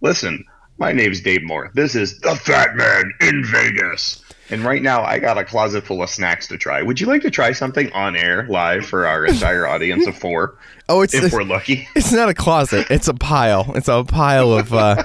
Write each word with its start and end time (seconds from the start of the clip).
Listen, 0.00 0.44
my 0.78 0.92
name's 0.92 1.20
Dave 1.20 1.42
Moore. 1.42 1.70
This 1.74 1.94
is 1.94 2.18
the 2.20 2.34
Fat 2.34 2.74
Man 2.74 3.12
in 3.20 3.44
Vegas. 3.44 4.22
And 4.48 4.64
right 4.64 4.82
now, 4.82 5.02
I 5.04 5.18
got 5.18 5.38
a 5.38 5.44
closet 5.44 5.84
full 5.86 6.02
of 6.02 6.10
snacks 6.10 6.48
to 6.48 6.56
try. 6.58 6.82
Would 6.82 7.00
you 7.00 7.06
like 7.06 7.22
to 7.22 7.30
try 7.30 7.52
something 7.52 7.92
on 7.92 8.16
air 8.16 8.46
live 8.48 8.84
for 8.86 9.06
our 9.06 9.24
entire 9.24 9.66
audience 9.66 10.06
of 10.06 10.16
four? 10.16 10.56
Oh, 10.92 11.02
it's 11.02 11.14
if 11.14 11.22
it's, 11.22 11.32
we're 11.32 11.44
lucky. 11.44 11.86
it's 11.94 12.10
not 12.10 12.28
a 12.28 12.34
closet. 12.34 12.88
It's 12.90 13.06
a 13.06 13.14
pile. 13.14 13.70
It's 13.76 13.86
a 13.86 14.02
pile 14.02 14.52
of. 14.52 14.74
Uh, 14.74 15.04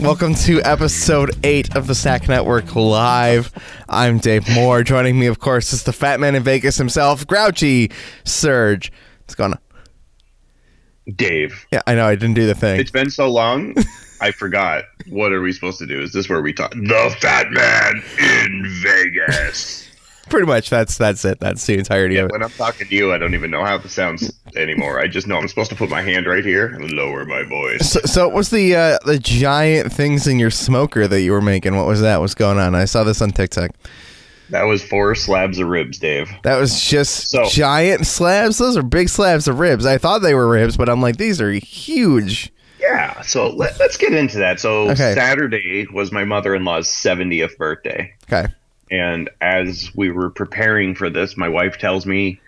welcome 0.00 0.34
to 0.34 0.60
episode 0.62 1.30
eight 1.44 1.74
of 1.76 1.86
the 1.86 1.94
Snack 1.94 2.28
Network 2.28 2.74
Live. 2.74 3.52
I'm 3.88 4.18
Dave 4.18 4.48
Moore. 4.54 4.82
Joining 4.82 5.18
me, 5.18 5.26
of 5.26 5.38
course, 5.38 5.72
is 5.72 5.82
the 5.84 5.92
Fat 5.92 6.20
Man 6.20 6.34
in 6.34 6.42
Vegas 6.42 6.76
himself, 6.76 7.26
Grouchy 7.26 7.90
Serge. 8.24 8.92
What's 9.22 9.34
going 9.34 9.52
on? 9.52 9.58
Dave, 11.16 11.66
Yeah, 11.72 11.80
I 11.86 11.94
know 11.94 12.06
I 12.06 12.14
didn't 12.14 12.34
do 12.34 12.46
the 12.46 12.54
thing. 12.54 12.78
it's 12.80 12.90
been 12.90 13.10
so 13.10 13.28
long, 13.30 13.74
I 14.20 14.30
forgot. 14.30 14.84
What 15.08 15.32
are 15.32 15.40
we 15.40 15.52
supposed 15.52 15.78
to 15.80 15.86
do? 15.86 16.00
Is 16.00 16.12
this 16.12 16.28
where 16.28 16.40
we 16.40 16.52
talk? 16.52 16.70
The 16.72 17.16
Fat 17.20 17.50
Man 17.50 18.02
in 18.18 18.64
Vegas. 18.82 19.89
Pretty 20.30 20.46
much, 20.46 20.70
that's 20.70 20.96
that's 20.96 21.24
it. 21.24 21.40
That's 21.40 21.66
the 21.66 21.76
entirety 21.78 22.14
Yeah, 22.14 22.22
of 22.22 22.26
it. 22.26 22.32
when 22.32 22.42
I'm 22.42 22.50
talking 22.50 22.86
to 22.88 22.94
you, 22.94 23.12
I 23.12 23.18
don't 23.18 23.34
even 23.34 23.50
know 23.50 23.64
how 23.64 23.76
it 23.76 23.88
sounds 23.90 24.32
anymore. 24.56 25.00
I 25.00 25.06
just 25.08 25.26
know 25.26 25.36
I'm 25.36 25.48
supposed 25.48 25.70
to 25.70 25.76
put 25.76 25.90
my 25.90 26.02
hand 26.02 26.26
right 26.26 26.44
here 26.44 26.66
and 26.66 26.90
lower 26.92 27.24
my 27.24 27.42
voice. 27.42 27.90
So, 27.92 28.00
so 28.04 28.28
what 28.28 28.36
was 28.36 28.50
the 28.50 28.74
uh, 28.76 28.98
the 29.04 29.18
giant 29.18 29.92
things 29.92 30.26
in 30.26 30.38
your 30.38 30.50
smoker 30.50 31.06
that 31.08 31.20
you 31.22 31.32
were 31.32 31.42
making? 31.42 31.76
What 31.76 31.86
was 31.86 32.00
that? 32.00 32.20
What's 32.20 32.34
going 32.34 32.58
on? 32.58 32.74
I 32.74 32.84
saw 32.84 33.04
this 33.04 33.20
on 33.20 33.30
TikTok. 33.30 33.72
That 34.50 34.62
was 34.64 34.82
four 34.82 35.14
slabs 35.14 35.58
of 35.60 35.68
ribs, 35.68 35.98
Dave. 35.98 36.28
That 36.42 36.58
was 36.58 36.80
just 36.84 37.30
So- 37.30 37.44
giant 37.48 38.06
slabs. 38.06 38.58
Those 38.58 38.76
are 38.76 38.82
big 38.82 39.08
slabs 39.08 39.46
of 39.46 39.58
ribs. 39.60 39.86
I 39.86 39.96
thought 39.98 40.22
they 40.22 40.34
were 40.34 40.48
ribs, 40.48 40.76
but 40.76 40.88
I'm 40.88 41.00
like, 41.00 41.18
these 41.18 41.40
are 41.40 41.52
huge. 41.52 42.52
Yeah, 42.80 43.20
so 43.22 43.50
let, 43.50 43.80
us 43.80 43.96
get 43.96 44.12
into 44.14 44.38
that. 44.38 44.58
So 44.58 44.90
Okay. 44.90 45.14
Saturday 45.14 45.86
was 45.92 46.10
my 46.10 46.24
mother-in-law's 46.24 46.88
70th 46.88 47.56
birthday, 47.58 48.12
Okay. 48.24 48.52
And 48.90 49.30
as 49.40 49.90
we 49.94 50.10
were 50.10 50.30
preparing 50.30 50.94
for 50.94 51.10
this, 51.10 51.36
my 51.36 51.48
wife 51.48 51.78
tells 51.78 52.06
me 52.06 52.40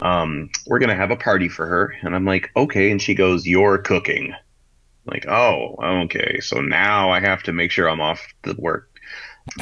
um, 0.00 0.50
we're 0.66 0.80
gonna 0.80 0.96
have 0.96 1.10
a 1.10 1.16
party 1.16 1.48
for 1.48 1.66
her, 1.66 1.94
and 2.02 2.14
I'm 2.14 2.24
like, 2.24 2.50
okay, 2.56 2.90
and 2.90 3.00
she 3.00 3.14
goes, 3.14 3.46
"You're 3.46 3.78
cooking." 3.78 4.32
I'm 4.32 5.12
like, 5.12 5.26
oh, 5.28 5.76
okay. 6.04 6.40
So 6.40 6.60
now 6.60 7.10
I 7.10 7.20
have 7.20 7.42
to 7.44 7.52
make 7.52 7.70
sure 7.70 7.88
I'm 7.88 8.00
off 8.00 8.26
the 8.42 8.54
work. 8.58 8.88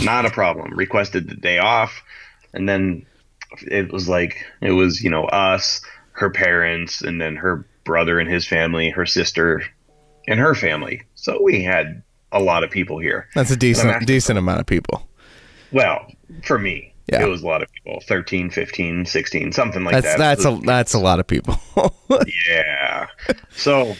Not 0.03 0.25
a 0.25 0.31
problem. 0.31 0.73
Requested 0.75 1.29
the 1.29 1.37
day 1.37 1.59
off, 1.59 2.03
and 2.55 2.69
then 2.69 3.07
it 3.63 3.93
was 3.93 4.09
like 4.09 4.45
it 4.61 4.73
was 4.73 5.03
you 5.03 5.11
know 5.11 5.25
us, 5.25 5.83
her 6.13 6.31
parents, 6.31 7.03
and 7.03 7.21
then 7.21 7.37
her 7.37 7.67
brother 7.85 8.19
and 8.19 8.31
his 8.31 8.47
family, 8.47 8.91
her 8.91 9.07
sister, 9.07 9.63
and 10.27 10.41
her 10.41 10.55
family. 10.55 11.03
So 11.15 11.43
we 11.43 11.63
had 11.63 12.03
a 12.31 12.41
lot 12.41 12.65
of 12.65 12.71
people 12.71 12.99
here. 12.99 13.29
That's 13.35 13.51
a 13.51 13.57
decent 13.57 14.07
decent 14.07 14.39
amount 14.39 14.61
of 14.61 14.67
people. 14.67 15.07
Well, 15.73 16.07
for 16.45 16.59
me, 16.59 16.93
Yeah. 17.11 17.23
it 17.23 17.29
was 17.29 17.43
a 17.43 17.47
lot 17.47 17.63
of 17.63 17.69
people 17.73 18.01
13, 18.07 18.51
15, 18.51 19.07
16, 19.07 19.53
something 19.53 19.85
like 19.85 19.93
That's 19.95 20.07
that. 20.07 20.19
that's 20.19 20.45
a 20.45 20.61
that's 20.65 20.95
a 20.95 20.99
lot 20.99 21.21
of 21.21 21.27
people. 21.27 21.61
Yeah. 22.49 23.07
So 23.53 23.95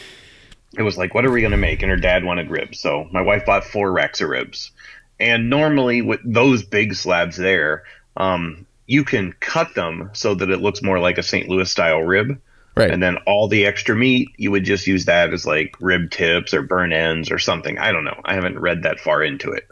it 0.77 0.83
was 0.83 0.97
like, 0.99 1.15
what 1.15 1.25
are 1.25 1.31
we 1.31 1.41
going 1.41 1.51
to 1.53 1.57
make? 1.57 1.83
And 1.83 1.91
her 1.91 1.97
dad 1.97 2.25
wanted 2.25 2.51
ribs. 2.51 2.79
So 2.81 3.09
my 3.11 3.23
wife 3.23 3.47
bought 3.47 3.65
four 3.65 3.91
racks 3.93 4.21
of 4.21 4.29
ribs. 4.29 4.71
And 5.19 5.49
normally, 5.49 6.03
with 6.03 6.21
those 6.25 6.63
big 6.63 6.95
slabs 6.95 7.37
there, 7.37 7.85
um, 8.17 8.67
you 8.87 9.05
can 9.05 9.33
cut 9.41 9.75
them 9.75 10.11
so 10.13 10.35
that 10.35 10.51
it 10.51 10.61
looks 10.61 10.83
more 10.83 10.99
like 10.99 11.17
a 11.19 11.23
St. 11.23 11.49
Louis 11.49 11.71
style 11.71 12.01
rib. 12.03 12.39
right. 12.77 12.91
And 12.91 13.03
then 13.03 13.17
all 13.27 13.49
the 13.49 13.65
extra 13.67 13.95
meat, 13.97 14.29
you 14.37 14.51
would 14.51 14.65
just 14.65 14.87
use 14.87 15.05
that 15.07 15.33
as 15.33 15.47
like 15.47 15.75
rib 15.81 16.11
tips 16.11 16.53
or 16.53 16.63
burnt 16.63 16.93
ends 16.93 17.31
or 17.31 17.39
something. 17.39 17.79
I 17.79 17.93
don't 17.93 18.05
know. 18.05 18.21
I 18.25 18.35
haven't 18.35 18.59
read 18.59 18.83
that 18.83 18.99
far 19.01 19.23
into 19.23 19.53
it. 19.53 19.67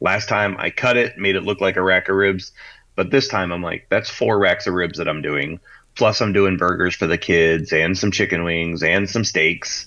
Last 0.00 0.28
time 0.28 0.56
I 0.58 0.70
cut 0.70 0.96
it, 0.96 1.16
made 1.18 1.36
it 1.36 1.42
look 1.42 1.60
like 1.60 1.76
a 1.76 1.82
rack 1.82 2.08
of 2.08 2.16
ribs. 2.16 2.52
But 2.94 3.10
this 3.10 3.28
time 3.28 3.52
I'm 3.52 3.62
like, 3.62 3.86
that's 3.90 4.08
four 4.10 4.38
racks 4.38 4.66
of 4.66 4.74
ribs 4.74 4.98
that 4.98 5.08
I'm 5.08 5.22
doing. 5.22 5.60
Plus, 5.96 6.20
I'm 6.20 6.32
doing 6.32 6.56
burgers 6.56 6.94
for 6.94 7.06
the 7.06 7.18
kids 7.18 7.72
and 7.72 7.96
some 7.96 8.10
chicken 8.10 8.44
wings 8.44 8.82
and 8.82 9.08
some 9.08 9.24
steaks. 9.24 9.86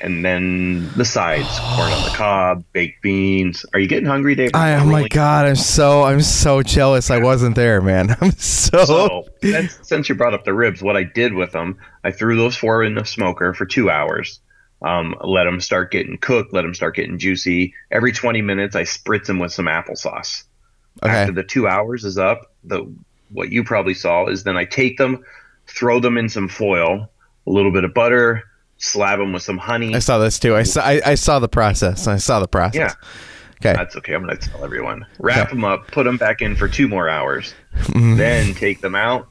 And 0.00 0.24
then 0.24 0.88
the 0.94 1.04
sides 1.04 1.48
corn 1.74 1.92
on 1.92 2.04
the 2.04 2.10
cob, 2.16 2.64
baked 2.72 3.02
beans. 3.02 3.66
Are 3.74 3.80
you 3.80 3.88
getting 3.88 4.06
hungry, 4.08 4.36
Dave? 4.36 4.52
I, 4.54 4.74
oh 4.74 4.84
my 4.84 4.92
rolling- 4.92 5.08
god, 5.10 5.46
I'm 5.46 5.56
so 5.56 6.04
I'm 6.04 6.20
so 6.20 6.62
jealous. 6.62 7.10
I 7.10 7.18
wasn't 7.18 7.56
there, 7.56 7.80
man. 7.80 8.16
I'm 8.20 8.30
so, 8.32 8.84
So, 8.84 9.24
since, 9.42 9.78
since 9.82 10.08
you 10.08 10.14
brought 10.14 10.34
up 10.34 10.44
the 10.44 10.54
ribs, 10.54 10.82
what 10.82 10.96
I 10.96 11.02
did 11.02 11.34
with 11.34 11.50
them, 11.50 11.78
I 12.04 12.12
threw 12.12 12.36
those 12.36 12.56
four 12.56 12.84
in 12.84 12.94
the 12.94 13.04
smoker 13.04 13.54
for 13.54 13.66
two 13.66 13.90
hours. 13.90 14.38
Um, 14.82 15.14
let 15.22 15.44
them 15.44 15.60
start 15.60 15.90
getting 15.90 16.18
cooked. 16.18 16.52
Let 16.52 16.62
them 16.62 16.74
start 16.74 16.94
getting 16.96 17.18
juicy. 17.18 17.74
Every 17.90 18.12
20 18.12 18.42
minutes, 18.42 18.76
I 18.76 18.82
spritz 18.82 19.26
them 19.26 19.38
with 19.38 19.52
some 19.52 19.66
applesauce. 19.66 20.44
okay. 21.02 21.12
After 21.12 21.32
the 21.32 21.42
two 21.42 21.66
hours 21.66 22.04
is 22.04 22.16
up, 22.18 22.52
the 22.64 22.90
what 23.30 23.50
you 23.50 23.62
probably 23.64 23.94
saw 23.94 24.26
is 24.26 24.44
then 24.44 24.56
I 24.56 24.64
take 24.64 24.96
them, 24.96 25.24
throw 25.66 26.00
them 26.00 26.16
in 26.16 26.28
some 26.28 26.48
foil, 26.48 27.10
a 27.46 27.50
little 27.50 27.72
bit 27.72 27.84
of 27.84 27.92
butter, 27.92 28.44
slab 28.78 29.18
them 29.18 29.32
with 29.32 29.42
some 29.42 29.58
honey. 29.58 29.94
I 29.94 29.98
saw 29.98 30.18
this 30.18 30.38
too. 30.38 30.54
I 30.56 30.62
saw 30.62 30.80
I, 30.82 31.00
I 31.04 31.14
saw 31.16 31.38
the 31.40 31.48
process. 31.48 32.06
I 32.06 32.16
saw 32.16 32.38
the 32.40 32.48
process. 32.48 32.78
Yeah. 32.78 32.94
Okay. 33.60 33.74
That's 33.76 33.96
okay. 33.96 34.14
I'm 34.14 34.22
going 34.24 34.36
to 34.38 34.48
tell 34.48 34.64
everyone. 34.64 35.04
Wrap 35.18 35.50
them 35.50 35.64
up, 35.64 35.88
put 35.88 36.04
them 36.04 36.16
back 36.16 36.40
in 36.40 36.54
for 36.54 36.68
two 36.68 36.86
more 36.86 37.08
hours, 37.08 37.52
Mm-hmm. 37.74 38.16
then 38.16 38.54
take 38.54 38.80
them 38.80 38.94
out, 38.94 39.28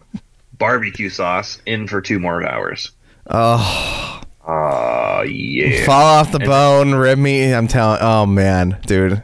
barbecue 0.57 1.09
sauce 1.09 1.61
in 1.65 1.87
for 1.87 2.01
two 2.01 2.19
more 2.19 2.45
hours. 2.45 2.91
Oh, 3.29 4.21
Uh, 4.47 5.23
yeah. 5.27 5.85
fall 5.85 6.19
off 6.19 6.31
the 6.31 6.39
bone, 6.39 6.95
rib 6.95 7.19
me. 7.19 7.53
I'm 7.53 7.67
telling. 7.67 7.99
Oh 8.01 8.25
man, 8.25 8.77
dude. 8.85 9.21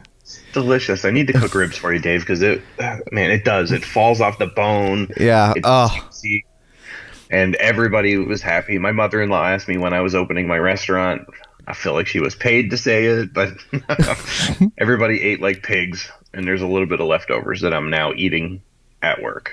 Delicious. 0.52 1.04
I 1.04 1.10
need 1.10 1.26
to 1.28 1.32
cook 1.32 1.54
ribs 1.54 1.76
for 1.76 1.92
you, 1.92 1.98
Dave, 1.98 2.20
because 2.20 2.42
it, 2.42 2.62
man, 3.10 3.30
it 3.30 3.44
does. 3.44 3.72
It 3.72 3.84
falls 3.84 4.20
off 4.20 4.38
the 4.38 4.46
bone. 4.46 5.08
Yeah. 5.16 5.52
It's 5.56 5.66
Oh, 5.66 5.88
juicy. 6.06 6.44
And 7.30 7.56
everybody 7.56 8.16
was 8.18 8.40
happy. 8.42 8.78
My 8.78 8.92
mother 8.92 9.20
in 9.20 9.30
law 9.30 9.44
asked 9.46 9.66
me 9.66 9.78
when 9.78 9.92
I 9.92 10.00
was 10.00 10.14
opening 10.14 10.46
my 10.46 10.58
restaurant. 10.58 11.26
I 11.66 11.72
feel 11.72 11.94
like 11.94 12.06
she 12.06 12.20
was 12.20 12.34
paid 12.36 12.70
to 12.70 12.76
say 12.76 13.06
it, 13.06 13.32
but 13.32 13.48
everybody 14.78 15.20
ate 15.22 15.40
like 15.40 15.62
pigs, 15.62 16.08
and 16.34 16.46
there's 16.46 16.62
a 16.62 16.66
little 16.66 16.86
bit 16.86 17.00
of 17.00 17.06
leftovers 17.06 17.62
that 17.62 17.72
I'm 17.72 17.88
now 17.90 18.12
eating 18.14 18.62
at 19.02 19.22
work. 19.22 19.52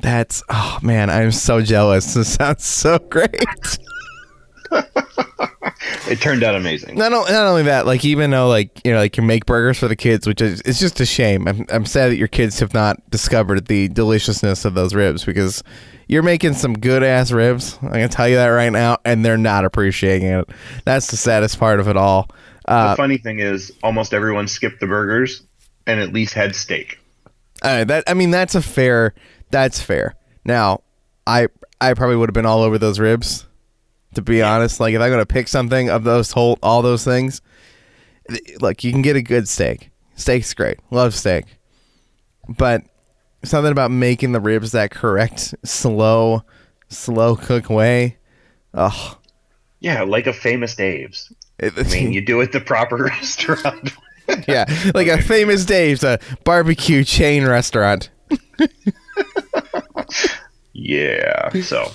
that's. 0.00 0.42
Oh 0.50 0.78
man, 0.82 1.08
I'm 1.08 1.30
so 1.32 1.62
jealous. 1.62 2.12
This 2.14 2.34
sounds 2.34 2.64
so 2.64 2.98
great. 2.98 3.44
It 6.08 6.20
turned 6.20 6.42
out 6.42 6.54
amazing. 6.54 6.96
not, 6.96 7.10
not 7.10 7.30
only 7.30 7.62
that, 7.64 7.86
like 7.86 8.04
even 8.04 8.30
though 8.30 8.48
like 8.48 8.80
you 8.84 8.92
know 8.92 8.98
like 8.98 9.16
you 9.16 9.22
make 9.22 9.46
burgers 9.46 9.78
for 9.78 9.88
the 9.88 9.96
kids, 9.96 10.26
which 10.26 10.42
is 10.42 10.60
it's 10.62 10.78
just 10.78 11.00
a 11.00 11.06
shame. 11.06 11.48
I'm 11.48 11.64
I'm 11.70 11.86
sad 11.86 12.10
that 12.10 12.16
your 12.16 12.28
kids 12.28 12.58
have 12.60 12.74
not 12.74 12.98
discovered 13.10 13.66
the 13.66 13.88
deliciousness 13.88 14.64
of 14.64 14.74
those 14.74 14.94
ribs 14.94 15.24
because 15.24 15.62
you're 16.08 16.22
making 16.22 16.54
some 16.54 16.74
good 16.74 17.02
ass 17.02 17.32
ribs. 17.32 17.78
I 17.82 18.00
can 18.00 18.10
tell 18.10 18.28
you 18.28 18.36
that 18.36 18.48
right 18.48 18.70
now, 18.70 18.98
and 19.04 19.24
they're 19.24 19.38
not 19.38 19.64
appreciating 19.64 20.28
it. 20.28 20.50
That's 20.84 21.10
the 21.10 21.16
saddest 21.16 21.58
part 21.58 21.80
of 21.80 21.88
it 21.88 21.96
all. 21.96 22.28
Uh, 22.66 22.90
the 22.90 22.96
funny 22.96 23.18
thing 23.18 23.38
is, 23.38 23.72
almost 23.82 24.12
everyone 24.12 24.48
skipped 24.48 24.80
the 24.80 24.86
burgers 24.86 25.42
and 25.86 26.00
at 26.00 26.12
least 26.12 26.34
had 26.34 26.54
steak. 26.54 27.00
Uh, 27.62 27.84
that 27.84 28.04
I 28.06 28.14
mean, 28.14 28.30
that's 28.30 28.54
a 28.54 28.62
fair. 28.62 29.14
That's 29.50 29.80
fair. 29.80 30.14
Now, 30.44 30.82
I 31.26 31.48
I 31.80 31.94
probably 31.94 32.16
would 32.16 32.28
have 32.28 32.34
been 32.34 32.46
all 32.46 32.62
over 32.62 32.76
those 32.76 32.98
ribs. 32.98 33.46
To 34.14 34.22
be 34.22 34.42
honest, 34.42 34.80
like 34.80 34.94
if 34.94 35.00
I'm 35.00 35.10
gonna 35.10 35.24
pick 35.26 35.48
something 35.48 35.88
of 35.88 36.04
those 36.04 36.32
whole 36.32 36.58
all 36.62 36.82
those 36.82 37.04
things, 37.04 37.40
th- 38.28 38.60
look, 38.60 38.84
you 38.84 38.92
can 38.92 39.02
get 39.02 39.16
a 39.16 39.22
good 39.22 39.48
steak. 39.48 39.90
Steak's 40.16 40.52
great. 40.54 40.78
Love 40.90 41.14
steak, 41.14 41.46
but 42.48 42.82
something 43.44 43.72
about 43.72 43.90
making 43.90 44.32
the 44.32 44.40
ribs 44.40 44.72
that 44.72 44.90
correct, 44.90 45.54
slow, 45.64 46.42
slow 46.88 47.36
cook 47.36 47.70
way. 47.70 48.18
Oh, 48.74 49.18
Yeah, 49.80 50.02
like 50.02 50.26
a 50.26 50.32
famous 50.32 50.74
Dave's. 50.74 51.32
it, 51.58 51.72
I 51.78 51.82
mean, 51.84 52.12
you 52.12 52.20
do 52.20 52.40
it 52.42 52.52
the 52.52 52.60
proper 52.60 52.96
restaurant. 53.04 53.92
yeah, 54.46 54.66
like 54.94 55.08
a 55.08 55.20
famous 55.22 55.64
Dave's, 55.64 56.04
a 56.04 56.18
barbecue 56.44 57.02
chain 57.04 57.46
restaurant. 57.46 58.10
yeah. 60.72 61.50
So 61.62 61.90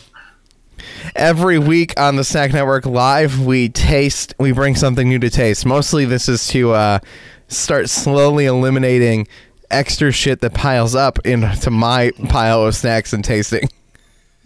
every 1.15 1.59
week 1.59 1.99
on 1.99 2.15
the 2.15 2.23
Snack 2.23 2.53
Network 2.53 2.85
Live, 2.85 3.39
we 3.45 3.69
taste, 3.69 4.33
we 4.39 4.51
bring 4.51 4.75
something 4.75 5.07
new 5.07 5.19
to 5.19 5.29
taste. 5.29 5.65
Mostly, 5.65 6.05
this 6.05 6.27
is 6.29 6.47
to 6.47 6.71
uh, 6.71 6.99
start 7.47 7.89
slowly 7.89 8.45
eliminating 8.45 9.27
extra 9.71 10.11
shit 10.11 10.39
that 10.41 10.53
piles 10.53 10.95
up 10.95 11.19
into 11.25 11.69
my 11.69 12.11
pile 12.29 12.65
of 12.65 12.75
snacks 12.75 13.13
and 13.13 13.23
tasting. 13.23 13.67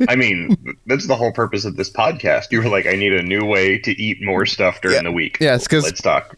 I 0.09 0.15
mean, 0.15 0.57
that's 0.87 1.05
the 1.07 1.15
whole 1.15 1.31
purpose 1.31 1.63
of 1.63 1.75
this 1.75 1.91
podcast. 1.91 2.45
You 2.51 2.63
were 2.63 2.69
like, 2.69 2.87
I 2.87 2.95
need 2.95 3.13
a 3.13 3.21
new 3.21 3.45
way 3.45 3.77
to 3.79 3.91
eat 4.01 4.17
more 4.23 4.47
stuff 4.47 4.81
during 4.81 4.97
Yeah. 4.97 5.03
the 5.03 5.11
week. 5.11 5.37
Yeah, 5.39 5.53
it's 5.55 5.67
'cause- 5.67 5.83
let's 5.83 6.01
talk 6.01 6.35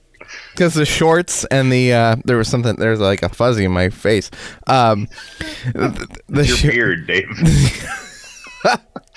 because 0.52 0.74
the 0.74 0.86
shorts 0.86 1.46
and 1.46 1.72
the 1.72 1.94
uh, 1.94 2.16
there 2.26 2.38
was 2.38 2.48
something 2.48 2.76
there's 2.78 3.00
like 3.00 3.22
a 3.24 3.30
fuzzy 3.30 3.66
in 3.66 3.72
my 3.72 3.90
face. 3.90 4.32
Um, 4.68 5.08
the, 5.74 6.08
the, 6.28 6.46
Your 6.46 6.58
sh- 6.58 6.62
beard, 6.64 7.08
Dave. 7.08 7.28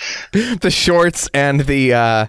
the 0.33 0.71
shorts 0.71 1.29
and 1.33 1.61
the 1.61 1.95
uh, 1.95 2.27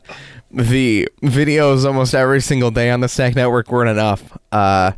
the 0.52 1.08
videos 1.22 1.86
almost 1.86 2.16
every 2.16 2.42
single 2.42 2.72
day 2.72 2.90
on 2.90 3.02
the 3.02 3.10
Snack 3.10 3.36
Network 3.36 3.72
weren't 3.72 3.90
enough. 3.90 4.38
Uh, 4.52 4.92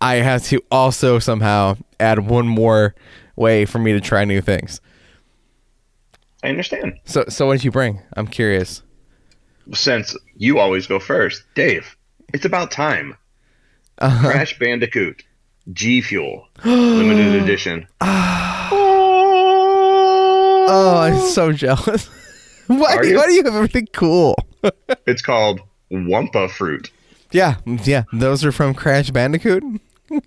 I 0.00 0.16
had 0.16 0.42
to 0.44 0.60
also 0.70 1.18
somehow 1.18 1.76
add 1.98 2.18
one 2.18 2.46
more 2.46 2.94
way 3.34 3.64
for 3.64 3.78
me 3.78 3.92
to 3.92 4.00
try 4.00 4.24
new 4.24 4.40
things. 4.40 4.80
I 6.42 6.48
understand. 6.48 6.98
So 7.04 7.24
so 7.28 7.46
what 7.46 7.54
did 7.54 7.64
you 7.64 7.70
bring? 7.70 8.00
I'm 8.16 8.28
curious. 8.28 8.82
Since 9.72 10.16
you 10.36 10.58
always 10.58 10.86
go 10.86 11.00
first, 11.00 11.42
Dave, 11.54 11.96
it's 12.32 12.44
about 12.44 12.70
time. 12.70 13.16
Uh-huh. 13.98 14.30
Crash 14.30 14.58
Bandicoot 14.58 15.24
G 15.72 16.00
Fuel 16.02 16.46
limited 16.64 17.34
edition. 17.42 17.88
Oh, 20.68 20.98
I'm 20.98 21.20
so 21.30 21.52
jealous. 21.52 22.06
why, 22.66 22.96
Are 22.96 23.02
do, 23.02 23.08
you? 23.08 23.16
why 23.16 23.26
do 23.26 23.32
you 23.32 23.44
have 23.44 23.54
everything 23.54 23.88
cool? 23.92 24.34
It's 25.06 25.22
called 25.22 25.60
Wumpa 25.92 26.50
Fruit. 26.50 26.90
yeah, 27.30 27.56
yeah. 27.84 28.02
Those 28.12 28.44
are 28.44 28.50
from 28.50 28.74
Crash 28.74 29.10
Bandicoot. 29.10 29.62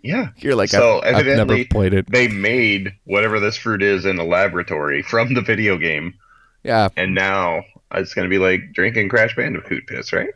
Yeah. 0.01 0.29
You're 0.37 0.55
like, 0.55 0.69
so 0.69 1.01
I've, 1.03 1.15
I've 1.15 1.25
never 1.25 1.65
played 1.65 1.93
it. 1.93 2.09
they 2.09 2.29
made 2.29 2.93
whatever 3.03 3.39
this 3.41 3.57
fruit 3.57 3.81
is 3.81 4.05
in 4.05 4.17
a 4.17 4.23
laboratory 4.23 5.01
from 5.01 5.33
the 5.33 5.41
video 5.41 5.77
game, 5.77 6.13
Yeah, 6.63 6.87
and 6.95 7.13
now 7.13 7.63
it's 7.91 8.13
gonna 8.13 8.29
be 8.29 8.37
like 8.37 8.71
drinking 8.73 9.09
Crash 9.09 9.35
Bandicoot 9.35 9.87
piss, 9.87 10.13
right? 10.13 10.29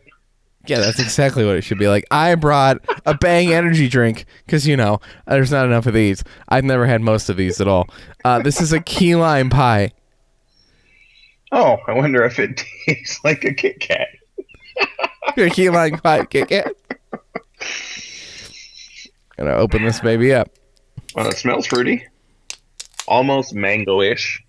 Yeah. 0.65 0.79
That's 0.79 0.99
exactly 0.99 1.45
what 1.45 1.55
it 1.55 1.63
should 1.63 1.79
be 1.79 1.87
like. 1.87 2.05
I 2.11 2.35
brought 2.35 2.77
a 3.05 3.13
Bang 3.13 3.53
energy 3.53 3.87
drink 3.87 4.25
because 4.45 4.67
you 4.67 4.77
know 4.77 4.99
there's 5.27 5.51
not 5.51 5.65
enough 5.65 5.85
of 5.85 5.93
these. 5.93 6.23
I've 6.49 6.63
never 6.63 6.85
had 6.85 7.01
most 7.01 7.29
of 7.29 7.37
these 7.37 7.59
at 7.61 7.67
all. 7.67 7.87
Uh, 8.23 8.41
this 8.41 8.61
is 8.61 8.73
a 8.73 8.79
key 8.79 9.15
lime 9.15 9.49
pie. 9.49 9.91
Oh, 11.51 11.77
I 11.87 11.93
wonder 11.93 12.23
if 12.23 12.39
it 12.39 12.61
tastes 12.87 13.19
like 13.23 13.43
a 13.43 13.53
Kit 13.53 13.79
Kat. 13.79 14.07
A 15.37 15.49
key 15.49 15.69
lime 15.69 15.97
pie. 15.97 16.25
Kit 16.25 16.49
Kat. 16.49 16.73
Gonna 19.37 19.51
open 19.51 19.83
this 19.83 19.99
baby 19.99 20.33
up. 20.33 20.49
Well, 21.15 21.27
it 21.27 21.37
smells 21.37 21.65
fruity, 21.67 22.05
almost 23.07 23.53
mango-ish. 23.53 24.43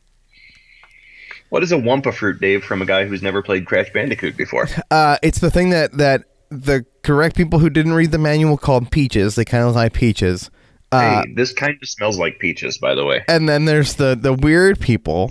What 1.54 1.62
is 1.62 1.70
a 1.70 1.76
Wumpa 1.76 2.12
fruit, 2.12 2.40
Dave? 2.40 2.64
From 2.64 2.82
a 2.82 2.84
guy 2.84 3.04
who's 3.04 3.22
never 3.22 3.40
played 3.40 3.64
Crash 3.64 3.88
Bandicoot 3.92 4.36
before. 4.36 4.66
Uh, 4.90 5.18
it's 5.22 5.38
the 5.38 5.52
thing 5.52 5.70
that 5.70 5.92
that 5.92 6.24
the 6.48 6.84
correct 7.04 7.36
people 7.36 7.60
who 7.60 7.70
didn't 7.70 7.92
read 7.92 8.10
the 8.10 8.18
manual 8.18 8.56
called 8.56 8.90
peaches. 8.90 9.36
They 9.36 9.44
kind 9.44 9.62
of 9.62 9.76
like 9.76 9.92
peaches. 9.92 10.50
Uh, 10.90 11.22
hey, 11.22 11.32
this 11.36 11.52
kind 11.52 11.78
of 11.80 11.88
smells 11.88 12.18
like 12.18 12.40
peaches, 12.40 12.78
by 12.78 12.96
the 12.96 13.04
way. 13.04 13.22
and 13.28 13.48
then 13.48 13.66
there's 13.66 13.94
the 13.94 14.16
the 14.20 14.32
weird 14.32 14.80
people 14.80 15.30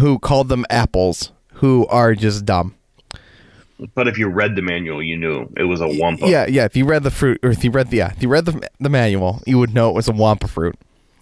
who 0.00 0.18
called 0.18 0.48
them 0.48 0.64
apples, 0.70 1.32
who 1.52 1.86
are 1.88 2.14
just 2.14 2.46
dumb. 2.46 2.74
But 3.94 4.08
if 4.08 4.16
you 4.16 4.28
read 4.28 4.56
the 4.56 4.62
manual, 4.62 5.02
you 5.02 5.18
knew 5.18 5.52
it 5.54 5.64
was 5.64 5.82
a 5.82 5.86
Wumpa. 5.86 6.30
Yeah, 6.30 6.46
yeah. 6.46 6.64
If 6.64 6.76
you 6.76 6.86
read 6.86 7.02
the 7.02 7.10
fruit, 7.10 7.40
or 7.42 7.50
if 7.50 7.62
you 7.62 7.70
read 7.70 7.90
the 7.90 7.98
yeah, 7.98 8.12
if 8.16 8.22
you 8.22 8.30
read 8.30 8.46
the 8.46 8.66
the 8.80 8.88
manual, 8.88 9.42
you 9.46 9.58
would 9.58 9.74
know 9.74 9.90
it 9.90 9.94
was 9.94 10.08
a 10.08 10.14
Wumpa 10.14 10.48
fruit. 10.48 10.76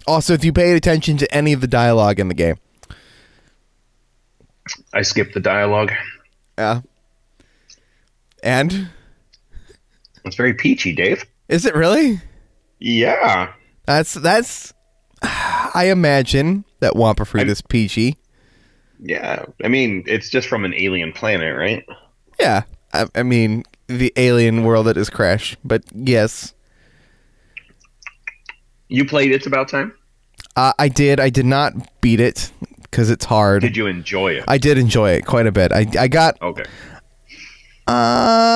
Also, 0.07 0.33
if 0.33 0.45
you 0.45 0.53
paid 0.53 0.77
attention 0.77 1.17
to 1.17 1.35
any 1.35 1.51
of 1.51 1.59
the 1.59 1.67
dialogue 1.67 2.17
in 2.17 2.29
the 2.29 2.33
game, 2.33 2.55
I 4.93 5.01
skipped 5.03 5.33
the 5.33 5.39
dialogue. 5.39 5.91
yeah. 6.57 6.81
And 8.43 8.89
It's 10.23 10.35
very 10.35 10.53
peachy, 10.53 10.93
Dave. 10.93 11.25
is 11.49 11.65
it 11.65 11.75
really? 11.75 12.21
Yeah. 12.79 13.53
That's 13.85 14.13
that's. 14.15 14.73
I 15.21 15.87
imagine 15.91 16.63
that 16.79 16.93
Wumpa 16.93 17.25
fruit 17.27 17.41
I'm- 17.41 17.49
is 17.49 17.61
peachy. 17.61 18.17
Yeah. 18.99 19.45
I 19.63 19.67
mean, 19.67 20.03
it's 20.07 20.29
just 20.29 20.47
from 20.47 20.63
an 20.65 20.73
alien 20.73 21.11
planet, 21.11 21.55
right? 21.57 21.85
Yeah, 22.39 22.63
I, 22.93 23.05
I 23.15 23.23
mean 23.23 23.63
the 23.87 24.11
alien 24.15 24.63
world 24.63 24.87
that 24.87 24.97
is 24.97 25.09
Crash, 25.09 25.57
but 25.63 25.83
yes, 25.93 26.53
You 28.87 29.05
played 29.05 29.31
It's 29.31 29.45
About 29.47 29.67
Time? 29.69 29.93
uh, 30.55 30.73
I 30.79 30.87
did. 30.87 31.19
I 31.19 31.29
did 31.29 31.45
not 31.45 31.73
beat 32.01 32.19
it 32.19 32.51
because 32.95 33.09
it's 33.09 33.25
hard. 33.25 33.61
Did 33.61 33.75
you 33.75 33.87
enjoy 33.87 34.35
it? 34.35 34.45
I 34.47 34.57
did 34.57 34.77
enjoy 34.77 35.11
it 35.11 35.25
quite 35.25 35.47
a 35.47 35.51
bit. 35.51 35.73
I 35.73 35.85
I 35.99 36.07
got 36.07 36.41
Okay. 36.41 36.63
uh, 37.87 37.91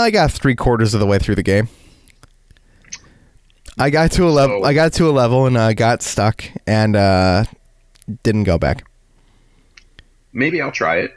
I 0.06 0.10
got 0.14 0.32
three 0.32 0.56
quarters 0.56 0.94
of 0.94 1.02
the 1.02 1.06
way 1.06 1.20
through 1.20 1.36
the 1.36 1.44
game. 1.44 1.68
I 3.78 3.90
got 3.90 4.12
to 4.14 4.24
a 4.26 4.30
level. 4.30 4.62
So- 4.62 4.66
I 4.66 4.74
got 4.74 4.94
to 4.94 5.10
a 5.10 5.12
level 5.12 5.46
and 5.46 5.58
uh, 5.58 5.74
got 5.74 6.02
stuck 6.02 6.46
and 6.66 6.96
uh, 6.96 7.44
didn't 8.24 8.46
go 8.46 8.58
back. 8.58 8.86
Maybe 10.32 10.62
I'll 10.62 10.72
try 10.72 11.00
it 11.00 11.12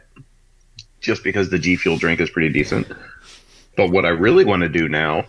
just 1.01 1.23
because 1.23 1.51
the 1.51 1.59
G 1.61 1.77
Fuel 1.77 1.97
drink 1.99 2.21
is 2.21 2.29
pretty 2.29 2.49
decent. 2.53 2.89
But 3.77 3.91
what 3.91 4.05
I 4.05 4.09
really 4.11 4.45
want 4.45 4.63
to 4.63 4.69
do 4.69 4.89
now 4.89 5.27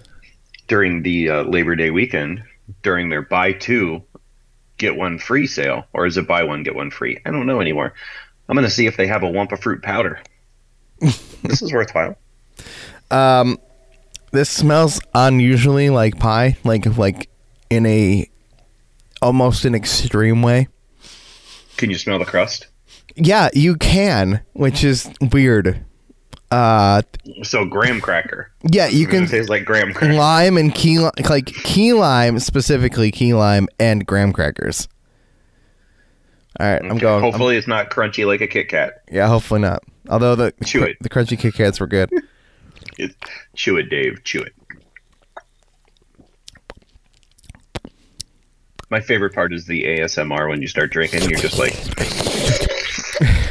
during 0.67 1.03
the 1.03 1.29
uh, 1.29 1.43
Labor 1.43 1.75
Day 1.75 1.91
weekend, 1.91 2.43
during 2.81 3.09
their 3.09 3.21
buy 3.21 3.51
two, 3.53 4.01
get 4.83 4.95
one 4.95 5.17
free 5.17 5.47
sale, 5.47 5.85
or 5.93 6.05
is 6.05 6.17
it 6.17 6.27
buy 6.27 6.43
one, 6.43 6.63
get 6.63 6.75
one 6.75 6.91
free? 6.91 7.19
I 7.25 7.31
don't 7.31 7.47
know 7.47 7.61
anymore. 7.61 7.93
I'm 8.47 8.55
going 8.55 8.67
to 8.67 8.71
see 8.71 8.85
if 8.85 8.97
they 8.97 9.07
have 9.07 9.23
a 9.23 9.27
Wumpa 9.27 9.59
fruit 9.59 9.81
powder. 9.81 10.21
this 10.99 11.61
is 11.61 11.71
worthwhile. 11.71 12.17
Um, 13.09 13.59
this 14.31 14.49
smells 14.49 14.99
unusually 15.15 15.89
like 15.89 16.19
pie, 16.19 16.57
like 16.63 16.97
like 16.97 17.29
in 17.69 17.85
a 17.85 18.29
almost 19.21 19.65
an 19.65 19.75
extreme 19.75 20.41
way. 20.41 20.67
Can 21.77 21.89
you 21.89 21.97
smell 21.97 22.19
the 22.19 22.25
crust? 22.25 22.67
Yeah, 23.15 23.49
you 23.53 23.75
can, 23.75 24.41
which 24.53 24.83
is 24.83 25.09
weird. 25.21 25.85
Uh, 26.53 27.01
So 27.43 27.65
graham 27.65 27.99
cracker. 27.99 28.51
yeah, 28.69 28.87
you 28.87 29.07
It 29.07 29.09
can 29.11 29.25
tastes 29.27 29.49
like 29.49 29.65
graham 29.65 29.93
cracker. 29.93 30.13
lime 30.13 30.57
and 30.57 30.73
key 30.73 30.99
li- 30.99 31.09
like 31.29 31.47
key 31.47 31.93
lime 31.93 32.37
specifically 32.39 33.09
key 33.11 33.33
lime 33.33 33.67
and 33.79 34.05
graham 34.05 34.31
crackers. 34.33 34.87
All 36.59 36.67
right, 36.71 36.81
I'm 36.83 36.91
Okay, 36.91 36.99
going. 36.99 37.23
I'm- 37.23 37.31
Hopefully, 37.31 37.57
it's 37.57 37.67
not 37.67 37.89
crunchy 37.89 38.27
like 38.27 38.41
a 38.41 38.47
Kit 38.47 38.69
Kat. 38.69 39.01
yeah, 39.11 39.27
hopefully 39.27 39.61
not. 39.61 39.83
Although 40.09 40.35
the 40.35 40.53
Chew 40.63 40.83
it. 40.83 40.97
the 41.01 41.09
crunchy 41.09 41.39
Kit 41.39 41.55
Kats 41.55 41.79
were 41.79 41.87
good. 41.87 42.09
It, 42.99 43.15
chew 43.55 43.77
it, 43.77 43.89
Dave. 43.89 44.23
Chew 44.23 44.41
it. 44.43 44.53
My 48.89 48.99
favorite 48.99 49.33
part 49.33 49.53
is 49.53 49.65
the 49.65 49.83
ASMR 49.83 50.47
when 50.49 50.61
you 50.61 50.67
start 50.67 50.91
drinking. 50.91 51.21
You're 51.27 51.39
just 51.39 51.57
like, 51.57 51.73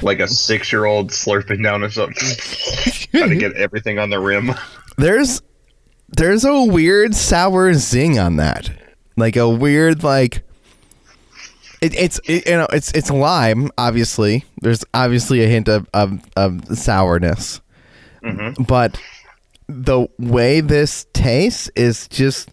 like 0.03 0.21
a 0.21 0.29
six-year-old 0.29 1.11
slurping 1.11 1.63
down 1.63 1.83
or 1.83 1.91
something, 1.91 2.29
trying 3.11 3.31
to 3.31 3.37
get 3.37 3.53
everything 3.55 3.99
on 3.99 4.11
the 4.11 4.19
rim. 4.21 4.53
There's 4.99 5.41
there's 6.09 6.45
a 6.45 6.65
weird 6.65 7.15
sour 7.15 7.73
zing 7.73 8.19
on 8.19 8.37
that, 8.37 8.71
like 9.17 9.37
a 9.37 9.49
weird 9.49 10.03
like. 10.05 10.43
It, 11.81 11.95
it's 11.95 12.21
it, 12.27 12.47
you 12.47 12.57
know 12.59 12.67
it's 12.73 12.93
it's 12.93 13.11
lime 13.11 13.71
obviously. 13.79 14.45
There's 14.61 14.85
obviously 14.93 15.43
a 15.43 15.47
hint 15.49 15.69
of 15.69 15.89
of, 15.95 16.21
of 16.37 16.79
sourness, 16.79 17.61
Mm-hmm. 18.23 18.63
but 18.65 19.01
the 19.69 20.07
way 20.19 20.61
this 20.61 21.07
tastes 21.15 21.71
is 21.75 22.07
just 22.09 22.51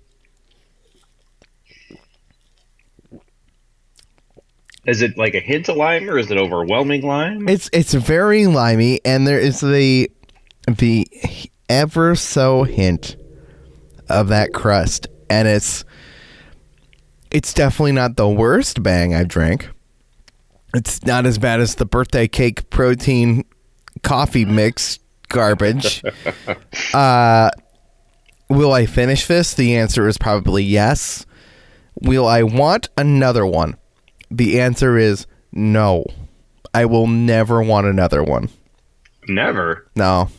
Is 4.89 5.03
it 5.03 5.17
like 5.19 5.35
a 5.35 5.39
hint 5.39 5.69
of 5.69 5.77
lime 5.77 6.09
or 6.09 6.17
is 6.17 6.31
it 6.31 6.37
overwhelming 6.39 7.03
lime? 7.03 7.47
It's 7.47 7.69
it's 7.71 7.93
very 7.93 8.47
limey, 8.47 8.99
and 9.05 9.27
there 9.27 9.39
is 9.39 9.59
the 9.59 10.09
the 10.67 11.07
ever 11.69 12.15
so 12.15 12.63
hint 12.63 13.15
of 14.09 14.29
that 14.29 14.51
crust, 14.51 15.05
and 15.29 15.47
it's 15.47 15.85
it's 17.29 17.53
definitely 17.53 17.91
not 17.91 18.15
the 18.15 18.27
worst 18.27 18.81
bang 18.81 19.13
I've 19.13 19.27
drank. 19.27 19.69
It's 20.73 21.05
not 21.05 21.27
as 21.27 21.37
bad 21.37 21.59
as 21.59 21.75
the 21.75 21.85
birthday 21.85 22.27
cake 22.27 22.71
protein 22.71 23.45
coffee 24.01 24.45
mix 24.45 24.97
garbage. 25.27 26.03
uh, 26.95 27.51
will 28.49 28.73
I 28.73 28.87
finish 28.87 29.27
this? 29.27 29.53
The 29.53 29.75
answer 29.77 30.07
is 30.07 30.17
probably 30.17 30.63
yes. 30.63 31.27
Will 32.01 32.25
I 32.25 32.41
want 32.41 32.89
another 32.97 33.45
one? 33.45 33.77
The 34.31 34.59
answer 34.59 34.97
is 34.97 35.27
no. 35.51 36.05
I 36.73 36.85
will 36.85 37.07
never 37.07 37.63
want 37.63 37.87
another 37.87 38.23
one. 38.23 38.49
Never. 39.27 39.87
No. 39.95 40.29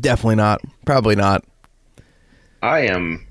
Definitely 0.00 0.36
not. 0.36 0.60
Probably 0.84 1.14
not. 1.14 1.44
I 2.62 2.80
am 2.80 3.26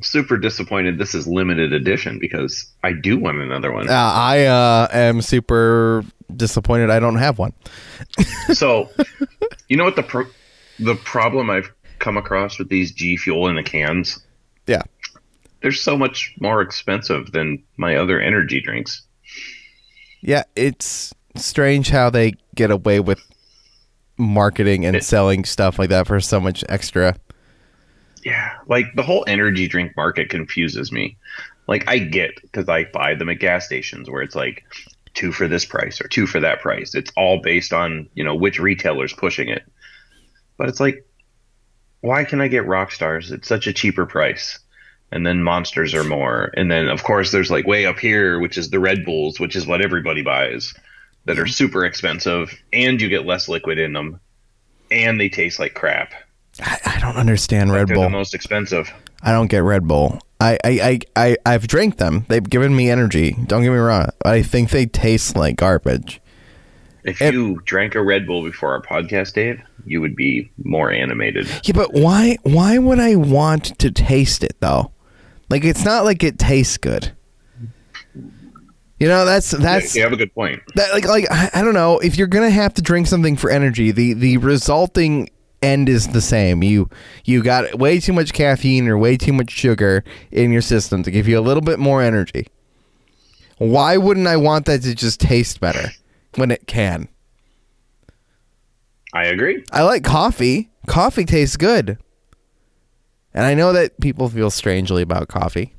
super 0.00 0.36
disappointed. 0.36 0.98
This 0.98 1.14
is 1.14 1.26
limited 1.26 1.72
edition 1.72 2.18
because 2.18 2.66
I 2.82 2.92
do 2.92 3.18
want 3.18 3.38
another 3.38 3.70
one. 3.72 3.88
Uh, 3.88 3.92
I 3.92 4.46
uh, 4.46 4.88
am 4.90 5.20
super 5.22 6.04
disappointed 6.34 6.90
I 6.90 6.98
don't 6.98 7.16
have 7.16 7.38
one. 7.38 7.52
So, 8.54 8.90
you 9.68 9.76
know 9.76 9.84
what 9.84 9.96
the 9.96 10.02
pro- 10.02 10.28
the 10.78 10.94
problem 10.96 11.48
I've 11.48 11.72
come 12.00 12.16
across 12.16 12.58
with 12.58 12.68
these 12.68 12.92
G 12.92 13.16
Fuel 13.16 13.48
in 13.48 13.56
the 13.56 13.62
cans 13.62 14.20
Yeah. 14.66 14.82
They're 15.62 15.72
so 15.72 15.96
much 15.96 16.34
more 16.40 16.60
expensive 16.60 17.30
than 17.32 17.62
my 17.76 17.96
other 17.96 18.20
energy 18.20 18.60
drinks. 18.60 19.02
Yeah, 20.22 20.44
it's 20.56 21.12
strange 21.36 21.90
how 21.90 22.10
they 22.10 22.34
get 22.54 22.70
away 22.70 23.00
with 23.00 23.20
marketing 24.16 24.86
and 24.86 24.96
It- 24.96 25.04
selling 25.04 25.44
stuff 25.44 25.78
like 25.78 25.90
that 25.90 26.06
for 26.06 26.20
so 26.20 26.40
much 26.40 26.64
extra. 26.68 27.16
Yeah, 28.24 28.52
like 28.68 28.86
the 28.94 29.02
whole 29.02 29.24
energy 29.26 29.66
drink 29.66 29.96
market 29.96 30.30
confuses 30.30 30.92
me. 30.92 31.16
Like 31.66 31.88
I 31.88 31.98
get 31.98 32.30
because 32.40 32.68
I 32.68 32.84
buy 32.84 33.14
them 33.14 33.28
at 33.28 33.40
gas 33.40 33.66
stations 33.66 34.08
where 34.08 34.22
it's 34.22 34.36
like 34.36 34.64
two 35.14 35.32
for 35.32 35.48
this 35.48 35.64
price 35.64 36.00
or 36.00 36.06
two 36.08 36.26
for 36.26 36.38
that 36.40 36.60
price. 36.60 36.94
It's 36.94 37.10
all 37.16 37.40
based 37.42 37.72
on 37.72 38.08
you 38.14 38.22
know 38.22 38.34
which 38.34 38.60
retailer's 38.60 39.12
pushing 39.12 39.48
it. 39.48 39.64
But 40.56 40.68
it's 40.68 40.78
like, 40.80 41.04
why 42.00 42.24
can 42.24 42.40
I 42.40 42.46
get 42.46 42.66
rock 42.66 42.92
stars 42.92 43.32
at 43.32 43.44
such 43.44 43.66
a 43.66 43.72
cheaper 43.72 44.06
price? 44.06 44.60
And 45.12 45.26
then 45.26 45.42
monsters 45.42 45.94
are 45.94 46.04
more. 46.04 46.50
And 46.56 46.70
then 46.70 46.88
of 46.88 47.04
course 47.04 47.30
there's 47.32 47.50
like 47.50 47.66
way 47.66 47.86
up 47.86 47.98
here, 47.98 48.38
which 48.40 48.56
is 48.58 48.70
the 48.70 48.80
Red 48.80 49.04
Bulls, 49.04 49.38
which 49.38 49.54
is 49.54 49.66
what 49.66 49.82
everybody 49.82 50.22
buys, 50.22 50.72
that 51.26 51.38
are 51.38 51.46
super 51.46 51.84
expensive, 51.84 52.52
and 52.72 53.00
you 53.00 53.08
get 53.08 53.26
less 53.26 53.48
liquid 53.48 53.78
in 53.78 53.92
them, 53.92 54.18
and 54.90 55.20
they 55.20 55.28
taste 55.28 55.58
like 55.60 55.74
crap. 55.74 56.12
I, 56.60 56.78
I 56.84 56.98
don't 57.00 57.16
understand 57.16 57.72
Red 57.72 57.88
They're 57.88 57.94
Bull. 57.96 58.04
the 58.04 58.10
most 58.10 58.34
expensive. 58.34 58.90
I 59.22 59.30
don't 59.32 59.46
get 59.48 59.62
Red 59.62 59.86
Bull. 59.86 60.18
I, 60.40 60.58
I, 60.64 60.70
I, 60.80 60.98
I, 61.14 61.36
I've 61.46 61.68
drank 61.68 61.98
them. 61.98 62.24
They've 62.28 62.42
given 62.42 62.74
me 62.74 62.90
energy. 62.90 63.36
Don't 63.46 63.62
get 63.62 63.70
me 63.70 63.76
wrong. 63.76 64.08
I 64.24 64.42
think 64.42 64.70
they 64.70 64.86
taste 64.86 65.36
like 65.36 65.56
garbage. 65.56 66.20
If 67.04 67.20
It- 67.22 67.34
you 67.34 67.60
drank 67.64 67.94
a 67.94 68.02
Red 68.02 68.26
Bull 68.26 68.42
before 68.42 68.72
our 68.72 68.82
podcast, 68.82 69.34
Dave, 69.34 69.60
you 69.86 70.00
would 70.00 70.16
be 70.16 70.50
more 70.64 70.90
animated. 70.90 71.46
Yeah, 71.64 71.72
but 71.74 71.92
why 71.92 72.38
why 72.42 72.78
would 72.78 72.98
I 73.00 73.14
want 73.16 73.78
to 73.78 73.90
taste 73.90 74.42
it 74.42 74.56
though? 74.60 74.90
Like 75.52 75.64
it's 75.64 75.84
not 75.84 76.06
like 76.06 76.24
it 76.24 76.38
tastes 76.38 76.78
good. 76.78 77.12
You 78.98 79.06
know, 79.06 79.26
that's 79.26 79.50
that's 79.50 79.94
you 79.94 80.00
have 80.02 80.14
a 80.14 80.16
good 80.16 80.34
point. 80.34 80.62
that 80.76 80.94
like 80.94 81.04
like 81.04 81.26
I, 81.30 81.50
I 81.52 81.62
don't 81.62 81.74
know 81.74 81.98
if 81.98 82.16
you're 82.16 82.26
gonna 82.26 82.48
have 82.48 82.72
to 82.72 82.82
drink 82.82 83.06
something 83.06 83.36
for 83.36 83.50
energy 83.50 83.90
the 83.90 84.14
the 84.14 84.38
resulting 84.38 85.28
end 85.60 85.90
is 85.90 86.08
the 86.08 86.22
same 86.22 86.62
you 86.62 86.88
you 87.26 87.42
got 87.42 87.74
way 87.74 88.00
too 88.00 88.14
much 88.14 88.32
caffeine 88.32 88.88
or 88.88 88.96
way 88.96 89.18
too 89.18 89.34
much 89.34 89.50
sugar 89.50 90.02
in 90.30 90.52
your 90.52 90.62
system 90.62 91.02
to 91.02 91.10
give 91.10 91.28
you 91.28 91.38
a 91.38 91.42
little 91.42 91.60
bit 91.60 91.78
more 91.78 92.00
energy 92.00 92.46
why 93.58 93.98
wouldn't 93.98 94.26
i 94.26 94.36
want 94.36 94.64
that 94.64 94.80
to 94.82 94.94
just 94.94 95.20
taste 95.20 95.60
better 95.60 95.90
when 96.36 96.50
it 96.50 96.66
can 96.66 97.06
I 99.12 99.26
agree. 99.26 99.62
i 99.70 99.82
like 99.82 100.02
coffee 100.02 100.70
coffee 100.86 101.26
tastes 101.26 101.56
good 101.58 101.98
and 103.34 103.44
i 103.46 103.54
know 103.54 103.72
that 103.72 103.98
people 104.00 104.28
feel 104.28 104.50
strangely 104.50 105.02
about 105.02 105.28
coffee 105.28 105.74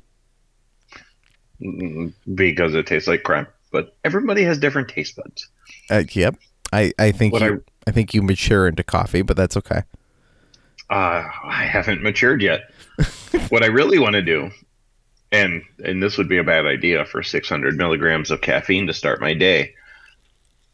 Mm, 1.62 2.12
Because 2.34 2.74
it 2.74 2.86
tastes 2.86 3.08
like 3.08 3.22
crap. 3.22 3.54
But 3.70 3.96
everybody 4.04 4.42
has 4.42 4.58
different 4.58 4.88
taste 4.88 5.16
buds. 5.16 5.48
uh, 5.90 6.02
yep 6.12 6.36
i 6.72 6.92
i 6.98 7.10
think 7.12 7.32
What 7.32 7.42
you, 7.42 7.64
I 7.86 7.90
think 7.92 8.12
you 8.14 8.22
mature 8.22 8.66
into 8.66 8.82
coffee 8.82 9.22
but 9.22 9.36
that's 9.36 9.56
okay 9.56 9.82
Uh, 10.90 11.24
I 11.44 11.64
haven't 11.64 12.02
matured 12.02 12.42
yet. 12.42 12.70
what 13.48 13.62
I 13.62 13.66
really 13.66 13.98
want 13.98 14.14
to 14.14 14.22
do, 14.22 14.50
and 15.32 15.62
and 15.84 16.02
this 16.02 16.18
would 16.18 16.28
be 16.28 16.38
a 16.38 16.44
bad 16.44 16.66
idea 16.66 17.04
for 17.06 17.22
600 17.22 17.76
milligrams 17.76 18.30
of 18.30 18.40
caffeine 18.42 18.86
to 18.86 18.92
start 18.92 19.20
my 19.20 19.32
day, 19.34 19.74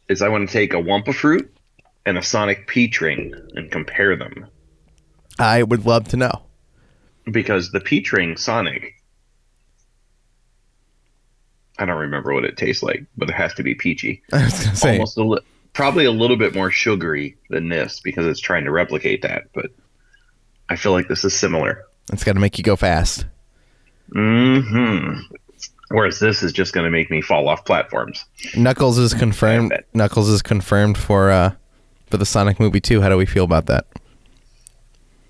is 0.09 0.21
I 0.21 0.27
want 0.27 0.47
to 0.49 0.53
take 0.53 0.73
a 0.73 0.77
Wumpa 0.77 1.13
fruit 1.15 1.51
and 2.05 2.17
a 2.17 2.21
Sonic 2.23 2.67
peach 2.67 2.99
ring 3.01 3.33
and 3.55 3.71
compare 3.71 4.15
them. 4.17 4.47
i 5.39 5.63
would 5.63 5.85
love 5.85 6.07
to 6.09 6.17
know 6.17 6.43
because 7.29 7.71
the 7.71 7.79
peach 7.79 8.11
ring 8.13 8.37
Sonic, 8.37 8.95
I 11.77 11.85
don't 11.85 11.97
remember 11.99 12.33
what 12.33 12.45
it 12.45 12.57
tastes 12.57 12.83
like, 12.83 13.05
but 13.17 13.29
it 13.29 13.33
has 13.33 13.53
to 13.55 13.63
be 13.63 13.75
peachy. 13.75 14.21
i 14.33 14.43
was 14.45 14.63
gonna 14.63 14.75
say 14.75 14.93
Almost 14.93 15.17
a 15.17 15.23
li- 15.23 15.41
probably 15.73 16.05
a 16.05 16.11
little 16.11 16.37
bit 16.37 16.53
more 16.53 16.71
sugary 16.71 17.37
than 17.49 17.69
this 17.69 17.99
because 17.99 18.25
it's 18.25 18.39
trying 18.39 18.65
to 18.65 18.71
replicate 18.71 19.21
that. 19.23 19.45
But 19.53 19.67
I 20.69 20.75
feel 20.75 20.91
like 20.91 21.07
this 21.07 21.23
is 21.25 21.37
similar. 21.37 21.83
it's 22.13 22.23
got 22.23 22.33
to 22.33 22.39
make 22.39 22.57
you 22.57 22.63
go 22.63 22.75
fast 22.75 23.25
hmm 24.13 25.13
Whereas 25.89 26.19
this 26.19 26.41
is 26.41 26.53
just 26.53 26.71
going 26.73 26.85
to 26.85 26.89
make 26.89 27.11
me 27.11 27.21
fall 27.21 27.49
off 27.49 27.65
platforms. 27.65 28.23
Knuckles 28.55 28.97
is 28.97 29.13
confirmed. 29.13 29.73
Knuckles 29.93 30.29
is 30.29 30.41
confirmed 30.41 30.97
for 30.97 31.29
uh 31.31 31.51
for 32.09 32.15
the 32.17 32.25
Sonic 32.25 32.59
movie 32.59 32.79
too. 32.79 33.01
How 33.01 33.09
do 33.09 33.17
we 33.17 33.25
feel 33.25 33.43
about 33.43 33.65
that? 33.65 33.85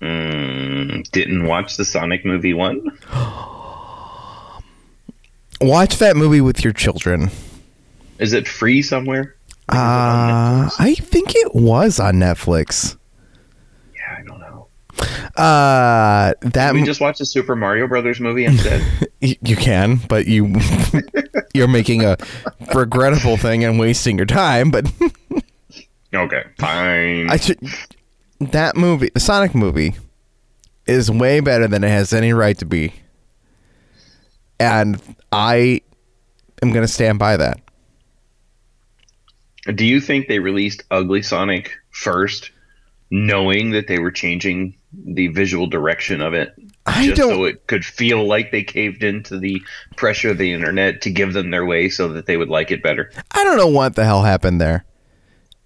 Mm, 0.00 0.41
didn't 1.10 1.46
watch 1.46 1.76
the 1.76 1.84
Sonic 1.84 2.24
movie 2.24 2.54
one. 2.54 2.96
Watch 5.60 5.98
that 5.98 6.16
movie 6.16 6.40
with 6.40 6.64
your 6.64 6.72
children. 6.72 7.30
Is 8.18 8.32
it 8.32 8.48
free 8.48 8.82
somewhere? 8.82 9.36
Uh, 9.68 10.68
I 10.78 10.94
think 10.98 11.36
it 11.36 11.54
was 11.54 12.00
on 12.00 12.14
Netflix. 12.16 12.96
Yeah, 13.94 14.16
I 14.18 14.22
don't 14.24 14.40
know. 14.40 14.66
Uh, 15.40 16.34
that 16.40 16.74
we 16.74 16.82
just 16.82 17.00
watched 17.00 17.20
the 17.20 17.26
Super 17.26 17.54
Mario 17.54 17.86
Brothers 17.86 18.20
movie 18.20 18.44
instead. 18.44 18.82
y- 19.22 19.36
you 19.40 19.56
can, 19.56 20.00
but 20.08 20.26
you 20.26 20.54
you're 21.54 21.68
making 21.68 22.04
a 22.04 22.16
regrettable 22.74 23.36
thing 23.36 23.64
and 23.64 23.78
wasting 23.78 24.16
your 24.16 24.26
time. 24.26 24.70
But 24.70 24.90
okay, 26.14 26.42
fine. 26.58 27.30
I 27.30 27.36
should 27.36 27.58
that 28.40 28.76
movie, 28.76 29.10
the 29.14 29.20
Sonic 29.20 29.54
movie, 29.54 29.94
is 30.86 31.10
way 31.10 31.40
better 31.40 31.68
than 31.68 31.84
it 31.84 31.88
has 31.88 32.12
any 32.12 32.32
right 32.32 32.58
to 32.58 32.66
be, 32.66 32.92
and 34.58 35.00
I 35.30 35.80
am 36.62 36.72
gonna 36.72 36.88
stand 36.88 37.18
by 37.18 37.36
that. 37.36 37.60
Do 39.74 39.84
you 39.84 40.00
think 40.00 40.26
they 40.26 40.40
released 40.40 40.82
Ugly 40.90 41.22
Sonic 41.22 41.72
first, 41.90 42.50
knowing 43.10 43.70
that 43.70 43.86
they 43.86 43.98
were 43.98 44.10
changing 44.10 44.74
the 44.92 45.28
visual 45.28 45.66
direction 45.66 46.20
of 46.20 46.34
it, 46.34 46.52
I 46.84 47.06
just 47.06 47.16
don't. 47.16 47.30
so 47.30 47.44
it 47.44 47.66
could 47.66 47.84
feel 47.84 48.26
like 48.26 48.50
they 48.50 48.64
caved 48.64 49.04
into 49.04 49.38
the 49.38 49.62
pressure 49.96 50.30
of 50.30 50.38
the 50.38 50.52
internet 50.52 51.00
to 51.02 51.10
give 51.10 51.32
them 51.32 51.50
their 51.50 51.64
way 51.64 51.88
so 51.88 52.08
that 52.08 52.26
they 52.26 52.36
would 52.36 52.48
like 52.48 52.70
it 52.70 52.82
better? 52.82 53.10
I 53.30 53.44
don't 53.44 53.56
know 53.56 53.68
what 53.68 53.94
the 53.94 54.04
hell 54.04 54.22
happened 54.22 54.60
there. 54.60 54.84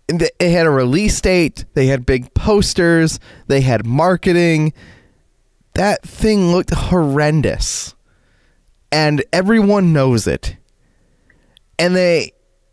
It 0.08 0.30
had 0.40 0.66
a 0.66 0.70
release 0.70 1.20
date. 1.20 1.64
They 1.74 1.86
had 1.86 2.06
big 2.06 2.32
posters. 2.34 3.18
They 3.48 3.60
had 3.62 3.86
marketing. 3.86 4.72
That 5.76 6.02
thing 6.02 6.52
looked 6.52 6.72
horrendous, 6.72 7.94
and 8.90 9.22
everyone 9.30 9.92
knows 9.92 10.26
it. 10.26 10.56
And 11.78 11.94
they 11.94 12.32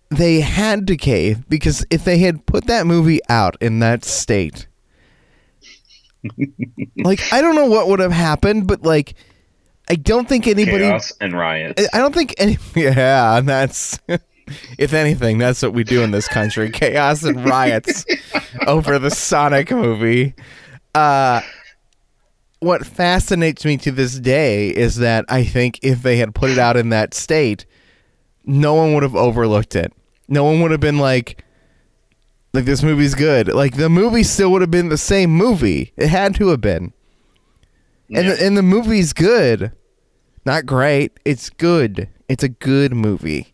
they 0.10 0.40
had 0.40 0.88
to 0.88 0.96
cave 0.96 1.50
because 1.50 1.86
if 1.90 2.06
they 2.06 2.20
had 2.20 2.46
put 2.46 2.68
that 2.68 2.88
movie 2.88 3.20
out 3.28 3.58
in 3.60 3.80
that 3.80 4.06
state, 4.06 4.68
like 6.98 7.22
I 7.34 7.42
don't 7.42 7.56
know 7.56 7.66
what 7.66 7.90
would 7.90 8.00
have 8.00 8.14
happened, 8.14 8.68
but 8.68 8.84
like 8.84 9.16
I 9.90 9.96
don't 9.96 10.30
think 10.30 10.48
anybody 10.48 10.86
Chaos 10.86 11.12
and 11.20 11.34
riots. 11.34 11.86
I 11.94 11.98
don't 11.98 12.16
think 12.16 12.34
any. 12.38 12.58
Yeah, 12.76 13.38
and 13.38 13.48
that's. 13.48 14.00
If 14.78 14.92
anything, 14.92 15.38
that's 15.38 15.62
what 15.62 15.74
we 15.74 15.86
do 15.86 16.04
in 16.04 16.12
this 16.12 16.28
country: 16.28 16.70
chaos 16.70 17.24
and 17.24 17.46
riots 17.46 18.06
over 18.68 19.00
the 19.00 19.10
Sonic 19.10 19.72
movie. 19.72 20.36
Uh, 20.94 21.40
what 22.64 22.86
fascinates 22.86 23.66
me 23.66 23.78
to 23.78 23.92
this 23.92 24.20
day 24.20 24.70
is 24.70 24.98
that 24.98 25.26
I 25.30 25.44
think 25.44 25.80
if 25.82 26.02
they 26.02 26.18
had 26.18 26.34
put 26.34 26.50
it 26.50 26.58
out 26.58 26.78
in 26.78 26.90
that 26.90 27.14
state, 27.14 27.66
no 28.46 28.74
one 28.74 28.94
would 28.94 29.04
have 29.04 29.16
overlooked 29.16 29.76
it. 29.76 29.94
No 30.28 30.44
one 30.44 30.62
would 30.62 30.72
have 30.72 30.80
been 30.80 30.98
like, 30.98 31.44
"Like 32.54 32.66
this 32.66 32.84
movie's 32.84 33.16
good." 33.16 33.48
Like 33.50 33.78
the 33.78 33.90
movie 33.90 34.24
still 34.24 34.52
would 34.52 34.62
have 34.62 34.72
been 34.72 34.90
the 34.90 34.98
same 34.98 35.32
movie. 35.32 35.94
It 35.98 36.08
had 36.08 36.36
to 36.36 36.48
have 36.50 36.62
been. 36.62 36.94
And 38.14 38.30
the, 38.30 38.46
and 38.46 38.58
the 38.58 38.64
movie's 38.64 39.14
good. 39.14 39.72
Not 40.46 40.66
great. 40.66 41.14
It's 41.26 41.50
good. 41.50 42.10
It's 42.28 42.44
a 42.44 42.50
good 42.50 42.94
movie. 42.94 43.54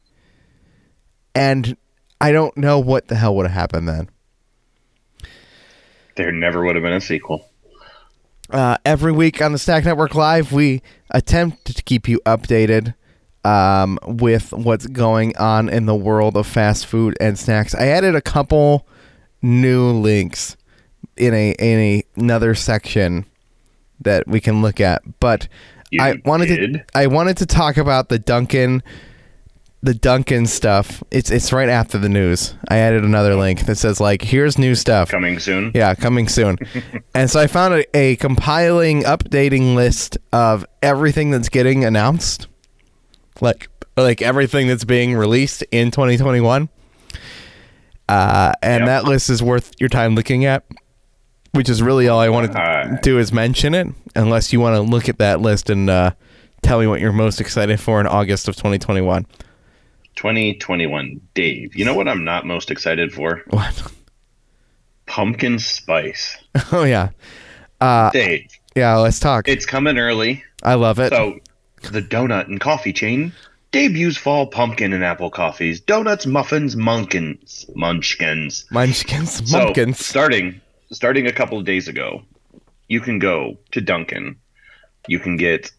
And 1.34 1.78
I 2.20 2.32
don't 2.32 2.58
know 2.58 2.80
what 2.80 3.08
the 3.08 3.16
hell 3.16 3.36
would 3.36 3.46
have 3.46 3.56
happened 3.56 3.88
then. 3.88 4.10
there 6.16 6.32
never 6.34 6.66
would 6.66 6.76
have 6.76 6.84
been 6.84 6.94
a 6.94 7.00
sequel. 7.02 7.49
Uh, 8.50 8.78
every 8.84 9.12
week 9.12 9.42
on 9.42 9.52
the 9.52 9.60
Snack 9.60 9.86
Network 9.86 10.16
Live, 10.16 10.52
we 10.52 10.82
attempt 11.12 11.66
to 11.66 11.84
keep 11.84 12.08
you 12.08 12.20
updated 12.26 12.96
um, 13.44 14.00
with 14.06 14.52
what's 14.52 14.88
going 14.88 15.38
on 15.38 15.70
in 15.70 15.86
the 15.86 15.96
world 15.96 16.36
of 16.36 16.48
fast 16.48 16.86
food 16.88 17.16
and 17.22 17.38
snacks. 17.38 17.76
I 17.76 17.88
added 17.88 18.16
a 18.16 18.22
couple 18.22 18.88
new 19.42 19.92
links 19.92 20.58
in 21.16 21.34
a 21.34 21.52
in 21.60 21.80
a, 21.80 22.04
another 22.16 22.56
section 22.56 23.26
that 24.02 24.28
we 24.28 24.40
can 24.40 24.62
look 24.62 24.82
at, 24.82 25.02
but 25.20 25.48
You 25.92 26.02
I 26.02 26.22
wanted 26.26 26.48
did? 26.48 26.74
to 26.74 26.86
I 26.96 27.08
wanted 27.08 27.38
to 27.38 27.46
talk 27.46 27.78
about 27.78 28.10
the 28.10 28.18
Dunkin' 28.20 28.82
the 29.82 29.94
Dunkin' 29.94 30.46
stuff. 30.46 31.02
It's 31.12 31.32
it's 31.32 31.54
right 31.54 31.70
after 31.70 31.98
the 31.98 32.10
news. 32.10 32.54
I 32.68 32.78
added 32.80 33.04
another 33.04 33.36
link 33.36 33.66
that 33.66 33.76
says 33.78 34.00
like, 34.02 34.22
here's 34.22 34.58
new 34.58 34.76
stuff. 34.76 35.10
Coming 35.10 35.40
soon. 35.40 35.72
Yeah, 35.74 35.96
coming 35.96 36.28
soon. 36.28 36.58
and 37.16 37.30
so 37.30 37.40
I 37.40 37.48
found 37.48 37.74
a, 37.76 37.98
a 37.98 38.16
compiling, 38.18 39.04
updating 39.04 39.76
list 39.76 40.18
of 40.34 40.66
everything 40.82 41.32
that's 41.32 41.50
getting 41.50 41.86
announced, 41.86 42.48
like 43.42 43.70
like 43.96 44.22
everything 44.22 44.68
that's 44.68 44.84
being 44.86 45.16
released 45.16 45.64
in 45.72 45.92
2021. 45.92 46.70
Uh, 48.08 48.52
and 48.62 48.82
Yep. 48.82 48.88
that 48.88 49.04
list 49.06 49.30
is 49.30 49.44
worth 49.44 49.72
your 49.80 49.90
time 49.90 50.16
looking 50.16 50.46
at. 50.46 50.64
Which 51.52 51.68
is 51.68 51.82
really 51.82 52.08
all 52.08 52.20
I 52.20 52.30
want 52.30 52.52
to 52.52 53.00
do 53.02 53.18
is 53.18 53.34
mention 53.34 53.74
it, 53.74 53.88
unless 54.16 54.54
you 54.54 54.60
want 54.60 54.76
to 54.76 54.82
look 54.82 55.10
at 55.10 55.18
that 55.18 55.42
list 55.42 55.72
and 55.72 55.90
uh, 55.90 56.12
tell 56.62 56.80
me 56.80 56.86
what 56.86 57.02
you're 57.02 57.12
most 57.12 57.42
excited 57.42 57.80
for 57.80 58.00
in 58.00 58.06
August 58.06 58.48
of 58.48 58.56
2021. 58.56 59.26
2021. 60.20 61.22
Dave, 61.34 61.74
you 61.78 61.86
know 61.86 61.94
what 61.94 62.10
I'm 62.10 62.26
not 62.26 62.46
most 62.46 62.72
excited 62.72 63.14
for? 63.14 63.42
What? 63.52 63.90
Pumpkin 65.06 65.60
spice. 65.60 66.38
Oh 66.74 66.84
yeah, 66.84 67.10
Uh, 67.80 68.12
Dave, 68.12 68.50
yeah. 68.76 68.98
Let's 68.98 69.20
talk. 69.22 69.48
it's 69.48 69.66
coming 69.66 69.98
early. 69.98 70.44
I 70.62 70.74
love 70.74 71.00
it. 71.00 71.12
So, 71.12 71.40
the 71.92 72.02
donut 72.02 72.48
and 72.48 72.60
coffee 72.60 72.92
chain 72.92 73.32
debuts 73.72 74.18
fall 74.18 74.48
pumpkin 74.48 74.92
and 74.92 75.06
apple 75.06 75.30
coffees, 75.32 75.80
donuts, 75.80 76.26
muffins, 76.26 76.76
munkins, 76.76 77.66
munchkins. 77.78 78.66
Munchkins, 78.72 79.50
So, 79.50 79.74
starting 79.94 80.60
starting 80.92 81.28
a 81.28 81.32
couple 81.32 81.58
of 81.58 81.64
days 81.66 81.88
ago, 81.88 82.24
you 82.90 83.00
can 83.00 83.20
go 83.20 83.58
to 83.72 83.80
Dunkin'. 83.80 84.36
You 85.08 85.20
can 85.20 85.38
get 85.38 85.72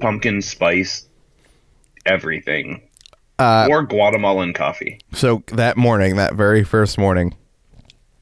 pumpkin 0.00 0.42
spice 0.42 1.06
everything 2.04 2.82
Uh, 3.38 3.66
or 3.70 3.82
Guatemalan 3.82 4.52
coffee. 4.54 4.98
So 5.12 5.42
that 5.52 5.76
morning, 5.76 6.16
that 6.16 6.34
very 6.34 6.64
first 6.64 6.96
morning, 6.98 7.34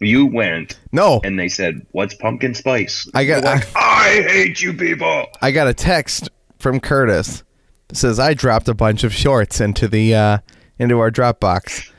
You 0.00 0.26
went 0.26 0.78
no, 0.92 1.21
and 1.25 1.38
they 1.38 1.49
said, 1.49 1.87
"What's 1.92 2.14
pumpkin 2.14 2.54
spice?" 2.54 3.09
I 3.14 3.25
got 3.25 3.44
like, 3.44 3.64
I 3.76 4.25
hate 4.28 4.61
you 4.61 4.73
people. 4.73 5.26
I 5.40 5.50
got 5.52 5.68
a 5.68 5.75
text 5.75 6.28
from 6.59 6.80
Curtis. 6.80 7.42
It 7.90 7.97
says 7.97 8.18
I 8.18 8.35
dropped 8.35 8.68
a 8.68 8.75
bunch 8.75 9.04
of 9.04 9.14
shorts 9.14 9.61
into 9.61 9.87
the 9.87 10.14
uh, 10.14 10.38
into 10.78 10.99
our 10.99 11.11
Dropbox, 11.12 11.90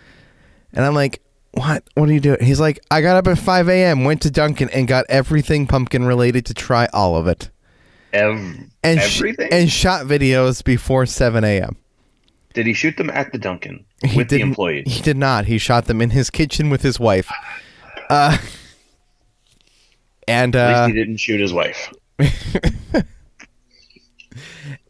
and 0.73 0.83
I'm 0.83 0.93
like, 0.93 1.21
"What? 1.53 1.83
What 1.93 2.09
are 2.09 2.13
you 2.13 2.19
doing?" 2.19 2.43
He's 2.43 2.59
like, 2.59 2.79
"I 2.91 3.01
got 3.01 3.15
up 3.15 3.27
at 3.27 3.37
5 3.37 3.69
a.m., 3.69 4.03
went 4.03 4.21
to 4.23 4.29
Dunkin' 4.31 4.69
and 4.71 4.87
got 4.89 5.05
everything 5.07 5.67
pumpkin 5.67 6.03
related 6.05 6.45
to 6.47 6.53
try 6.53 6.89
all 6.91 7.15
of 7.15 7.27
it, 7.27 7.49
Ev- 8.11 8.57
and 8.83 8.99
sh- 9.01 9.17
everything. 9.19 9.53
and 9.53 9.71
shot 9.71 10.05
videos 10.05 10.61
before 10.63 11.05
7 11.05 11.43
a.m." 11.45 11.77
Did 12.55 12.65
he 12.67 12.73
shoot 12.73 12.95
them 12.95 13.09
at 13.09 13.33
the 13.33 13.37
Dunkin' 13.37 13.85
He 14.01 14.17
with 14.17 14.29
the 14.29 14.39
employees? 14.39 14.85
He 14.87 15.01
did 15.01 15.17
not. 15.17 15.45
He 15.45 15.57
shot 15.57 15.85
them 15.85 16.01
in 16.01 16.09
his 16.11 16.29
kitchen 16.29 16.69
with 16.69 16.81
his 16.81 16.99
wife. 16.99 17.29
Uh, 18.09 18.37
and 20.27 20.55
At 20.55 20.73
uh, 20.73 20.85
least 20.85 20.95
he 20.95 21.03
didn't 21.03 21.17
shoot 21.17 21.41
his 21.41 21.51
wife. 21.51 21.91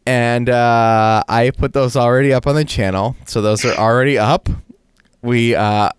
and 0.06 0.48
uh, 0.48 1.24
I 1.28 1.50
put 1.50 1.72
those 1.72 1.96
already 1.96 2.32
up 2.32 2.46
on 2.46 2.54
the 2.54 2.64
channel, 2.64 3.16
so 3.26 3.42
those 3.42 3.64
are 3.64 3.76
already 3.76 4.16
up. 4.16 4.48
We, 5.22 5.56
uh, 5.56 5.90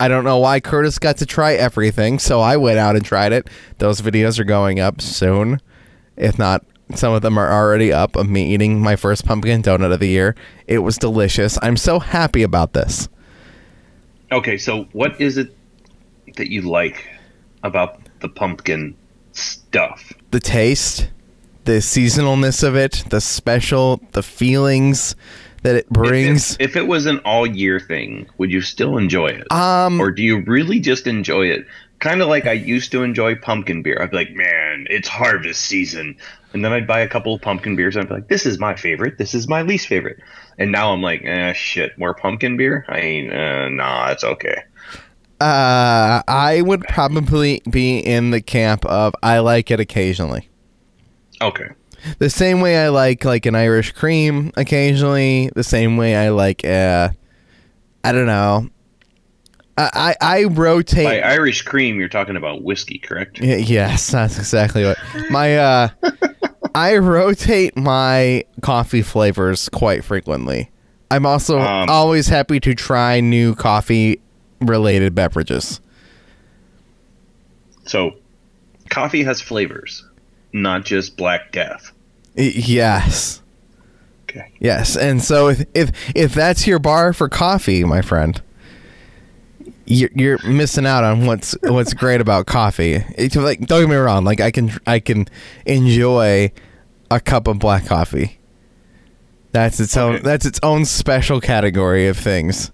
I 0.00 0.08
don't 0.08 0.24
know 0.24 0.38
why 0.38 0.60
Curtis 0.60 0.98
got 0.98 1.18
to 1.18 1.26
try 1.26 1.52
everything, 1.52 2.18
so 2.18 2.40
I 2.40 2.56
went 2.56 2.78
out 2.78 2.96
and 2.96 3.04
tried 3.04 3.34
it. 3.34 3.48
Those 3.78 4.00
videos 4.00 4.38
are 4.38 4.44
going 4.44 4.80
up 4.80 5.02
soon, 5.02 5.60
if 6.16 6.38
not. 6.38 6.64
Some 6.94 7.12
of 7.14 7.22
them 7.22 7.38
are 7.38 7.50
already 7.50 7.92
up 7.92 8.16
of 8.16 8.28
me 8.28 8.52
eating 8.52 8.80
my 8.80 8.96
first 8.96 9.24
pumpkin 9.24 9.62
donut 9.62 9.92
of 9.92 10.00
the 10.00 10.08
year. 10.08 10.34
It 10.66 10.78
was 10.78 10.98
delicious. 10.98 11.58
I'm 11.62 11.76
so 11.76 11.98
happy 11.98 12.42
about 12.42 12.72
this. 12.72 13.08
Okay, 14.30 14.58
so 14.58 14.84
what 14.92 15.20
is 15.20 15.38
it 15.38 15.54
that 16.36 16.50
you 16.50 16.62
like 16.62 17.06
about 17.62 18.00
the 18.20 18.28
pumpkin 18.28 18.96
stuff? 19.32 20.12
the 20.32 20.40
taste, 20.40 21.08
the 21.64 21.72
seasonalness 21.72 22.66
of 22.66 22.74
it, 22.74 23.04
the 23.10 23.20
special, 23.20 24.00
the 24.12 24.22
feelings 24.22 25.14
that 25.62 25.76
it 25.76 25.88
brings. 25.88 26.54
If 26.54 26.60
it, 26.60 26.64
if 26.64 26.76
it 26.76 26.86
was 26.88 27.06
an 27.06 27.18
all 27.18 27.46
year 27.46 27.78
thing, 27.78 28.28
would 28.38 28.50
you 28.50 28.62
still 28.62 28.96
enjoy 28.98 29.28
it? 29.28 29.52
Um, 29.52 30.00
or 30.00 30.10
do 30.10 30.22
you 30.22 30.40
really 30.40 30.80
just 30.80 31.06
enjoy 31.06 31.46
it? 31.46 31.66
Kind 32.00 32.20
of 32.20 32.28
like 32.28 32.46
I 32.46 32.52
used 32.52 32.90
to 32.92 33.04
enjoy 33.04 33.36
pumpkin 33.36 33.82
beer. 33.82 33.98
I'd 34.00 34.10
be 34.10 34.16
like, 34.16 34.32
man, 34.32 34.71
it's 34.90 35.08
harvest 35.08 35.62
season. 35.62 36.16
And 36.52 36.64
then 36.64 36.72
I'd 36.72 36.86
buy 36.86 37.00
a 37.00 37.08
couple 37.08 37.34
of 37.34 37.40
pumpkin 37.40 37.76
beers 37.76 37.96
and 37.96 38.04
I'd 38.04 38.08
be 38.08 38.14
like, 38.16 38.28
this 38.28 38.44
is 38.46 38.58
my 38.58 38.74
favorite. 38.76 39.18
This 39.18 39.34
is 39.34 39.48
my 39.48 39.62
least 39.62 39.86
favorite. 39.86 40.18
And 40.58 40.70
now 40.70 40.92
I'm 40.92 41.00
like, 41.02 41.22
eh, 41.24 41.52
shit, 41.54 41.96
more 41.98 42.14
pumpkin 42.14 42.56
beer? 42.56 42.84
I 42.88 42.98
ain't, 42.98 43.32
uh, 43.32 43.68
nah, 43.70 44.10
it's 44.10 44.24
okay. 44.24 44.62
uh, 45.40 46.22
I 46.28 46.62
would 46.64 46.82
probably 46.82 47.62
be 47.68 47.98
in 47.98 48.30
the 48.30 48.40
camp 48.40 48.84
of 48.86 49.14
I 49.22 49.40
like 49.40 49.70
it 49.70 49.80
occasionally. 49.80 50.48
Okay. 51.40 51.70
The 52.18 52.30
same 52.30 52.60
way 52.60 52.84
I 52.84 52.88
like 52.88 53.24
like 53.24 53.46
an 53.46 53.54
Irish 53.54 53.92
cream 53.92 54.52
occasionally. 54.56 55.50
The 55.54 55.64
same 55.64 55.96
way 55.96 56.16
I 56.16 56.28
like 56.30 56.64
uh, 56.64 57.10
I 58.04 58.12
don't 58.12 58.26
know. 58.26 58.68
I 59.78 60.14
I, 60.20 60.44
rotate. 60.44 61.04
By 61.06 61.20
Irish 61.20 61.62
cream, 61.62 61.98
you're 61.98 62.08
talking 62.08 62.36
about 62.36 62.62
whiskey, 62.62 62.98
correct? 62.98 63.40
Y- 63.40 63.56
yes, 63.56 64.10
that's 64.10 64.38
exactly 64.38 64.84
what 64.84 64.98
my 65.30 65.56
uh 65.56 65.88
I 66.74 66.96
rotate 66.98 67.76
my 67.76 68.44
coffee 68.60 69.02
flavors 69.02 69.68
quite 69.70 70.04
frequently. 70.04 70.70
I'm 71.10 71.26
also 71.26 71.58
Um, 71.58 71.88
always 71.88 72.28
happy 72.28 72.60
to 72.60 72.74
try 72.74 73.20
new 73.20 73.54
coffee 73.54 74.20
related 74.60 75.14
beverages. 75.14 75.80
So, 77.84 78.12
coffee 78.90 79.22
has 79.24 79.40
flavors, 79.40 80.04
not 80.52 80.84
just 80.84 81.16
Black 81.16 81.52
Death. 81.52 81.92
Y- 82.36 82.52
yes. 82.54 83.42
Okay. 84.24 84.50
Yes. 84.60 84.96
And 84.96 85.22
so 85.22 85.48
if 85.48 85.64
if 85.74 85.90
if 86.16 86.32
that's 86.34 86.66
your 86.66 86.78
bar 86.78 87.12
for 87.12 87.28
coffee, 87.28 87.84
my 87.84 88.00
friend, 88.00 88.40
you're, 89.92 90.10
you're 90.14 90.38
missing 90.46 90.86
out 90.86 91.04
on 91.04 91.26
what's 91.26 91.56
what's 91.62 91.92
great 91.94 92.20
about 92.20 92.46
coffee. 92.46 93.04
It's 93.16 93.36
like 93.36 93.60
don't 93.66 93.82
get 93.82 93.90
me 93.90 93.96
wrong, 93.96 94.24
like 94.24 94.40
I 94.40 94.50
can 94.50 94.72
I 94.86 94.98
can 95.00 95.26
enjoy 95.66 96.50
a 97.10 97.20
cup 97.20 97.46
of 97.46 97.58
black 97.58 97.86
coffee. 97.86 98.38
That's 99.52 99.80
its 99.80 99.96
own 99.96 100.14
Okay. 100.14 100.22
that's 100.22 100.46
its 100.46 100.58
own 100.62 100.84
special 100.84 101.40
category 101.40 102.06
of 102.08 102.16
things. 102.16 102.72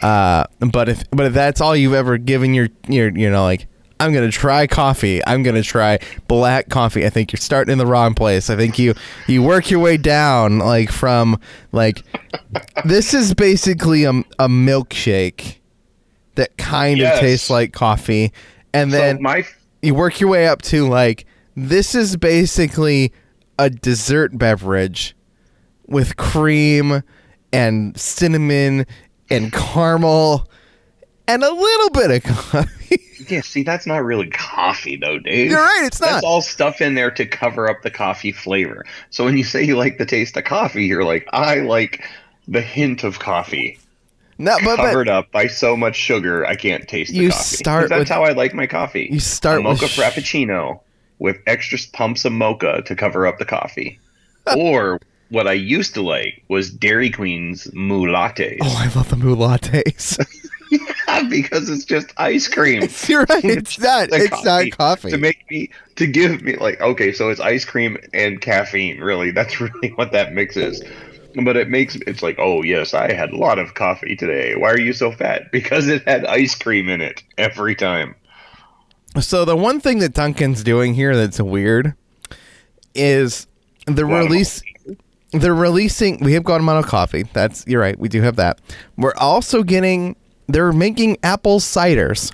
Uh, 0.00 0.44
but 0.60 0.88
if 0.88 1.10
but 1.10 1.26
if 1.26 1.32
that's 1.32 1.60
all 1.60 1.74
you've 1.74 1.94
ever 1.94 2.18
given 2.18 2.54
your 2.54 2.68
your 2.88 3.10
you 3.16 3.30
know 3.30 3.42
like 3.44 3.66
I'm 4.00 4.12
gonna 4.12 4.30
try 4.30 4.66
coffee. 4.66 5.24
I'm 5.26 5.42
gonna 5.42 5.62
try 5.62 5.98
black 6.28 6.68
coffee. 6.68 7.06
I 7.06 7.10
think 7.10 7.32
you're 7.32 7.38
starting 7.40 7.72
in 7.72 7.78
the 7.78 7.86
wrong 7.86 8.14
place. 8.14 8.50
I 8.50 8.56
think 8.56 8.78
you 8.78 8.94
you 9.26 9.42
work 9.42 9.70
your 9.70 9.80
way 9.80 9.96
down 9.96 10.58
like 10.58 10.90
from 10.90 11.40
like 11.72 12.02
this 12.84 13.14
is 13.14 13.34
basically 13.34 14.04
a, 14.04 14.10
a 14.10 14.48
milkshake 14.48 15.56
that 16.36 16.56
kind 16.56 16.98
Yes. 16.98 17.14
of 17.14 17.20
tastes 17.20 17.50
like 17.50 17.72
coffee, 17.72 18.32
and 18.72 18.92
then 18.92 19.16
so 19.16 19.22
my 19.22 19.44
you 19.82 19.94
work 19.94 20.20
your 20.20 20.30
way 20.30 20.46
up 20.46 20.62
to 20.62 20.88
like 20.88 21.26
this 21.56 21.94
is 21.94 22.16
basically 22.16 23.12
a 23.58 23.70
dessert 23.70 24.36
beverage 24.36 25.14
with 25.86 26.16
cream 26.16 27.02
and 27.52 27.96
cinnamon 27.98 28.86
and 29.30 29.52
caramel 29.52 30.48
and 31.28 31.42
a 31.44 31.52
little 31.52 31.90
bit 31.90 32.10
of 32.10 32.22
coffee. 32.24 33.00
yeah, 33.28 33.40
see, 33.40 33.62
that's 33.62 33.86
not 33.86 34.02
really 34.04 34.28
coffee 34.28 34.96
though, 34.96 35.18
Dave. 35.18 35.50
You're 35.50 35.60
right, 35.60 35.82
it's 35.84 36.00
not. 36.00 36.10
That's 36.10 36.24
all 36.24 36.40
stuff 36.42 36.80
in 36.80 36.94
there 36.94 37.10
to 37.12 37.24
cover 37.24 37.70
up 37.70 37.82
the 37.82 37.90
coffee 37.90 38.32
flavor. 38.32 38.84
So 39.10 39.24
when 39.24 39.36
you 39.36 39.44
say 39.44 39.62
you 39.62 39.76
like 39.76 39.98
the 39.98 40.06
taste 40.06 40.36
of 40.36 40.44
coffee, 40.44 40.84
you're 40.84 41.04
like, 41.04 41.28
I 41.32 41.60
like 41.60 42.04
the 42.48 42.60
hint 42.60 43.04
of 43.04 43.20
coffee 43.20 43.78
no, 44.38 44.56
but, 44.64 44.76
but 44.76 44.76
covered 44.76 45.08
up 45.08 45.30
by 45.32 45.46
so 45.46 45.76
much 45.76 45.96
sugar 45.96 46.44
I 46.46 46.56
can't 46.56 46.86
taste 46.88 47.12
the 47.12 47.18
You 47.18 47.30
coffee. 47.30 47.56
start 47.56 47.88
that's 47.88 47.98
with- 48.00 48.08
how 48.08 48.24
I 48.24 48.32
like 48.32 48.54
my 48.54 48.66
coffee. 48.66 49.08
you 49.10 49.20
start 49.20 49.60
a 49.60 49.62
mocha 49.62 49.82
with 49.84 49.92
frappuccino 49.92 50.80
with 51.18 51.38
extra 51.46 51.78
pumps 51.92 52.24
of 52.24 52.32
mocha 52.32 52.82
to 52.86 52.96
cover 52.96 53.26
up 53.26 53.38
the 53.38 53.44
coffee. 53.44 53.98
or 54.56 55.00
what 55.30 55.46
I 55.46 55.52
used 55.52 55.94
to 55.94 56.02
like 56.02 56.42
was 56.48 56.70
Dairy 56.70 57.10
Queen's 57.10 57.72
moo 57.72 58.06
lattes 58.06 58.58
oh, 58.60 58.76
I 58.78 58.92
love 58.94 59.08
the 59.08 59.16
moo 59.16 59.34
lattes. 59.36 60.18
because 61.30 61.70
it's 61.70 61.84
just 61.84 62.12
ice 62.16 62.48
cream. 62.48 62.82
You're 63.06 63.24
right. 63.28 63.44
It's 63.44 63.78
not. 63.78 64.10
The 64.10 64.16
It's 64.16 64.44
not 64.44 64.70
coffee. 64.72 65.10
to 65.10 65.18
make 65.18 65.48
me 65.50 65.70
to 65.96 66.06
give 66.06 66.42
me 66.42 66.56
like 66.56 66.80
okay 66.80 67.12
so 67.12 67.28
it's 67.30 67.40
ice 67.40 67.64
cream 67.64 67.96
and 68.12 68.40
caffeine 68.40 68.98
really 69.00 69.30
that's 69.30 69.60
really 69.60 69.90
what 69.94 70.10
that 70.12 70.32
mix 70.34 70.56
is 70.56 70.82
but 71.42 71.56
it 71.56 71.68
makes 71.68 71.96
it's 72.06 72.22
like 72.22 72.36
oh 72.38 72.62
yes 72.62 72.94
i 72.94 73.12
had 73.12 73.30
a 73.30 73.36
lot 73.36 73.58
of 73.58 73.74
coffee 73.74 74.14
today 74.14 74.54
why 74.56 74.70
are 74.70 74.78
you 74.78 74.92
so 74.92 75.10
fat 75.10 75.50
because 75.52 75.88
it 75.88 76.06
had 76.06 76.24
ice 76.26 76.54
cream 76.54 76.88
in 76.88 77.00
it 77.00 77.22
every 77.38 77.74
time 77.74 78.14
So 79.20 79.44
the 79.44 79.56
one 79.56 79.78
thing 79.80 80.00
that 80.00 80.12
Dunkin's 80.12 80.64
doing 80.64 80.94
here 80.94 81.16
that's 81.16 81.40
weird 81.40 81.94
is 82.96 83.46
the 83.86 84.04
release 84.04 84.60
they're 85.32 85.54
releasing. 85.54 86.18
We 86.20 86.32
have 86.34 86.44
Guatemala 86.44 86.84
coffee. 86.84 87.24
That's 87.32 87.66
you're 87.66 87.80
right. 87.80 87.98
We 87.98 88.08
do 88.08 88.22
have 88.22 88.36
that. 88.36 88.60
We're 88.96 89.14
also 89.16 89.62
getting. 89.62 90.16
They're 90.46 90.72
making 90.72 91.18
apple 91.22 91.58
ciders. 91.58 92.32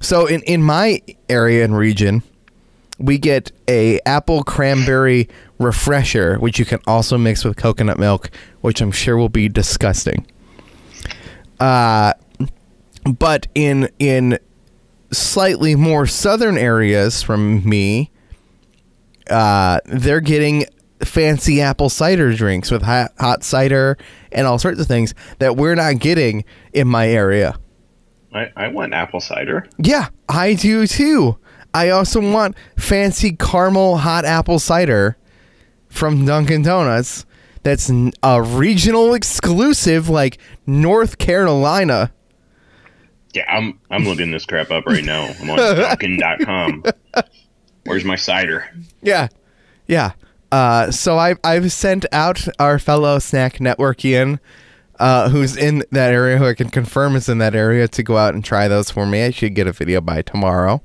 So 0.00 0.26
in 0.26 0.42
in 0.42 0.62
my 0.62 1.02
area 1.28 1.64
and 1.64 1.76
region, 1.76 2.22
we 3.02 3.18
get 3.18 3.50
a 3.68 4.00
apple 4.06 4.44
cranberry 4.44 5.28
refresher, 5.58 6.36
which 6.36 6.58
you 6.58 6.64
can 6.64 6.80
also 6.86 7.18
mix 7.18 7.44
with 7.44 7.56
coconut 7.56 7.98
milk, 7.98 8.30
which 8.60 8.80
I'm 8.80 8.92
sure 8.92 9.16
will 9.16 9.28
be 9.28 9.48
disgusting. 9.48 10.26
Uh, 11.58 12.12
but 13.18 13.46
in 13.54 13.88
in 13.98 14.38
slightly 15.10 15.74
more 15.74 16.06
southern 16.06 16.56
areas 16.56 17.22
from 17.22 17.68
me, 17.68 18.10
uh, 19.28 19.80
they're 19.86 20.20
getting 20.20 20.64
fancy 21.04 21.60
apple 21.60 21.88
cider 21.88 22.32
drinks 22.32 22.70
with 22.70 22.82
hot, 22.82 23.12
hot 23.18 23.42
cider 23.42 23.98
and 24.30 24.46
all 24.46 24.58
sorts 24.58 24.80
of 24.80 24.86
things 24.86 25.14
that 25.40 25.56
we're 25.56 25.74
not 25.74 25.98
getting 25.98 26.44
in 26.72 26.86
my 26.86 27.08
area. 27.08 27.58
I, 28.32 28.50
I 28.56 28.68
want 28.68 28.94
apple 28.94 29.20
cider. 29.20 29.68
Yeah, 29.78 30.08
I 30.28 30.54
do 30.54 30.86
too. 30.86 31.36
I 31.74 31.90
also 31.90 32.20
want 32.20 32.56
fancy 32.76 33.32
caramel 33.32 33.98
hot 33.98 34.24
apple 34.24 34.58
cider 34.58 35.16
from 35.88 36.24
Dunkin' 36.24 36.62
Donuts. 36.62 37.24
That's 37.62 37.90
a 38.22 38.42
regional 38.42 39.14
exclusive, 39.14 40.08
like 40.08 40.38
North 40.66 41.18
Carolina. 41.18 42.12
Yeah, 43.34 43.44
I'm 43.48 43.78
I'm 43.90 44.04
looking 44.04 44.30
this 44.30 44.44
crap 44.44 44.70
up 44.70 44.84
right 44.86 45.04
now. 45.04 45.32
I'm 45.40 45.50
on 45.50 45.56
Dunkin.com. 45.76 46.84
Where's 47.84 48.04
my 48.04 48.16
cider? 48.16 48.68
Yeah, 49.00 49.28
yeah. 49.86 50.12
Uh, 50.50 50.90
so 50.90 51.18
I've 51.18 51.38
I've 51.44 51.72
sent 51.72 52.04
out 52.12 52.46
our 52.58 52.78
fellow 52.78 53.18
snack 53.20 53.54
networkian, 53.54 54.38
uh, 54.98 55.30
who's 55.30 55.56
in 55.56 55.84
that 55.92 56.12
area, 56.12 56.36
who 56.36 56.46
I 56.46 56.54
can 56.54 56.68
confirm 56.68 57.16
is 57.16 57.28
in 57.28 57.38
that 57.38 57.54
area, 57.54 57.88
to 57.88 58.02
go 58.02 58.18
out 58.18 58.34
and 58.34 58.44
try 58.44 58.68
those 58.68 58.90
for 58.90 59.06
me. 59.06 59.22
I 59.24 59.30
should 59.30 59.54
get 59.54 59.66
a 59.66 59.72
video 59.72 60.00
by 60.00 60.22
tomorrow. 60.22 60.82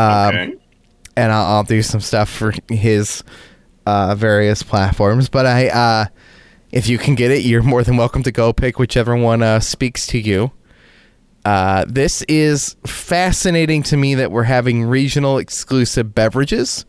Um, 0.00 0.28
Okay. 0.34 0.54
and 1.16 1.32
I'll, 1.32 1.56
I'll 1.56 1.64
do 1.64 1.82
some 1.82 2.00
stuff 2.00 2.30
for 2.30 2.52
his 2.68 3.22
uh, 3.86 4.14
various 4.14 4.62
platforms. 4.62 5.28
But 5.28 5.46
I, 5.46 5.68
uh, 5.68 6.04
if 6.72 6.88
you 6.88 6.98
can 6.98 7.14
get 7.14 7.30
it, 7.30 7.44
you're 7.44 7.62
more 7.62 7.82
than 7.82 7.96
welcome 7.96 8.22
to 8.22 8.32
go 8.32 8.52
pick 8.52 8.78
whichever 8.78 9.16
one 9.16 9.42
uh, 9.42 9.60
speaks 9.60 10.06
to 10.08 10.18
you. 10.18 10.52
Uh, 11.44 11.84
this 11.88 12.22
is 12.22 12.76
fascinating 12.86 13.82
to 13.84 13.96
me 13.96 14.14
that 14.14 14.30
we're 14.30 14.42
having 14.42 14.84
regional 14.84 15.38
exclusive 15.38 16.14
beverages. 16.14 16.84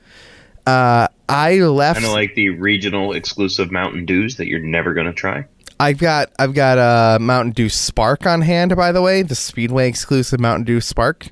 Uh, 0.67 1.07
I 1.29 1.55
left. 1.55 1.95
Kind 2.01 2.05
of 2.05 2.11
like 2.11 2.35
the 2.35 2.49
regional 2.49 3.13
exclusive 3.13 3.71
Mountain 3.71 4.05
Dews 4.05 4.35
that 4.37 4.47
you're 4.47 4.59
never 4.59 4.93
gonna 4.93 5.13
try. 5.13 5.45
I've 5.79 5.97
got 5.97 6.31
I've 6.37 6.53
got 6.53 6.77
a 6.77 7.17
Mountain 7.19 7.53
Dew 7.53 7.69
Spark 7.69 8.25
on 8.27 8.41
hand, 8.41 8.75
by 8.75 8.91
the 8.91 9.01
way, 9.01 9.23
the 9.23 9.33
Speedway 9.35 9.87
exclusive 9.87 10.39
Mountain 10.39 10.65
Dew 10.65 10.81
Spark. 10.81 11.27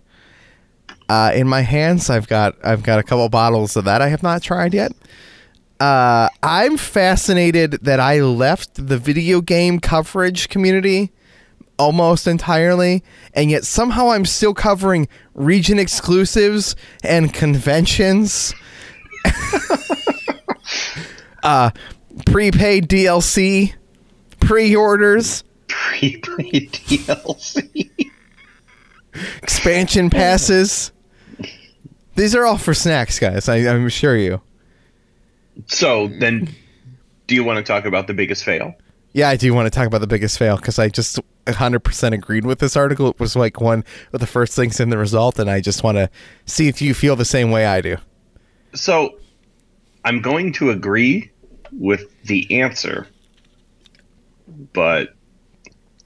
Uh, 1.10 1.32
in 1.34 1.48
my 1.48 1.62
hands, 1.62 2.10
I've 2.10 2.28
got 2.28 2.56
I've 2.64 2.84
got 2.84 3.00
a 3.00 3.04
couple 3.04 3.28
bottles 3.30 3.76
of 3.76 3.86
that 3.86 4.02
I 4.02 4.10
have 4.10 4.22
not 4.22 4.44
tried 4.44 4.76
yet. 4.76 4.94
Uh, 5.80 6.30
I'm 6.44 6.78
fascinated 6.78 7.80
that 7.82 8.00
I 8.00 8.22
left 8.22 8.88
the 8.88 8.98
video 8.98 9.42
game 9.42 9.80
coverage 9.80 10.50
community 10.50 11.12
almost 11.80 12.28
entirely, 12.28 13.04
and 13.34 13.50
yet 13.50 13.64
somehow 13.66 14.12
I'm 14.12 14.26
still 14.26 14.54
covering 14.54 15.08
region 15.34 15.80
exclusives 15.80 16.76
and 17.04 17.34
conventions. 17.34 18.54
uh, 21.44 21.72
prepaid 22.28 22.88
DLC, 22.88 23.74
pre-orders. 24.42 25.44
Prepaid 25.68 26.74
DLC. 26.74 27.90
expansion 29.42 30.12
passes. 30.12 30.92
These 32.20 32.36
are 32.36 32.46
all 32.46 32.58
for 32.58 32.74
snacks, 32.74 33.18
guys. 33.18 33.48
I, 33.48 33.60
I'm 33.60 33.86
assure 33.86 34.18
you. 34.18 34.42
So 35.68 36.10
then, 36.20 36.54
do 37.28 37.36
you 37.36 37.46
want 37.46 37.58
to 37.58 37.64
talk 37.64 37.86
about 37.86 38.08
the 38.08 38.14
biggest 38.14 38.44
fail? 38.44 38.76
Yeah, 39.14 39.30
I 39.30 39.38
do 39.38 39.54
want 39.54 39.68
to 39.68 39.70
talk 39.70 39.88
about 39.88 40.02
the 40.02 40.08
biggest 40.08 40.38
fail 40.38 40.58
because 40.58 40.80
I 40.80 40.90
just 40.90 41.18
100% 41.46 42.12
agreed 42.12 42.46
with 42.46 42.60
this 42.60 42.76
article. 42.76 43.08
It 43.08 43.22
was 43.22 43.38
like 43.38 43.62
one 43.62 43.86
of 44.12 44.20
the 44.20 44.28
first 44.28 44.54
things 44.54 44.82
in 44.82 44.90
the 44.90 44.98
result, 44.98 45.40
and 45.40 45.50
I 45.50 45.62
just 45.62 45.82
want 45.82 45.98
to 45.98 46.10
see 46.46 46.68
if 46.68 46.82
you 46.82 46.94
feel 46.94 47.16
the 47.16 47.24
same 47.24 47.52
way 47.52 47.66
I 47.66 47.80
do. 47.80 47.96
So, 48.74 49.18
I'm 50.04 50.22
going 50.22 50.52
to 50.54 50.72
agree 50.72 51.32
with 51.72 52.22
the 52.24 52.60
answer, 52.60 53.08
but 54.74 55.16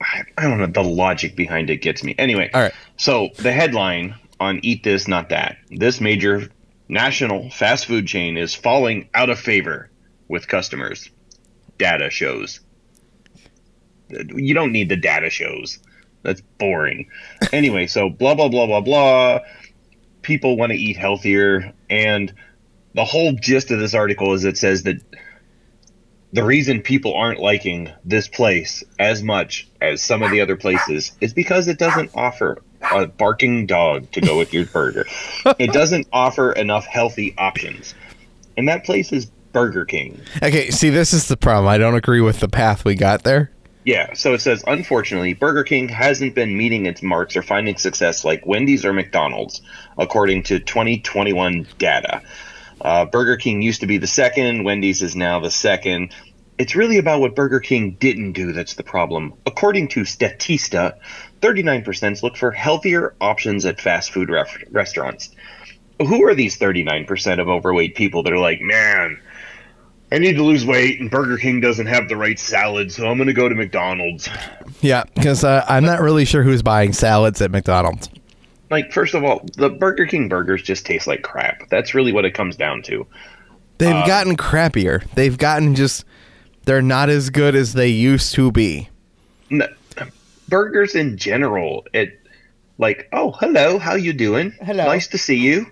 I, 0.00 0.22
I 0.38 0.42
don't 0.42 0.58
know. 0.58 0.66
The 0.66 0.84
logic 0.84 1.34
behind 1.34 1.70
it 1.70 1.78
gets 1.78 2.04
me. 2.04 2.14
Anyway, 2.18 2.50
All 2.54 2.60
right. 2.60 2.74
So 2.98 3.30
the 3.38 3.50
headline 3.50 4.14
on 4.44 4.60
Eat 4.62 4.82
This 4.82 5.08
Not 5.08 5.30
That: 5.30 5.56
This 5.70 6.00
major 6.00 6.48
national 6.88 7.50
fast 7.50 7.86
food 7.86 8.06
chain 8.06 8.36
is 8.36 8.54
falling 8.54 9.08
out 9.14 9.30
of 9.30 9.38
favor 9.38 9.90
with 10.28 10.48
customers. 10.48 11.10
Data 11.78 12.10
shows. 12.10 12.60
You 14.10 14.54
don't 14.54 14.72
need 14.72 14.88
the 14.88 14.96
data 14.96 15.30
shows. 15.30 15.78
That's 16.22 16.40
boring. 16.58 17.08
Anyway, 17.52 17.86
so 17.86 18.08
blah 18.08 18.34
blah 18.34 18.48
blah 18.48 18.66
blah 18.66 18.80
blah. 18.80 19.40
People 20.22 20.56
want 20.56 20.72
to 20.72 20.78
eat 20.78 20.96
healthier, 20.96 21.72
and 21.90 22.32
the 22.94 23.04
whole 23.04 23.32
gist 23.32 23.70
of 23.70 23.78
this 23.80 23.94
article 23.94 24.32
is 24.34 24.44
it 24.44 24.56
says 24.56 24.84
that 24.84 24.96
the 26.32 26.44
reason 26.44 26.80
people 26.80 27.14
aren't 27.14 27.40
liking 27.40 27.90
this 28.04 28.26
place 28.26 28.82
as 28.98 29.22
much 29.22 29.68
as 29.80 30.02
some 30.02 30.22
of 30.22 30.30
the 30.30 30.40
other 30.40 30.56
places 30.56 31.12
is 31.20 31.32
because 31.32 31.68
it 31.68 31.78
doesn't 31.78 32.10
offer 32.14 32.62
a 32.92 33.06
barking 33.06 33.66
dog 33.66 34.10
to 34.12 34.20
go 34.20 34.38
with 34.38 34.52
your 34.52 34.66
burger. 34.66 35.06
It 35.58 35.72
doesn't 35.72 36.08
offer 36.12 36.52
enough 36.52 36.86
healthy 36.86 37.34
options. 37.38 37.94
And 38.56 38.68
that 38.68 38.84
place 38.84 39.12
is 39.12 39.26
Burger 39.52 39.84
King. 39.84 40.20
Okay, 40.42 40.70
see, 40.70 40.90
this 40.90 41.12
is 41.12 41.28
the 41.28 41.36
problem. 41.36 41.68
I 41.68 41.78
don't 41.78 41.94
agree 41.94 42.20
with 42.20 42.40
the 42.40 42.48
path 42.48 42.84
we 42.84 42.94
got 42.94 43.22
there. 43.22 43.50
Yeah, 43.84 44.14
so 44.14 44.32
it 44.32 44.40
says 44.40 44.64
unfortunately, 44.66 45.34
Burger 45.34 45.62
King 45.62 45.88
hasn't 45.88 46.34
been 46.34 46.56
meeting 46.56 46.86
its 46.86 47.02
marks 47.02 47.36
or 47.36 47.42
finding 47.42 47.76
success 47.76 48.24
like 48.24 48.46
Wendy's 48.46 48.84
or 48.84 48.92
McDonald's, 48.92 49.60
according 49.98 50.44
to 50.44 50.58
2021 50.58 51.66
data. 51.78 52.22
Uh, 52.80 53.04
Burger 53.04 53.36
King 53.36 53.62
used 53.62 53.82
to 53.82 53.86
be 53.86 53.98
the 53.98 54.06
second, 54.06 54.64
Wendy's 54.64 55.02
is 55.02 55.14
now 55.14 55.40
the 55.40 55.50
second. 55.50 56.14
It's 56.58 56.76
really 56.76 56.98
about 56.98 57.20
what 57.20 57.34
Burger 57.34 57.60
King 57.60 57.96
didn't 57.98 58.32
do 58.32 58.52
that's 58.52 58.74
the 58.74 58.84
problem. 58.84 59.34
According 59.44 59.88
to 59.88 60.00
Statista, 60.02 60.98
39% 61.40 62.22
look 62.22 62.36
for 62.36 62.52
healthier 62.52 63.14
options 63.20 63.66
at 63.66 63.80
fast 63.80 64.12
food 64.12 64.30
ref- 64.30 64.62
restaurants. 64.70 65.30
Who 66.00 66.24
are 66.24 66.34
these 66.34 66.58
39% 66.58 67.40
of 67.40 67.48
overweight 67.48 67.96
people 67.96 68.22
that 68.22 68.32
are 68.32 68.38
like, 68.38 68.60
man, 68.60 69.20
I 70.12 70.18
need 70.18 70.34
to 70.36 70.44
lose 70.44 70.64
weight 70.64 71.00
and 71.00 71.10
Burger 71.10 71.36
King 71.36 71.60
doesn't 71.60 71.86
have 71.86 72.08
the 72.08 72.16
right 72.16 72.38
salad, 72.38 72.92
so 72.92 73.08
I'm 73.08 73.16
going 73.16 73.26
to 73.26 73.32
go 73.32 73.48
to 73.48 73.54
McDonald's? 73.54 74.28
Yeah, 74.80 75.04
because 75.14 75.44
uh, 75.44 75.64
I'm 75.68 75.84
not 75.84 76.00
really 76.00 76.24
sure 76.24 76.42
who's 76.42 76.62
buying 76.62 76.92
salads 76.92 77.40
at 77.40 77.50
McDonald's. 77.50 78.08
Like, 78.70 78.92
first 78.92 79.14
of 79.14 79.24
all, 79.24 79.44
the 79.56 79.70
Burger 79.70 80.06
King 80.06 80.28
burgers 80.28 80.62
just 80.62 80.86
taste 80.86 81.06
like 81.06 81.22
crap. 81.22 81.68
That's 81.68 81.94
really 81.94 82.12
what 82.12 82.24
it 82.24 82.32
comes 82.32 82.56
down 82.56 82.82
to. 82.82 83.06
They've 83.78 84.06
gotten 84.06 84.36
crappier. 84.36 85.08
They've 85.14 85.36
gotten 85.36 85.74
just. 85.74 86.04
They're 86.64 86.82
not 86.82 87.10
as 87.10 87.30
good 87.30 87.54
as 87.54 87.72
they 87.74 87.88
used 87.88 88.34
to 88.34 88.50
be. 88.50 88.88
N- 89.50 89.62
burgers 90.48 90.94
in 90.94 91.16
general, 91.16 91.86
it 91.92 92.18
like, 92.78 93.08
oh, 93.12 93.32
hello, 93.32 93.78
how 93.78 93.94
you 93.94 94.12
doing? 94.12 94.52
Hello. 94.62 94.84
Nice 94.84 95.06
to 95.08 95.18
see 95.18 95.36
you. 95.36 95.66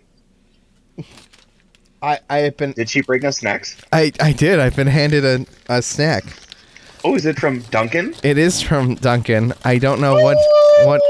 I 2.03 2.19
I 2.29 2.39
have 2.39 2.57
been 2.57 2.73
Did 2.73 2.91
she 2.91 3.01
bring 3.01 3.25
us 3.25 3.39
snacks? 3.39 3.77
I 3.93 4.13
I 4.21 4.33
did. 4.33 4.59
I've 4.59 4.75
been 4.77 4.89
handed 4.89 5.25
a, 5.25 5.47
a 5.69 5.81
snack. 5.83 6.25
Oh, 7.05 7.15
is 7.15 7.27
it 7.27 7.39
from 7.39 7.61
Dunkin? 7.71 8.15
It 8.23 8.39
is 8.39 8.61
from 8.61 8.97
Dunkin. 8.97 9.53
I 9.65 9.79
don't 9.79 10.01
know 10.01 10.15
what 10.15 10.37
what. 10.85 11.01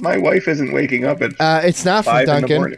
My 0.00 0.16
wife 0.16 0.48
isn't 0.48 0.72
waking 0.72 1.04
up 1.04 1.20
at 1.22 1.32
Uh, 1.40 1.60
it's 1.64 1.84
not 1.84 2.04
from 2.04 2.12
five 2.14 2.26
Dunkin. 2.26 2.76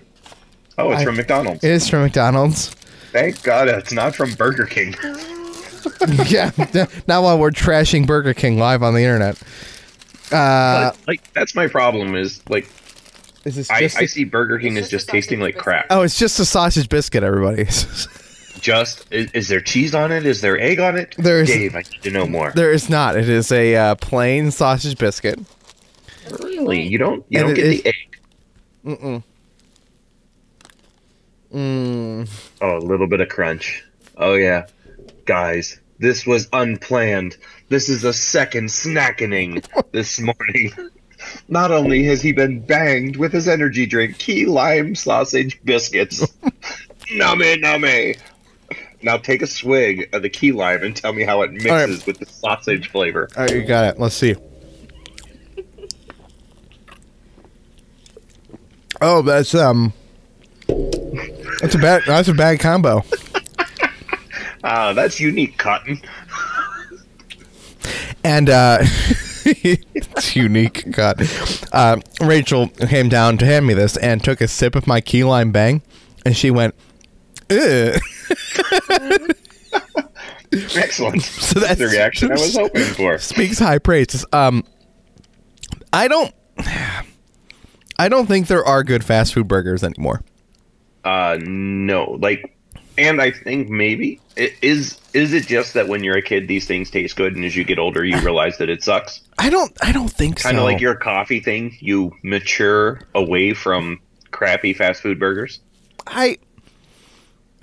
Oh, 0.79 0.91
it's 0.93 1.01
I- 1.03 1.05
from 1.05 1.17
McDonald's. 1.17 1.65
It 1.65 1.71
is 1.71 1.89
from 1.89 2.03
McDonald's. 2.03 2.75
Thank 3.13 3.43
God 3.43 3.69
it's 3.69 3.93
not 3.93 4.15
from 4.17 4.33
Burger 4.35 4.65
King. 4.67 4.95
yeah. 6.27 6.51
Not 7.07 7.23
while 7.23 7.39
we're 7.39 7.51
trashing 7.51 8.07
Burger 8.07 8.35
King 8.35 8.59
live 8.59 8.83
on 8.83 8.95
the 8.95 9.01
internet. 9.03 9.37
Uh, 10.31 10.91
But, 10.91 10.97
like, 11.07 11.33
that's 11.35 11.55
my 11.55 11.67
problem. 11.69 12.15
Is 12.17 12.41
like, 12.49 12.69
is 13.45 13.57
this 13.57 13.71
I, 13.71 13.81
just? 13.81 13.99
I 13.99 14.03
a- 14.03 14.09
see 14.09 14.25
Burger 14.25 14.59
King 14.59 14.77
It's 14.77 14.87
is 14.87 14.91
just 14.91 15.07
just 15.07 15.11
tasting 15.11 15.41
sausage 15.41 15.55
like 15.57 15.63
crap. 15.63 15.87
oh, 15.91 16.03
it's 16.03 16.19
just 16.19 16.39
a 16.41 16.45
sausage 16.45 16.89
biscuit, 16.89 17.23
everybody. 17.23 17.65
Just 18.61 19.07
is, 19.13 19.29
is 19.33 19.49
there 19.49 19.61
cheese 19.61 19.93
on 19.93 20.13
it? 20.13 20.25
Is 20.25 20.41
there 20.41 20.57
egg 20.61 20.79
on 20.79 20.97
it? 20.97 21.17
There's- 21.19 21.49
Dave, 21.49 21.75
I 21.75 21.79
need 21.79 22.03
to 22.03 22.11
know 22.13 22.27
more. 22.27 22.53
there 22.55 22.71
is 22.71 22.89
not. 22.89 23.17
It 23.17 23.29
is 23.29 23.51
a 23.51 23.75
uh, 23.75 23.95
plain 23.97 24.53
sausage 24.53 24.97
biscuit. 24.99 25.41
Really? 26.39 26.81
You 26.83 26.97
don't 26.99 27.25
you 27.29 27.41
And 27.41 27.49
don't 27.49 27.55
get 27.57 27.67
is- 27.67 27.83
the 27.83 27.89
egg? 27.89 28.19
Mm-mm. 28.85 29.23
Mm. 31.53 32.29
Oh, 32.61 32.79
a 32.79 32.79
little 32.79 33.07
bit 33.07 33.21
of 33.21 33.29
crunch. 33.29 33.85
Oh 34.17 34.35
yeah. 34.35 34.67
Guys, 35.25 35.79
this 35.99 36.27
was 36.27 36.49
unplanned. 36.53 37.37
This 37.69 37.89
is 37.89 38.05
a 38.05 38.13
second 38.13 38.69
snackening 38.69 39.65
this 39.93 40.21
morning. 40.21 40.73
Not 41.49 41.71
only 41.71 42.05
has 42.05 42.21
he 42.21 42.33
been 42.33 42.61
banged 42.61 43.17
with 43.17 43.33
his 43.33 43.47
energy 43.47 43.87
drink, 43.87 44.19
key 44.19 44.47
lime 44.47 44.95
sausage 44.95 45.61
biscuits. 45.65 46.21
nummy, 47.13 47.63
nummy. 47.63 48.19
Now 49.03 49.17
take 49.17 49.43
a 49.43 49.47
swig 49.47 50.09
of 50.13 50.23
the 50.23 50.31
key 50.31 50.53
lime 50.53 50.83
and 50.83 50.97
tell 50.97 51.13
me 51.13 51.23
how 51.23 51.43
it 51.43 51.53
mixes 51.53 51.71
right. 51.71 52.07
with 52.07 52.19
the 52.19 52.27
sausage 52.27 52.91
flavor. 52.91 53.29
All 53.37 53.45
right, 53.45 53.55
you 53.55 53.65
got 53.65 53.85
it. 53.85 54.01
Let's 54.01 54.15
see. 54.15 54.37
Oh, 59.01 59.23
that's 59.23 59.55
um, 59.55 59.93
that's 61.61 61.75
a 61.75 61.79
bad 61.79 62.03
that's 62.07 62.29
a 62.29 62.35
bad 62.35 62.61
combo. 62.61 63.03
Ah, 64.65 64.93
that's 64.93 65.19
unique, 65.19 65.59
Cotton. 65.59 66.01
And 68.23 68.49
uh, 68.49 68.79
it's 69.45 70.37
unique. 70.37 70.89
God, 70.93 71.29
uh, 71.73 71.97
Rachel 72.21 72.69
came 72.69 73.09
down 73.09 73.39
to 73.39 73.45
hand 73.45 73.67
me 73.67 73.75
this 73.75 73.97
and 73.97 74.23
took 74.23 74.41
a 74.41 74.47
sip 74.47 74.77
of 74.77 74.87
my 74.87 75.01
key 75.01 75.25
lime 75.25 75.51
bang, 75.51 75.83
and 76.25 76.37
she 76.37 76.53
went, 76.53 76.77
Ugh. 77.51 78.01
Excellent. 80.77 81.23
So 81.23 81.59
that's 81.59 81.79
that's 81.79 81.79
the 81.81 81.89
reaction 81.91 82.31
I 82.31 82.35
was 82.35 82.55
hoping 82.55 82.85
for. 82.85 83.19
speaks 83.19 83.59
high 83.59 83.79
praises. 83.79 84.25
Um, 84.33 84.65
I 85.93 86.07
don't, 86.07 86.33
I 87.99 88.09
don't 88.09 88.27
think 88.27 88.47
there 88.47 88.65
are 88.65 88.85
good 88.85 89.03
fast 89.03 89.35
food 89.35 89.49
burgers 89.49 89.83
anymore. 89.83 90.23
Uh, 91.05 91.39
no, 91.41 92.17
like, 92.21 92.57
and 92.99 93.21
I 93.21 93.31
think 93.31 93.69
maybe 93.69 94.21
it 94.37 94.53
is. 94.63 94.99
Is 95.15 95.33
it 95.33 95.47
just 95.47 95.75
that 95.75 95.89
when 95.89 96.03
you're 96.05 96.17
a 96.17 96.23
kid, 96.23 96.49
these 96.49 96.67
things 96.67 96.91
taste 96.91 97.17
good, 97.17 97.37
and 97.37 97.45
as 97.45 97.57
you 97.57 97.65
get 97.65 97.79
older, 97.79 98.05
you 98.05 98.19
realize 98.21 98.59
that 98.59 98.69
it 98.71 98.83
sucks? 98.83 99.21
I 99.39 99.51
don't, 99.51 99.77
I 99.83 99.93
don't 99.93 100.09
think 100.11 100.39
so. 100.39 100.49
Kind 100.49 100.59
of 100.59 100.65
like 100.65 100.81
your 100.81 100.95
coffee 100.95 101.41
thing. 101.41 101.77
You 101.81 102.13
mature 102.23 103.01
away 103.15 103.53
from 103.55 104.01
crappy 104.31 104.73
fast 104.75 105.03
food 105.03 105.19
burgers. 105.19 105.61
I, 106.07 106.39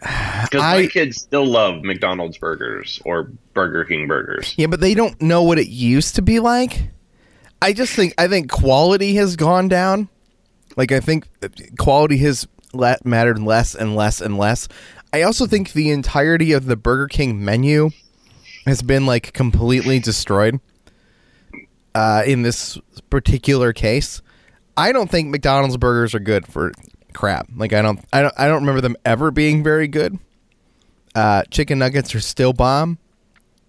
Because 0.44 0.62
my 0.62 0.88
kids 0.88 1.22
still 1.22 1.46
love 1.46 1.84
McDonald's 1.84 2.38
burgers 2.38 3.02
or 3.06 3.32
Burger 3.54 3.84
King 3.84 4.08
burgers. 4.08 4.54
yeah, 4.58 4.68
but 4.68 4.80
they 4.80 4.94
don't 4.94 5.20
know 5.22 5.44
what 5.44 5.60
it 5.60 5.68
used 5.68 6.16
to 6.16 6.22
be 6.22 6.40
like. 6.40 6.90
I 7.62 7.74
just 7.74 7.94
think, 7.94 8.14
I 8.18 8.28
think 8.30 8.50
quality 8.50 9.16
has 9.16 9.36
gone 9.36 9.68
down. 9.68 10.08
Like 10.78 10.92
I 10.94 11.02
think 11.02 11.28
quality 11.78 12.18
has 12.20 12.48
le- 12.74 12.98
mattered 13.04 13.40
less 13.40 13.76
and 13.76 13.96
less 13.96 14.22
and 14.22 14.38
less. 14.38 14.68
I 15.12 15.24
also 15.24 15.48
think 15.48 15.74
the 15.74 15.90
entirety 15.90 16.52
of 16.52 16.66
the 16.66 16.76
Burger 16.76 17.08
King 17.08 17.44
menu 17.44 17.90
has 18.66 18.82
been 18.82 19.06
like 19.06 19.34
completely 19.34 20.00
destroyed. 20.00 20.60
Uh, 21.96 22.24
in 22.26 22.44
this 22.44 22.78
particular 23.10 23.74
case, 23.74 24.22
I 24.78 24.92
don't 24.92 25.10
think 25.10 25.30
McDonald's 25.30 25.78
burgers 25.78 26.14
are 26.14 26.20
good 26.20 26.46
for 26.46 26.72
crap. 27.14 27.48
Like 27.56 27.74
I 27.74 27.82
don't, 27.82 28.00
I 28.14 28.22
don't, 28.22 28.34
I 28.38 28.48
don't 28.48 28.62
remember 28.62 28.82
them 28.82 28.96
ever 29.04 29.32
being 29.32 29.64
very 29.64 29.88
good. 29.88 30.20
Uh, 31.16 31.44
chicken 31.50 31.80
nuggets 31.80 32.14
are 32.14 32.20
still 32.20 32.54
bomb. 32.54 33.00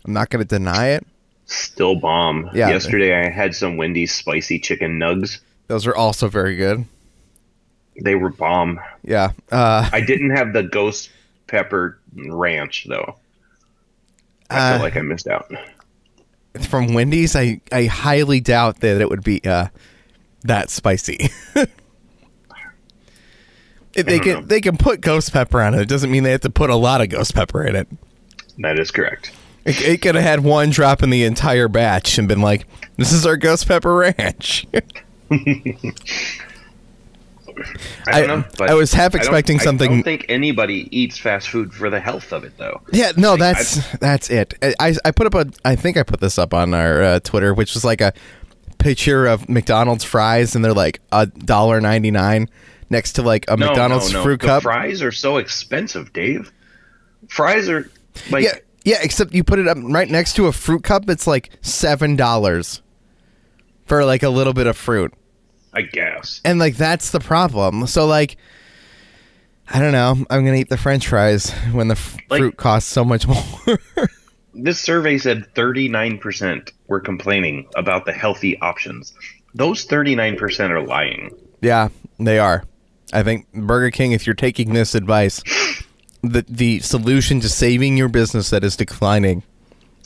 I'm 0.04 0.12
not 0.12 0.28
going 0.30 0.44
to 0.44 0.48
deny 0.48 0.88
it. 0.88 1.06
Still 1.46 1.96
bomb. 1.96 2.50
Yeah. 2.54 2.68
Yesterday 2.68 3.14
I 3.14 3.30
had 3.30 3.54
some 3.54 3.76
Wendy's 3.76 4.14
spicy 4.14 4.58
chicken 4.58 4.98
nugs. 4.98 5.40
Those 5.66 5.86
are 5.86 5.96
also 5.96 6.28
very 6.28 6.56
good. 6.56 6.84
They 8.00 8.14
were 8.14 8.30
bomb. 8.30 8.80
Yeah. 9.04 9.32
Uh, 9.52 9.88
I 9.92 10.00
didn't 10.00 10.30
have 10.30 10.52
the 10.52 10.62
ghost 10.62 11.10
pepper 11.46 11.98
ranch 12.16 12.86
though. 12.88 13.16
I 14.48 14.56
Uh, 14.56 14.70
felt 14.72 14.82
like 14.82 14.96
I 14.96 15.02
missed 15.02 15.26
out. 15.28 15.50
from 16.68 16.94
Wendy's, 16.94 17.36
I, 17.36 17.60
I 17.70 17.84
highly 17.84 18.40
doubt 18.40 18.80
that 18.80 19.00
it 19.00 19.08
would 19.08 19.22
be 19.22 19.40
uh, 19.44 19.66
that 20.42 20.70
spicy. 20.70 21.28
They 23.92 24.20
can 24.20 24.34
know. 24.34 24.40
they 24.42 24.60
can 24.60 24.76
put 24.76 25.00
ghost 25.00 25.32
pepper 25.32 25.60
on 25.60 25.74
it. 25.74 25.80
It 25.80 25.88
doesn't 25.88 26.10
mean 26.12 26.22
they 26.22 26.30
have 26.30 26.42
to 26.42 26.48
put 26.50 26.70
a 26.70 26.76
lot 26.76 27.00
of 27.00 27.08
ghost 27.08 27.34
pepper 27.34 27.64
in 27.64 27.74
it. 27.74 27.88
That 28.58 28.78
is 28.78 28.90
correct. 28.92 29.32
It, 29.64 29.82
it 29.82 30.00
could 30.00 30.14
have 30.14 30.22
had 30.22 30.40
one 30.44 30.70
drop 30.70 31.02
in 31.02 31.10
the 31.10 31.24
entire 31.24 31.66
batch 31.68 32.16
and 32.16 32.28
been 32.28 32.40
like, 32.40 32.66
"This 32.96 33.12
is 33.12 33.26
our 33.26 33.36
ghost 33.36 33.66
pepper 33.66 33.94
ranch." 33.96 34.64
I 38.06 38.20
don't 38.20 38.30
I- 38.30 38.34
know. 38.36 38.44
But 38.58 38.70
I 38.70 38.74
was 38.74 38.92
half 38.92 39.14
expecting 39.14 39.60
I 39.60 39.64
something- 39.64 39.90
I 39.90 39.94
don't 39.94 40.02
think 40.02 40.26
anybody 40.28 40.88
eats 40.96 41.18
fast 41.18 41.48
food 41.48 41.72
for 41.72 41.90
the 41.90 42.00
health 42.00 42.32
of 42.32 42.44
it, 42.44 42.56
though. 42.58 42.80
yeah, 42.92 43.12
no, 43.16 43.36
that's 43.36 43.76
that's 43.98 44.30
it. 44.30 44.54
I 44.80 44.94
I 45.04 45.10
put 45.10 45.26
up 45.26 45.34
a 45.34 45.50
I 45.64 45.76
think 45.76 45.96
I 45.96 46.02
put 46.02 46.20
this 46.20 46.38
up 46.38 46.54
on 46.54 46.74
our 46.74 47.02
uh, 47.02 47.20
Twitter, 47.20 47.52
which 47.54 47.74
is 47.76 47.84
like 47.84 48.00
a 48.00 48.12
picture 48.78 49.26
of 49.26 49.48
McDonald's 49.48 50.04
fries, 50.04 50.54
and 50.54 50.64
they're 50.64 50.72
like 50.74 51.00
a 51.12 51.26
dollar 51.26 51.80
ninety 51.80 52.10
nine 52.10 52.48
next 52.88 53.12
to 53.12 53.22
like 53.22 53.44
a 53.50 53.56
No, 53.56 53.66
McDonald's 53.66 54.12
no, 54.12 54.18
no. 54.18 54.24
fruit 54.24 54.40
the 54.40 54.46
cup. 54.46 54.62
Fries 54.62 55.02
are 55.02 55.12
so 55.12 55.36
expensive, 55.36 56.12
Dave. 56.12 56.50
Fries 57.28 57.68
are 57.68 57.88
like 58.30 58.44
yeah, 58.44 58.54
yeah. 58.84 58.96
Except 59.02 59.34
you 59.34 59.44
put 59.44 59.58
it 59.58 59.68
up 59.68 59.76
right 59.82 60.08
next 60.08 60.34
to 60.36 60.46
a 60.46 60.52
fruit 60.52 60.82
cup. 60.82 61.08
It's 61.10 61.26
like 61.26 61.50
seven 61.60 62.16
dollars 62.16 62.80
for 63.86 64.04
like 64.04 64.22
a 64.22 64.28
little 64.30 64.52
bit 64.54 64.66
of 64.66 64.76
fruit, 64.76 65.12
I 65.72 65.83
guess. 65.83 66.40
and 66.44 66.59
like 66.59 66.76
that's 66.76 67.11
the 67.11 67.20
problem. 67.20 67.87
So 67.87 68.06
like, 68.06 68.37
I 69.68 69.78
don't 69.78 69.92
know. 69.92 70.16
I'm 70.30 70.44
gonna 70.44 70.56
eat 70.56 70.68
the 70.68 70.76
French 70.76 71.06
fries 71.09 71.50
when 71.72 71.88
the 71.88 71.94
f- 71.94 72.16
Like- 72.28 72.40
fruit 72.40 72.56
costs 72.56 72.90
so 72.90 73.04
much 73.04 73.26
more. 73.26 73.78
This 74.52 74.80
survey 74.80 75.16
said 75.16 75.46
39% 75.54 76.72
were 76.88 76.98
complaining 76.98 77.68
about 77.76 78.04
the 78.04 78.12
healthy 78.12 78.61
options. 78.61 79.14
Those 79.54 79.87
39% 79.87 80.70
are 80.70 80.83
lying. 80.83 81.30
yeah, 81.61 81.88
they 82.18 82.40
are. 82.40 82.64
I 83.12 83.22
think 83.22 83.46
Burger 83.52 83.92
King. 83.92 84.11
If 84.11 84.26
you're 84.26 84.35
taking 84.35 84.72
this 84.72 84.96
advice, 84.96 85.40
the 86.22 86.44
the 86.48 86.80
solution 86.80 87.38
to 87.40 87.48
saving 87.48 87.96
your 87.96 88.09
business 88.09 88.50
that 88.50 88.64
is 88.64 88.74
declining 88.76 89.44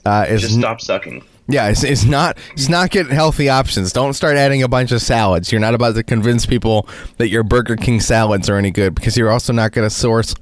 uh, 0.04 0.26
is 0.28 0.42
Just 0.42 0.58
stop 0.58 0.80
sucking. 0.82 1.24
Yeah, 1.46 1.68
it's, 1.68 1.84
it's 1.84 2.04
not 2.04 2.38
it's 2.52 2.68
not 2.70 2.90
getting 2.90 3.12
healthy 3.14 3.48
options. 3.50 3.92
Don't 3.92 4.14
start 4.14 4.36
adding 4.36 4.62
a 4.62 4.68
bunch 4.68 4.92
of 4.92 5.02
salads. 5.02 5.52
You're 5.52 5.60
not 5.60 5.74
about 5.74 5.94
to 5.96 6.02
convince 6.02 6.46
people 6.46 6.88
that 7.18 7.28
your 7.28 7.42
Burger 7.42 7.76
King 7.76 8.00
salads 8.00 8.48
are 8.48 8.56
any 8.56 8.70
good 8.70 8.94
because 8.94 9.16
you're 9.16 9.30
also 9.30 9.52
not 9.52 9.72
going 9.72 9.86
to 9.86 9.94
source 9.94 10.34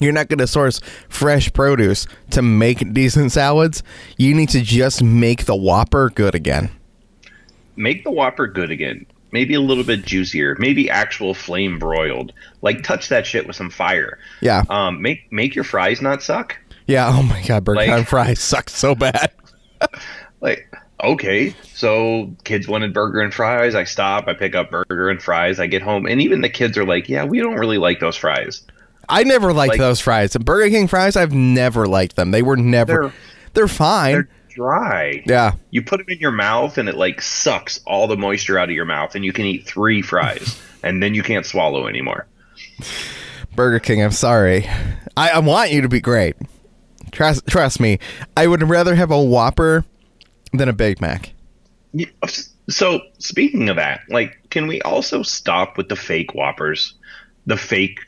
you're 0.00 0.12
not 0.12 0.28
going 0.28 0.38
to 0.38 0.46
source 0.46 0.80
fresh 1.08 1.52
produce 1.52 2.06
to 2.30 2.42
make 2.42 2.92
decent 2.92 3.32
salads. 3.32 3.82
You 4.16 4.34
need 4.34 4.48
to 4.50 4.60
just 4.60 5.02
make 5.02 5.44
the 5.46 5.56
Whopper 5.56 6.10
good 6.10 6.34
again. 6.34 6.70
Make 7.76 8.04
the 8.04 8.10
Whopper 8.10 8.46
good 8.46 8.70
again. 8.70 9.06
Maybe 9.30 9.54
a 9.54 9.60
little 9.60 9.84
bit 9.84 10.04
juicier. 10.04 10.56
Maybe 10.58 10.88
actual 10.88 11.34
flame 11.34 11.78
broiled. 11.78 12.32
Like 12.62 12.82
touch 12.82 13.08
that 13.08 13.26
shit 13.26 13.46
with 13.46 13.56
some 13.56 13.70
fire. 13.70 14.18
Yeah. 14.40 14.62
Um, 14.70 15.02
make 15.02 15.30
make 15.32 15.54
your 15.54 15.64
fries 15.64 16.00
not 16.00 16.22
suck. 16.22 16.56
Yeah, 16.86 17.08
oh 17.12 17.22
my 17.22 17.42
god, 17.42 17.64
Burger 17.64 17.76
Like- 17.76 17.90
King 17.90 18.04
fries 18.04 18.40
suck 18.40 18.70
so 18.70 18.94
bad. 18.94 19.30
Like, 20.40 20.72
okay, 21.02 21.52
so 21.74 22.30
kids 22.44 22.68
wanted 22.68 22.94
burger 22.94 23.20
and 23.20 23.34
fries. 23.34 23.74
I 23.74 23.82
stop, 23.82 24.28
I 24.28 24.34
pick 24.34 24.54
up 24.54 24.70
burger 24.70 25.08
and 25.10 25.20
fries. 25.20 25.58
I 25.58 25.66
get 25.66 25.82
home, 25.82 26.06
and 26.06 26.22
even 26.22 26.42
the 26.42 26.48
kids 26.48 26.78
are 26.78 26.84
like, 26.84 27.08
"Yeah, 27.08 27.24
we 27.24 27.40
don't 27.40 27.56
really 27.56 27.78
like 27.78 27.98
those 27.98 28.14
fries." 28.16 28.62
I 29.08 29.24
never 29.24 29.52
liked 29.52 29.70
Like- 29.70 29.78
those 29.80 29.98
fries. 30.00 30.34
The 30.34 30.38
Burger 30.38 30.70
King 30.70 30.86
fries, 30.86 31.16
I've 31.16 31.32
never 31.34 31.86
liked 31.88 32.14
them. 32.14 32.30
They 32.30 32.42
were 32.42 32.56
never 32.56 32.92
They're- 32.92 33.12
They're, 33.54 33.66
fine. 33.68 34.12
They're 34.12 34.28
dry. 34.54 35.22
yeah. 35.26 35.52
You 35.70 35.82
put 35.82 35.96
them 35.98 36.06
in 36.08 36.20
your 36.20 36.30
mouth, 36.30 36.78
and 36.78 36.88
it 36.88 36.94
like 36.96 37.20
sucks 37.20 37.80
all 37.84 38.06
the 38.06 38.16
moisture 38.16 38.60
out 38.60 38.68
of 38.68 38.74
your 38.76 38.84
mouth, 38.84 39.16
and 39.16 39.24
you 39.24 39.32
can 39.32 39.44
eat 39.44 39.66
three 39.66 40.02
fries, 40.02 40.56
and 40.84 41.02
then 41.02 41.14
you 41.14 41.24
can't 41.24 41.46
swallow 41.46 41.88
anymore. 41.88 42.28
Burger 43.56 43.80
King, 43.80 44.04
I'm 44.04 44.12
sorry. 44.12 44.68
I, 45.16 45.30
I 45.30 45.38
want 45.40 45.72
you 45.72 45.80
to 45.82 45.88
be 45.88 46.00
great. 46.00 46.36
Trust 47.12 47.46
trust 47.46 47.80
me. 47.80 47.98
I 48.36 48.46
would 48.46 48.62
rather 48.62 48.94
have 48.94 49.10
a 49.10 49.22
Whopper 49.22 49.84
than 50.52 50.68
a 50.68 50.72
Big 50.72 51.00
Mac. 51.00 51.32
So 52.68 53.00
speaking 53.18 53.68
of 53.68 53.76
that, 53.76 54.00
like, 54.08 54.36
can 54.50 54.66
we 54.66 54.80
also 54.82 55.22
stop 55.22 55.76
with 55.78 55.88
the 55.88 55.96
fake 55.96 56.34
Whoppers, 56.34 56.94
the 57.46 57.56
fake, 57.56 58.00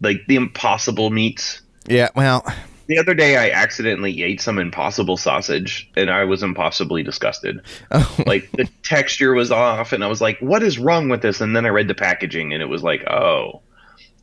like 0.00 0.20
the 0.28 0.36
impossible 0.36 1.10
meats? 1.10 1.62
Yeah, 1.86 2.08
well, 2.14 2.44
The 2.88 2.98
other 2.98 3.14
day, 3.14 3.36
I 3.36 3.50
accidentally 3.50 4.22
ate 4.22 4.40
some 4.40 4.58
impossible 4.58 5.16
sausage, 5.16 5.90
and 5.96 6.10
I 6.10 6.24
was 6.24 6.42
impossibly 6.42 7.02
disgusted. 7.02 7.60
oh, 7.90 8.16
Like 8.26 8.50
the 8.52 8.68
texture 8.82 9.32
was 9.34 9.50
off, 9.50 9.92
and 9.92 10.04
I 10.04 10.08
was 10.08 10.20
like, 10.20 10.38
"What 10.40 10.62
is 10.62 10.78
wrong 10.78 11.08
with 11.08 11.22
this?" 11.22 11.40
And 11.40 11.56
then 11.56 11.64
I 11.64 11.70
read 11.70 11.88
the 11.88 11.94
packaging, 11.94 12.52
and 12.52 12.62
it 12.62 12.68
was 12.68 12.82
like, 12.82 13.02
"Oh, 13.10 13.62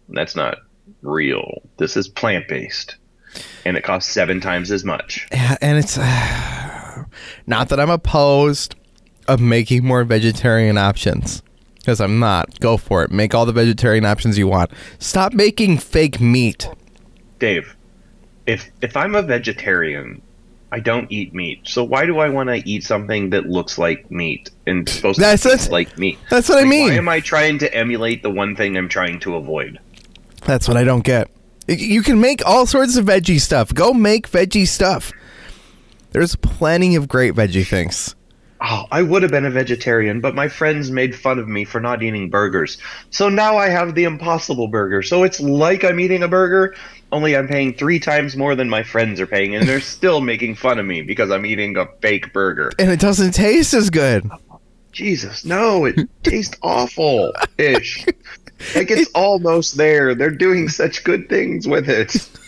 that's 0.10 0.36
not 0.36 0.58
real. 1.02 1.62
This 1.78 1.98
is 1.98 2.08
plant 2.08 2.48
based, 2.48 2.98
and 3.66 3.78
it 3.78 3.84
costs 3.84 4.12
seven 4.12 4.40
times 4.42 4.72
as 4.72 4.84
much." 4.84 5.28
and 5.32 5.78
it's 5.78 5.98
uh, 5.98 7.04
not 7.48 7.70
that 7.70 7.80
I'm 7.80 7.90
opposed 7.90 8.76
of 9.28 9.40
making 9.40 9.86
more 9.86 10.04
vegetarian 10.04 10.78
options 10.78 11.44
because 11.78 12.02
I'm 12.02 12.20
not. 12.20 12.60
Go 12.60 12.78
for 12.78 13.04
it. 13.04 13.12
Make 13.12 13.34
all 13.34 13.46
the 13.46 13.54
vegetarian 13.54 14.06
options 14.06 14.38
you 14.38 14.48
want. 14.48 14.72
Stop 15.00 15.34
making 15.34 15.78
fake 15.78 16.20
meat. 16.20 16.70
Dave, 17.40 17.76
if 18.46 18.70
if 18.82 18.98
I'm 18.98 19.16
a 19.16 19.22
vegetarian, 19.22 20.22
I 20.72 20.80
don't 20.80 21.12
eat 21.12 21.34
meat. 21.34 21.62
So 21.64 21.84
why 21.84 22.06
do 22.06 22.20
I 22.20 22.30
want 22.30 22.50
to 22.50 22.68
eat 22.70 22.84
something 22.84 23.30
that 23.32 23.46
looks 23.48 23.78
like 23.78 24.10
meat 24.12 24.50
and 24.68 24.88
supposed 24.88 25.20
That's- 25.20 25.42
to 25.44 25.50
taste 25.50 25.72
like 25.72 25.98
meat? 25.98 26.20
That's 26.30 26.50
what 26.50 26.60
I 26.60 26.66
mean. 26.66 26.90
Why 26.90 26.96
am 26.96 27.10
I 27.10 27.20
trying 27.22 27.60
to 27.60 27.74
emulate 27.74 28.24
the 28.24 28.30
one 28.30 28.56
thing 28.56 28.78
I'm 28.78 28.90
trying 28.90 29.20
to 29.22 29.36
avoid? 29.36 29.80
That's 30.46 30.68
what 30.68 30.78
I 30.78 30.84
don't 30.84 31.04
get. 31.04 31.30
You 31.70 32.02
can 32.02 32.20
make 32.20 32.46
all 32.46 32.66
sorts 32.66 32.98
of 32.98 33.06
veggie 33.06 33.40
stuff. 33.40 33.74
Go 33.74 33.94
make 33.94 34.30
veggie 34.30 34.68
stuff. 34.68 35.12
There's 36.12 36.36
plenty 36.36 36.96
of 36.96 37.08
great 37.08 37.36
veggie 37.36 37.68
things. 37.68 38.16
Oh, 38.62 38.86
I 38.92 39.04
would 39.04 39.22
have 39.22 39.32
been 39.32 39.46
a 39.46 39.52
vegetarian, 39.52 40.20
but 40.20 40.36
my 40.36 40.50
friends 40.50 40.92
made 40.92 41.16
fun 41.16 41.40
of 41.40 41.48
me 41.48 41.64
for 41.64 41.80
not 41.80 42.04
eating 42.04 42.30
burgers. 42.30 42.78
So 43.10 43.30
now 43.30 43.56
I 43.56 43.70
have 43.70 43.96
the 43.96 44.04
impossible 44.04 44.68
burger. 44.68 45.02
So 45.02 45.24
it's 45.24 45.40
like 45.40 45.86
I'm 45.86 46.00
eating 46.00 46.24
a 46.24 46.28
burger, 46.28 46.76
only 47.12 47.38
I'm 47.38 47.48
paying 47.48 47.74
three 47.74 48.00
times 48.00 48.36
more 48.36 48.56
than 48.56 48.68
my 48.68 48.84
friends 48.84 49.22
are 49.22 49.28
paying, 49.28 49.56
and 49.56 49.68
they're 49.68 49.80
still 49.98 50.20
making 50.20 50.56
fun 50.56 50.78
of 50.80 50.86
me 50.86 51.04
because 51.04 51.32
I'm 51.32 51.46
eating 51.46 51.78
a 51.78 51.88
fake 52.02 52.34
burger. 52.34 52.72
And 52.80 52.90
it 52.90 53.00
doesn't 53.00 53.32
taste 53.32 53.74
as 53.74 53.90
good. 53.90 54.30
Jesus, 54.92 55.46
no, 55.46 55.86
it 55.86 56.10
tastes 56.24 56.58
awful 56.62 57.32
ish. 57.58 58.06
Like 58.76 58.92
it's 58.92 59.10
almost 59.16 59.78
there. 59.78 60.16
They're 60.16 60.30
doing 60.30 60.70
such 60.70 61.04
good 61.04 61.30
things 61.30 61.68
with 61.68 61.90
it. 61.90 62.30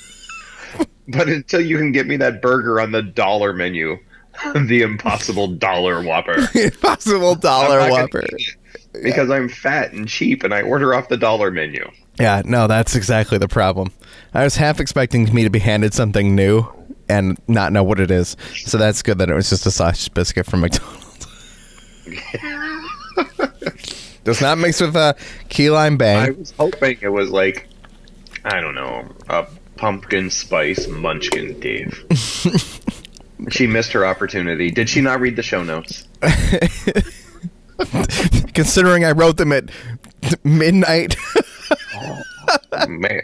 But 1.08 1.28
until 1.28 1.62
you 1.62 1.78
can 1.78 1.92
get 1.92 2.08
me 2.08 2.16
that 2.18 2.42
burger 2.42 2.80
on 2.80 2.92
the 2.92 3.02
dollar 3.02 3.54
menu, 3.54 3.98
the 4.56 4.82
impossible 4.82 5.48
dollar 5.48 6.02
whopper. 6.02 6.48
Impossible 6.56 7.36
dollar 7.36 7.90
whopper. 7.90 8.24
eat 8.38 8.56
it 8.94 9.04
Because 9.04 9.30
I'm 9.30 9.50
fat 9.50 9.92
and 9.92 10.08
cheap 10.08 10.44
and 10.44 10.54
I 10.54 10.62
order 10.62 10.94
off 10.94 11.10
the 11.10 11.18
dollar 11.18 11.52
menu. 11.52 11.90
Yeah, 12.20 12.42
no, 12.46 12.68
that's 12.68 12.96
exactly 12.96 13.38
the 13.38 13.48
problem. 13.48 13.92
I 14.34 14.44
was 14.44 14.56
half 14.56 14.80
expecting 14.80 15.34
me 15.34 15.44
to 15.44 15.50
be 15.50 15.60
handed 15.60 15.94
something 15.94 16.36
new 16.36 16.66
and 17.10 17.38
not 17.48 17.74
know 17.74 17.84
what 17.84 18.00
it 18.00 18.12
is. 18.12 18.38
So 18.54 18.78
that's 18.78 19.02
good 19.02 19.18
that 19.18 19.30
it 19.30 19.34
was 19.34 19.50
just 19.50 19.66
a 19.66 19.72
sausage 19.72 20.14
biscuit 20.14 20.46
from 20.46 20.62
McDonald's. 20.62 21.28
Does 24.24 24.42
not 24.42 24.58
mix 24.58 24.82
with 24.82 24.96
a 24.96 25.16
key 25.50 25.70
lime 25.70 25.98
bang. 25.98 26.28
I 26.28 26.30
was 26.32 26.52
hoping 26.52 26.98
it 27.02 27.10
was 27.10 27.32
like, 27.32 27.68
I 28.46 28.62
don't 28.62 28.76
know, 28.76 29.08
a 29.30 29.48
pumpkin 29.78 30.30
spice 30.30 30.88
munchkin, 30.88 31.60
Dave. 31.60 32.06
she 33.50 33.66
missed 33.66 33.92
her 33.94 34.06
opportunity. 34.06 34.70
Did 34.70 34.90
she 34.90 35.02
not 35.02 35.20
read 35.20 35.36
the 35.36 35.44
show 35.44 35.64
notes? 35.64 36.08
Considering 38.54 39.06
I 39.06 39.12
wrote 39.12 39.38
them 39.38 39.52
at 39.52 39.72
midnight. 40.44 41.16
Man. 42.88 43.22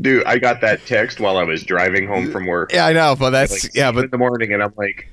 Dude, 0.00 0.24
I 0.24 0.38
got 0.38 0.60
that 0.60 0.86
text 0.86 1.18
while 1.18 1.36
I 1.36 1.42
was 1.42 1.64
driving 1.64 2.06
home 2.06 2.30
from 2.30 2.46
work. 2.46 2.72
yeah, 2.72 2.86
I 2.86 2.92
know, 2.92 3.16
but 3.16 3.30
that's 3.30 3.64
like 3.64 3.74
yeah, 3.74 3.90
but 3.90 4.04
in 4.04 4.10
the 4.10 4.18
morning, 4.18 4.52
and 4.52 4.62
I'm 4.62 4.72
like, 4.76 5.08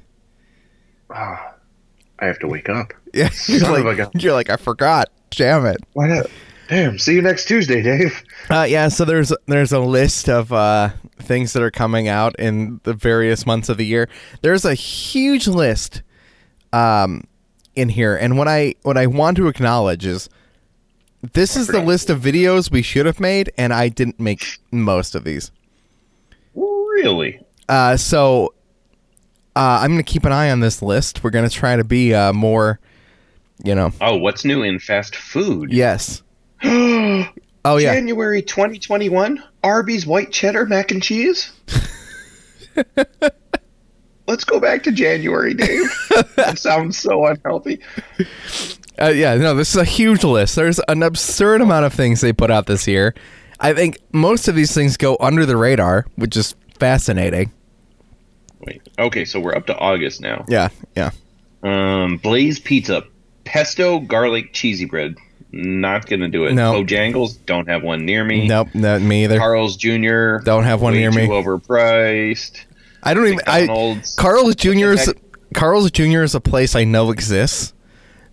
ah, 1.10 1.56
I 2.20 2.26
have 2.26 2.40
to 2.40 2.48
wake 2.48 2.70
up. 2.70 2.94
yeah, 3.14 3.30
you're 3.48 3.60
Son 3.60 3.84
like, 3.84 4.10
you're 4.16 4.34
like 4.34 4.50
I 4.50 4.58
forgot. 4.58 5.10
Damn 5.32 5.66
it. 5.66 5.78
What? 5.94 6.30
Damn. 6.68 7.00
See 7.00 7.16
you 7.16 7.22
next 7.22 7.48
Tuesday, 7.48 7.82
Dave. 7.82 8.24
Uh, 8.50 8.66
yeah, 8.70 8.88
so 8.88 9.06
there's 9.06 9.34
there's 9.48 9.72
a 9.72 9.80
list 9.80 10.30
of 10.30 10.54
uh, 10.54 10.90
things 11.18 11.54
that 11.54 11.64
are 11.64 11.72
coming 11.72 12.08
out 12.08 12.36
in 12.40 12.80
the 12.84 12.94
various 12.94 13.46
months 13.46 13.70
of 13.70 13.78
the 13.78 13.86
year. 13.86 14.08
There's 14.42 14.66
a 14.66 14.74
huge 14.74 15.48
list 15.48 16.04
um, 16.74 17.26
in 17.76 17.90
here, 17.90 18.16
and 18.16 18.38
what 18.38 18.48
I 18.48 18.76
what 18.84 18.98
I 18.98 19.08
want 19.08 19.38
to 19.38 19.48
acknowledge 19.48 20.06
is 20.06 20.30
this 21.34 21.56
is 21.56 21.68
the 21.68 21.82
list 21.82 22.10
of 22.10 22.22
videos 22.22 22.72
we 22.72 22.82
should 22.82 23.06
have 23.06 23.20
made, 23.20 23.52
and 23.58 23.74
I 23.74 23.90
didn't 23.90 24.20
make 24.20 24.60
most 24.72 25.16
of 25.16 25.24
these. 25.24 25.52
Really? 26.56 27.40
Uh, 27.68 27.98
so 27.98 28.54
uh, 29.60 29.80
I'm 29.82 29.92
gonna 29.92 30.04
keep 30.04 30.26
an 30.26 30.32
eye 30.32 30.50
on 30.52 30.60
this 30.62 30.82
list. 30.82 31.24
We're 31.24 31.30
gonna 31.32 31.50
try 31.50 31.76
to 31.76 31.84
be 31.84 32.14
uh, 32.14 32.32
more, 32.34 32.80
you 33.64 33.76
know, 33.76 33.92
Oh, 34.02 34.16
what's 34.18 34.46
new 34.46 34.64
in 34.64 34.80
fast 34.80 35.16
food? 35.16 35.72
yes. 35.74 36.24
Oh 37.66 37.76
yeah, 37.76 37.94
January 37.94 38.42
2021, 38.42 39.44
Arby's 39.66 40.08
white 40.08 40.32
cheddar 40.32 40.66
mac 40.66 40.92
and 40.92 41.04
cheese. 41.04 41.52
Let's 44.28 44.44
go 44.46 44.60
back 44.60 44.84
to 44.84 44.92
January, 44.92 45.54
Dave. 45.56 45.92
that 46.36 46.58
sounds 46.60 46.98
so 46.98 47.26
unhealthy. 47.26 47.80
Uh, 49.02 49.08
yeah, 49.10 49.36
no, 49.36 49.56
this 49.56 49.72
is 49.72 49.76
a 49.76 49.84
huge 49.84 50.24
list. 50.24 50.56
There's 50.56 50.80
an 50.88 51.02
absurd 51.04 51.62
amount 51.62 51.86
of 51.86 51.94
things 51.94 52.22
they 52.22 52.32
put 52.32 52.52
out 52.52 52.68
this 52.68 52.88
year. 52.88 53.16
I 53.60 53.74
think 53.74 53.98
most 54.14 54.48
of 54.48 54.56
these 54.56 54.74
things 54.74 54.98
go 54.98 55.18
under 55.20 55.46
the 55.46 55.58
radar, 55.58 56.06
which 56.16 56.38
is 56.38 56.56
fascinating. 56.80 57.52
Wait. 58.70 58.82
Okay, 59.00 59.26
so 59.26 59.40
we're 59.40 59.56
up 59.56 59.66
to 59.66 59.76
August 59.78 60.22
now. 60.22 60.46
Yeah, 60.48 60.70
yeah. 60.96 61.10
Um, 61.64 62.18
Blaze 62.18 62.60
Pizza, 62.60 63.04
pesto 63.44 64.00
garlic 64.00 64.54
cheesy 64.54 64.86
bread. 64.86 65.16
Not 65.52 66.06
gonna 66.06 66.30
do 66.30 66.46
it. 66.46 66.54
No. 66.54 66.74
Bojangles 66.74 67.44
don't 67.48 67.68
have 67.68 67.82
one 67.82 68.06
near 68.06 68.24
me. 68.24 68.48
Nope, 68.48 68.68
not 68.76 69.02
me 69.02 69.24
either. 69.24 69.40
Carl's 69.40 69.76
Jr. 69.76 70.38
Don't 70.44 70.66
have 70.66 70.82
one 70.82 70.94
way 70.94 71.00
near 71.00 71.12
me. 71.12 71.26
Too 71.26 71.32
overpriced. 71.32 72.66
I 73.02 73.16
don't 73.16 73.26
even. 73.26 73.40
I. 73.48 73.66
Carl's 74.18 74.56
Jr. 74.56 74.92
is? 74.92 75.14
Carl's 75.56 75.90
Jr. 75.90 76.22
is 76.22 76.36
a 76.36 76.40
place 76.40 76.76
I 76.76 76.84
know 76.84 77.10
exists, 77.10 77.74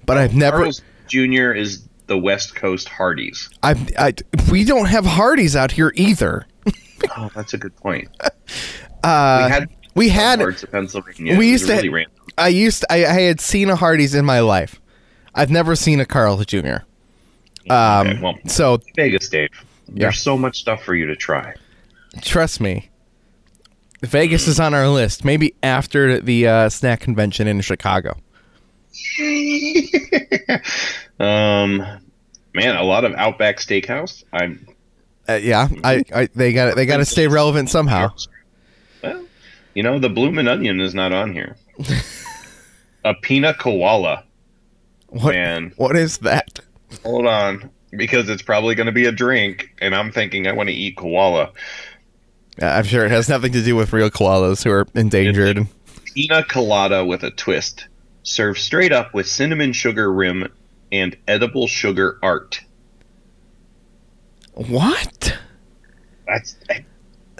but 0.05 0.19
I've 0.19 0.35
never. 0.35 0.59
Carl's 0.59 0.83
Jr. 1.09 1.53
is 1.53 1.89
the 2.09 2.19
West 2.19 2.55
Coast 2.55 2.91
Hardee's. 2.91 3.49
I, 3.63 3.75
I 3.99 4.13
we 4.53 4.65
don't 4.65 4.87
have 4.87 5.07
Hardee's 5.07 5.57
out 5.57 5.73
here 5.73 5.93
either. 5.95 6.47
Oh, 7.17 7.31
that's 7.35 7.55
a 7.55 7.59
good 7.59 7.75
point. 7.77 8.09
Uh, 9.05 9.45
we 9.47 9.53
had 9.53 9.69
we 9.97 10.09
had. 10.09 10.39
parts 10.39 10.63
of 10.63 10.71
Pennsylvania. 10.71 11.37
we 11.37 11.51
used 11.51 11.67
to- 11.67 11.73
really 11.75 11.89
random. 11.89 12.13
I 12.39 12.49
used. 12.49 12.85
I, 12.91 13.07
I 13.07 13.21
had 13.21 13.41
seen 13.41 13.71
a 13.71 13.77
Hardee's 13.77 14.15
in 14.15 14.25
my 14.25 14.41
life. 14.41 14.81
I've 15.35 15.51
never 15.51 15.75
seen 15.75 16.01
a 16.01 16.05
Carl's 16.07 16.47
Jr. 16.47 16.59
Um, 17.69 18.07
Okay, 18.07 18.21
well, 18.23 18.35
so 18.47 18.81
Vegas, 18.95 19.29
Dave. 19.29 19.49
Yeah. 19.89 20.05
There's 20.05 20.21
so 20.21 20.37
much 20.37 20.61
stuff 20.61 20.83
for 20.83 20.95
you 20.95 21.07
to 21.07 21.17
try. 21.17 21.55
trust 22.23 22.61
me, 22.61 22.91
Vegas 24.03 24.47
is 24.49 24.61
on 24.61 24.75
our 24.75 24.89
list. 24.89 25.25
Maybe 25.25 25.55
after 25.63 26.21
the 26.21 26.47
uh, 26.47 26.69
snack 26.69 27.01
convention 27.01 27.47
in 27.49 27.61
Chicago. 27.61 28.17
um, 31.21 31.79
man, 32.55 32.77
a 32.77 32.83
lot 32.83 33.05
of 33.05 33.13
Outback 33.15 33.59
Steakhouse. 33.59 34.25
I'm 34.33 34.67
Uh, 35.29 35.35
yeah, 35.35 35.69
I, 35.85 36.03
I 36.15 36.29
they 36.35 36.53
got 36.53 36.77
they 36.77 36.87
got 36.87 36.99
to 36.99 37.05
stay 37.05 37.29
relevant 37.29 37.69
somehow. 37.71 38.11
You 39.77 39.83
know, 39.83 39.99
the 39.99 40.09
bloomin' 40.09 40.49
onion 40.49 40.81
is 40.81 40.95
not 40.95 41.13
on 41.13 41.35
here. 41.35 41.55
a 43.05 43.13
pina 43.13 43.53
koala. 43.53 44.25
What 45.09 45.35
Man. 45.35 45.75
what 45.77 45.95
is 45.95 46.17
that? 46.19 46.61
Hold 47.03 47.27
on, 47.27 47.69
because 47.91 48.31
it's 48.31 48.41
probably 48.41 48.75
going 48.75 48.87
to 48.87 48.93
be 48.93 49.05
a 49.05 49.13
drink, 49.13 49.75
and 49.83 49.95
I'm 49.95 50.13
thinking 50.13 50.47
I 50.47 50.53
want 50.53 50.71
to 50.71 50.75
eat 50.75 50.97
koala. 50.97 51.53
Uh, 52.61 52.65
I'm 52.65 52.85
sure 52.85 53.05
it 53.05 53.11
has 53.11 53.29
nothing 53.29 53.53
to 53.53 53.63
do 53.63 53.77
with 53.77 53.93
real 53.93 54.09
koalas 54.09 54.65
who 54.65 54.71
are 54.71 54.87
endangered. 54.95 55.67
Pina 56.07 56.43
colada 56.45 57.05
with 57.05 57.23
a 57.23 57.31
twist, 57.31 57.87
served 58.23 58.59
straight 58.59 58.93
up 58.93 59.13
with 59.13 59.29
cinnamon 59.29 59.75
sugar 59.75 60.11
rim 60.11 60.51
and 60.91 61.15
edible 61.29 61.67
sugar 61.67 62.19
art. 62.23 62.63
What? 64.55 65.37
That's 66.27 66.57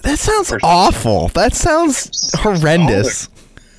That 0.07 0.19
sounds 0.19 0.55
awful. 0.63 1.29
That 1.29 1.55
sounds 1.55 2.31
horrendous. 2.39 3.29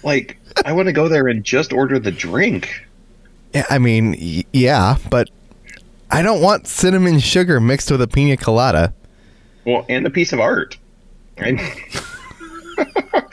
like 0.03 0.37
I 0.65 0.73
want 0.73 0.87
to 0.87 0.93
go 0.93 1.07
there 1.07 1.27
and 1.27 1.43
just 1.43 1.71
order 1.73 1.99
the 1.99 2.11
drink. 2.11 2.85
Yeah, 3.53 3.65
I 3.69 3.77
mean, 3.77 4.11
y- 4.11 4.43
yeah, 4.51 4.97
but 5.09 5.29
I 6.11 6.21
don't 6.21 6.41
want 6.41 6.67
cinnamon 6.67 7.19
sugar 7.19 7.59
mixed 7.61 7.89
with 7.91 8.01
a 8.01 8.07
pina 8.07 8.35
colada. 8.37 8.93
Well, 9.65 9.85
and 9.89 10.05
a 10.05 10.09
piece 10.09 10.33
of 10.33 10.39
art. 10.39 10.77
I, 11.39 11.51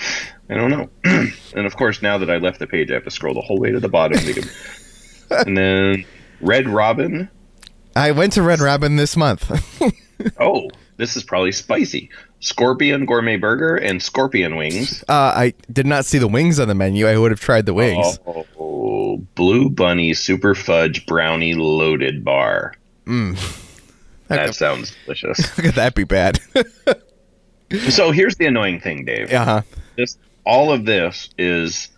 I 0.50 0.54
don't 0.54 0.70
know. 0.70 0.88
and 1.04 1.66
of 1.66 1.76
course, 1.76 2.00
now 2.02 2.18
that 2.18 2.30
I 2.30 2.37
left 2.37 2.59
the 2.59 2.66
page, 2.66 2.90
I 2.90 2.94
have 2.94 3.04
to 3.04 3.11
scroll 3.11 3.35
the 3.35 3.40
whole 3.40 3.59
way 3.59 3.70
to 3.72 3.80
the 3.80 3.88
bottom. 3.88 4.18
to 4.18 4.33
get- 4.33 4.46
and 5.46 5.57
then 5.57 6.04
Red 6.40 6.68
Robin. 6.68 7.28
I 7.96 8.11
went 8.12 8.33
to 8.35 8.42
Red 8.42 8.61
Robin 8.61 8.96
this 8.96 9.16
month. 9.16 9.50
Oh, 10.38 10.70
this 10.96 11.16
is 11.16 11.24
probably 11.24 11.50
spicy. 11.50 12.09
Scorpion 12.44 13.07
gourmet 13.07 13.38
burger 13.38 13.74
and 13.74 14.03
scorpion 14.03 14.57
wings. 14.57 15.03
uh, 15.09 15.32
I 15.34 15.55
did 15.72 15.86
not 15.86 16.05
see 16.05 16.18
the 16.18 16.28
wings 16.28 16.61
on 16.61 16.68
the 16.68 16.74
menu. 16.74 17.09
I 17.09 17.16
would 17.16 17.30
have 17.30 17.40
tried 17.40 17.64
the 17.64 17.72
wings. 17.72 18.18
Oh, 18.26 19.16
blue 19.34 19.70
bunny 19.70 20.12
super 20.12 20.55
fudge 20.55 21.07
brownie 21.07 21.55
loaded 21.55 22.22
bar. 22.22 22.74
Mm. 23.07 23.38
That 24.28 24.55
sounds 24.55 24.95
delicious. 25.05 25.51
Could 25.55 25.74
that 25.74 25.95
be 25.95 26.05
bad? 26.05 26.38
so 27.88 28.11
here's 28.11 28.36
the 28.36 28.45
annoying 28.45 28.78
thing, 28.78 29.07
Dave. 29.07 29.32
uh 29.32 29.45
huh. 29.45 29.62
This 29.97 30.18
all 30.45 30.70
of 30.70 30.84
this 30.84 31.30
is 31.38 31.88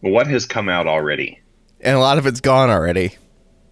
what 0.00 0.26
has 0.26 0.44
come 0.44 0.68
out 0.68 0.86
already. 0.86 1.40
And 1.80 1.96
a 1.96 2.00
lot 2.00 2.18
of 2.18 2.26
it's 2.26 2.42
gone 2.42 2.68
already. 2.68 3.16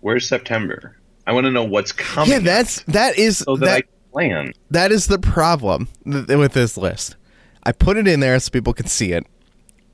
Where's 0.01 0.27
September? 0.27 0.97
I 1.27 1.33
want 1.33 1.45
to 1.45 1.51
know 1.51 1.65
what's 1.65 1.93
coming. 1.93 2.31
Yeah, 2.31 2.39
that's 2.39 2.83
that 2.85 3.19
is 3.19 3.39
so 3.39 3.57
that, 3.57 3.67
that 3.67 3.85
plan. 4.13 4.53
that 4.71 4.93
is 4.93 5.07
the 5.07 5.19
problem 5.19 5.89
th- 6.05 6.27
with 6.27 6.53
this 6.53 6.77
list. 6.77 7.17
I 7.63 7.73
put 7.73 7.97
it 7.97 8.09
in 8.09 8.21
there 8.21 8.39
so 8.41 8.51
people 8.51 8.73
can 8.73 8.87
see 8.87 9.13
it 9.13 9.27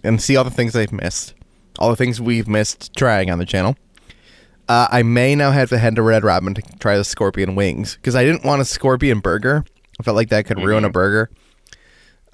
and 0.05 0.21
see 0.23 0.37
all 0.37 0.45
the 0.45 0.51
things 0.51 0.73
they've 0.73 0.93
missed, 0.93 1.35
all 1.79 1.91
the 1.91 1.97
things 1.97 2.21
we've 2.21 2.49
missed 2.49 2.95
trying 2.97 3.31
on 3.31 3.39
the 3.39 3.47
channel. 3.47 3.77
Uh, 4.69 4.89
I 4.91 5.03
may 5.03 5.35
now 5.35 5.53
have 5.53 5.69
to 5.71 5.79
head 5.79 5.95
to 5.97 6.03
Red 6.03 6.25
Robin 6.25 6.55
to 6.55 6.63
try 6.79 6.97
the 6.97 7.05
scorpion 7.05 7.55
wings 7.55 7.97
because 7.97 8.17
I 8.17 8.25
didn't 8.25 8.45
want 8.45 8.63
a 8.63 8.65
scorpion 8.65 9.21
burger. 9.21 9.65
I 10.01 10.03
felt 10.03 10.17
like 10.17 10.29
that 10.31 10.47
could 10.47 10.61
ruin 10.61 10.85
a 10.85 10.91
burger. 10.91 11.31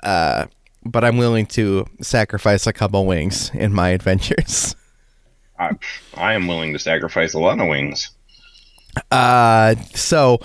Uh, 0.02 0.46
but 0.84 1.04
I'm 1.04 1.16
willing 1.16 1.46
to 1.46 1.86
sacrifice 2.00 2.66
a 2.66 2.72
couple 2.72 3.06
wings 3.06 3.50
in 3.54 3.72
my 3.72 3.88
adventures. 3.98 4.74
I, 5.58 5.70
I 6.16 6.32
am 6.34 6.46
willing 6.48 6.72
to 6.72 6.78
sacrifice 6.78 7.34
a 7.34 7.38
lot 7.38 7.60
of 7.60 7.68
wings. 7.68 8.10
Uh, 9.10 9.76
so 9.94 10.40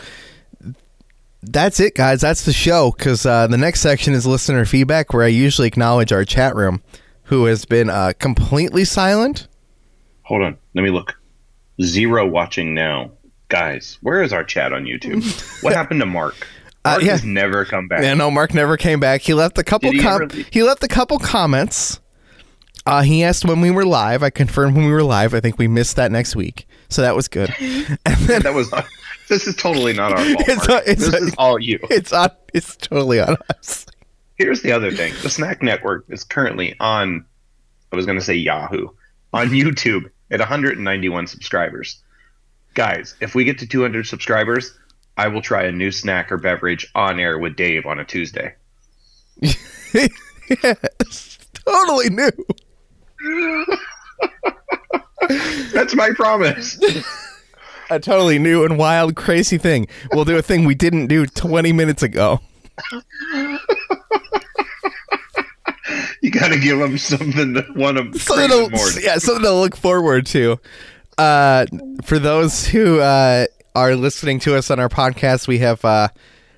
that's 1.41 1.79
it, 1.79 1.95
guys. 1.95 2.21
That's 2.21 2.45
the 2.45 2.53
show. 2.53 2.91
Because 2.91 3.25
uh, 3.25 3.47
the 3.47 3.57
next 3.57 3.81
section 3.81 4.13
is 4.13 4.25
listener 4.25 4.65
feedback, 4.65 5.13
where 5.13 5.23
I 5.23 5.27
usually 5.27 5.67
acknowledge 5.67 6.11
our 6.11 6.25
chat 6.25 6.55
room, 6.55 6.81
who 7.23 7.45
has 7.45 7.65
been 7.65 7.89
uh, 7.89 8.13
completely 8.19 8.85
silent. 8.85 9.47
Hold 10.23 10.43
on, 10.43 10.57
let 10.75 10.81
me 10.81 10.89
look. 10.89 11.19
Zero 11.81 12.27
watching 12.27 12.73
now, 12.73 13.11
guys. 13.49 13.97
Where 14.01 14.21
is 14.21 14.33
our 14.33 14.43
chat 14.43 14.73
on 14.73 14.85
YouTube? 14.85 15.23
what 15.63 15.73
happened 15.73 16.01
to 16.01 16.05
Mark? 16.05 16.47
Mark 16.83 17.03
yeah. 17.03 17.11
has 17.11 17.23
never 17.23 17.65
come 17.65 17.87
back. 17.87 18.01
Yeah, 18.01 18.13
no, 18.13 18.31
Mark 18.31 18.53
never 18.53 18.77
came 18.77 18.99
back. 18.99 19.21
He 19.21 19.33
left 19.33 19.57
a 19.57 19.63
couple. 19.63 19.91
He 19.91 19.99
Com- 19.99 20.29
he 20.51 20.63
left 20.63 20.83
a 20.83 20.87
couple 20.87 21.19
comments. 21.19 21.99
Uh, 22.85 23.01
he 23.01 23.23
asked 23.23 23.45
when 23.45 23.59
we 23.59 23.69
were 23.69 23.85
live. 23.85 24.23
I 24.23 24.29
confirmed 24.29 24.75
when 24.75 24.85
we 24.85 24.91
were 24.91 25.03
live. 25.03 25.33
I 25.33 25.39
think 25.39 25.57
we 25.57 25.67
missed 25.67 25.97
that 25.97 26.11
next 26.11 26.35
week, 26.35 26.66
so 26.89 27.01
that 27.01 27.15
was 27.15 27.27
good. 27.27 27.49
And 27.59 28.15
then 28.27 28.41
that 28.43 28.53
was. 28.53 28.73
This 29.29 29.45
is 29.47 29.55
totally 29.55 29.93
not 29.93 30.13
our 30.13 30.17
fault. 30.23 30.47
It's 30.47 30.67
Mark. 30.67 30.85
a- 30.87 30.91
it's 30.91 31.05
this 31.09 31.13
a- 31.13 31.25
is 31.25 31.35
all 31.37 31.59
you. 31.59 31.79
it's 31.89 32.13
on. 32.13 32.29
It's 32.53 32.75
totally 32.77 33.19
on 33.19 33.35
us. 33.49 33.85
Here's 34.35 34.61
the 34.61 34.71
other 34.71 34.91
thing: 34.91 35.13
the 35.21 35.29
Snack 35.29 35.61
Network 35.61 36.05
is 36.09 36.23
currently 36.23 36.75
on. 36.79 37.25
I 37.91 37.95
was 37.95 38.05
going 38.05 38.17
to 38.17 38.23
say 38.23 38.35
Yahoo 38.35 38.87
on 39.33 39.49
YouTube 39.51 40.09
at 40.31 40.39
191 40.39 41.27
subscribers. 41.27 42.01
Guys, 42.73 43.15
if 43.21 43.33
we 43.35 43.43
get 43.43 43.57
to 43.59 43.67
200 43.67 44.05
subscribers, 44.07 44.77
I 45.17 45.27
will 45.29 45.41
try 45.41 45.63
a 45.63 45.71
new 45.71 45.91
snack 45.91 46.31
or 46.31 46.37
beverage 46.37 46.89
on 46.95 47.19
air 47.19 47.37
with 47.39 47.55
Dave 47.55 47.85
on 47.85 47.99
a 47.99 48.05
Tuesday. 48.05 48.53
yes, 49.41 51.37
totally 51.65 52.09
new. 52.09 52.31
That's 55.73 55.95
my 55.95 56.11
promise. 56.15 56.79
A 57.89 57.99
totally 57.99 58.37
new 58.37 58.65
and 58.65 58.77
wild, 58.77 59.15
crazy 59.15 59.57
thing. 59.57 59.87
We'll 60.11 60.25
do 60.25 60.37
a 60.37 60.41
thing 60.41 60.65
we 60.65 60.75
didn't 60.75 61.07
do 61.07 61.25
20 61.25 61.71
minutes 61.71 62.03
ago. 62.03 62.41
you 66.21 66.29
got 66.29 66.49
to 66.49 66.59
give 66.59 66.79
them 66.79 66.97
something 66.97 67.53
to 67.53 67.65
want 67.75 68.13
to 68.13 68.19
something 68.19 68.49
to, 68.49 69.01
yeah, 69.01 69.17
something 69.19 69.43
to 69.43 69.53
look 69.53 69.77
forward 69.77 70.25
to. 70.27 70.59
Uh, 71.17 71.65
for 72.03 72.19
those 72.19 72.67
who 72.67 72.99
uh, 72.99 73.45
are 73.73 73.95
listening 73.95 74.39
to 74.39 74.55
us 74.55 74.69
on 74.69 74.81
our 74.81 74.89
podcast, 74.89 75.47
we 75.47 75.59
have 75.59 75.83
uh, 75.85 76.09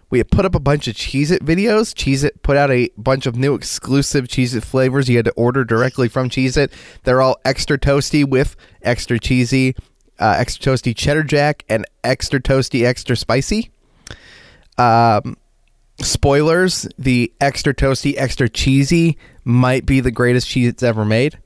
we 0.09 0.17
have 0.17 0.29
put 0.29 0.45
up 0.45 0.55
a 0.55 0.59
bunch 0.59 0.87
of 0.87 0.95
Cheez 0.95 1.31
It 1.31 1.43
videos. 1.43 1.93
Cheez 1.93 2.23
It 2.23 2.41
put 2.41 2.57
out 2.57 2.71
a 2.71 2.89
bunch 2.97 3.25
of 3.25 3.35
new 3.35 3.55
exclusive 3.55 4.25
Cheez 4.25 4.55
It 4.55 4.63
flavors 4.63 5.09
you 5.09 5.17
had 5.17 5.25
to 5.25 5.31
order 5.31 5.63
directly 5.63 6.07
from 6.07 6.29
Cheez 6.29 6.57
It. 6.57 6.71
They're 7.03 7.21
all 7.21 7.37
extra 7.45 7.77
toasty 7.77 8.27
with 8.27 8.55
extra 8.81 9.19
cheesy, 9.19 9.75
uh, 10.19 10.35
extra 10.37 10.73
toasty 10.73 10.95
cheddar 10.95 11.23
jack, 11.23 11.63
and 11.69 11.85
extra 12.03 12.41
toasty, 12.41 12.85
extra 12.85 13.15
spicy. 13.15 13.71
Um, 14.77 15.37
spoilers: 15.99 16.87
the 16.97 17.31
extra 17.39 17.73
toasty, 17.73 18.15
extra 18.17 18.49
cheesy 18.49 19.17
might 19.43 19.85
be 19.85 19.99
the 19.99 20.11
greatest 20.11 20.47
Cheez 20.47 20.69
Its 20.69 20.83
ever 20.83 21.05
made 21.05 21.37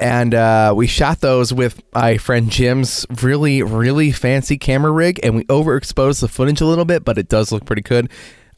and 0.00 0.34
uh, 0.34 0.72
we 0.76 0.86
shot 0.86 1.20
those 1.20 1.52
with 1.52 1.82
my 1.94 2.18
friend 2.18 2.50
Jim's 2.50 3.06
really, 3.22 3.62
really 3.62 4.10
fancy 4.12 4.58
camera 4.58 4.90
rig, 4.92 5.20
and 5.22 5.36
we 5.36 5.44
overexposed 5.44 6.20
the 6.20 6.28
footage 6.28 6.60
a 6.60 6.66
little 6.66 6.84
bit, 6.84 7.04
but 7.04 7.16
it 7.18 7.28
does 7.28 7.52
look 7.52 7.64
pretty 7.64 7.82
good. 7.82 8.10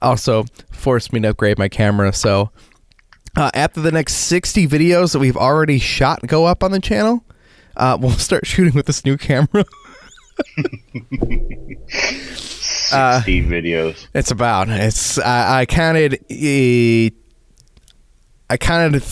Also, 0.03 0.45
forced 0.70 1.12
me 1.12 1.20
to 1.20 1.28
upgrade 1.28 1.59
my 1.59 1.68
camera. 1.68 2.12
So, 2.12 2.51
uh, 3.37 3.51
after 3.55 3.80
the 3.80 3.93
next 3.93 4.14
60 4.14 4.66
videos 4.68 5.12
that 5.12 5.18
we've 5.18 5.37
already 5.37 5.78
shot 5.78 6.26
go 6.26 6.45
up 6.47 6.62
on 6.62 6.70
the 6.70 6.80
channel, 6.80 7.24
uh, 7.76 7.97
we'll 8.01 8.11
start 8.12 8.47
shooting 8.47 8.74
with 8.74 8.87
this 8.87 9.05
new 9.05 9.16
camera. 9.16 9.64
60 11.89 12.93
Uh, 12.93 13.20
videos. 13.22 14.07
It's 14.14 14.30
about. 14.30 14.68
It's. 14.68 15.18
I, 15.18 15.61
I 15.61 15.66
counted. 15.66 16.24
I 18.49 18.57
counted 18.59 19.03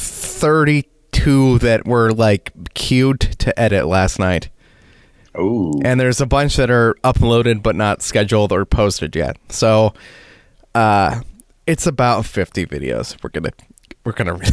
thirty-two 1.24 1.58
that 1.58 1.86
were 1.86 2.12
like 2.12 2.52
queued 2.74 3.20
to 3.20 3.58
edit 3.58 3.86
last 3.86 4.18
night, 4.18 4.50
Oh, 5.34 5.80
and 5.84 5.98
there's 5.98 6.20
a 6.20 6.26
bunch 6.26 6.56
that 6.56 6.70
are 6.70 6.94
uploaded 7.02 7.62
but 7.62 7.74
not 7.74 8.02
scheduled 8.02 8.52
or 8.52 8.64
posted 8.64 9.16
yet. 9.16 9.36
So, 9.48 9.94
uh, 10.74 11.20
it's 11.66 11.86
about 11.86 12.24
fifty 12.26 12.66
videos. 12.66 13.16
We're 13.22 13.30
gonna. 13.30 13.52
We're 14.04 14.12
gonna 14.12 14.34
really. 14.34 14.52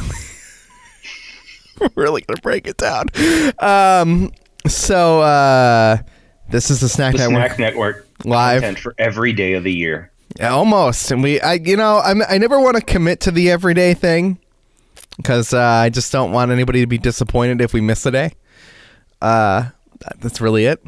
we're 1.80 1.90
really 1.96 2.22
gonna 2.22 2.42
break 2.42 2.68
it 2.68 2.78
down. 2.78 3.08
Um. 3.60 4.32
So, 4.68 5.22
uh, 5.22 5.98
this 6.50 6.70
is 6.70 6.82
the 6.82 6.90
snack 6.90 7.14
the 7.14 7.20
network 7.20 7.48
Snack 7.54 7.60
Network 7.60 8.08
live. 8.26 8.62
content 8.62 8.80
for 8.80 8.94
every 8.98 9.34
day 9.34 9.54
of 9.54 9.64
the 9.64 9.74
year. 9.74 10.12
Yeah, 10.40 10.52
almost. 10.52 11.12
And 11.12 11.22
we, 11.24 11.42
I, 11.42 11.54
you 11.54 11.76
know, 11.76 12.00
I'm, 12.00 12.22
I 12.30 12.38
never 12.38 12.60
want 12.60 12.78
to 12.78 12.82
commit 12.82 13.20
to 13.22 13.32
the 13.32 13.50
everyday 13.52 13.94
thing 13.96 14.38
because 15.22 15.54
uh, 15.54 15.60
I 15.62 15.90
just 15.90 16.12
don't 16.12 16.32
want 16.32 16.52
anybody 16.52 16.82
to 16.82 16.88
be 16.88 16.98
disappointed 16.98 17.62
if 17.62 17.74
we 17.74 17.82
miss 17.82 18.06
a 18.06 18.12
day. 18.12 18.34
Uh, 19.22 19.70
that- 20.00 20.20
that's 20.20 20.42
really 20.42 20.66
it. 20.66 20.84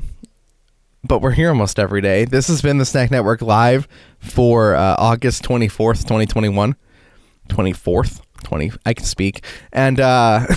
But 1.05 1.19
we're 1.19 1.31
here 1.31 1.49
almost 1.49 1.79
every 1.79 2.01
day. 2.01 2.25
This 2.25 2.47
has 2.47 2.61
been 2.61 2.77
the 2.77 2.85
Snack 2.85 3.11
Network 3.11 3.41
live 3.41 3.87
for 4.19 4.73
uh, 4.75 4.95
August 4.97 5.43
24th, 5.43 6.03
2021. 6.03 6.75
24th, 7.49 8.21
20. 8.43 8.71
I 8.85 8.93
can 8.93 9.05
speak. 9.05 9.43
And 9.73 9.99
uh, 9.99 10.47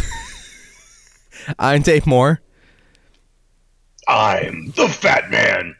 I'm 1.59 1.83
Dave 1.83 2.07
Moore. 2.07 2.41
I'm 4.09 4.71
the 4.77 4.89
Fat 4.89 5.31
Man 5.31 5.75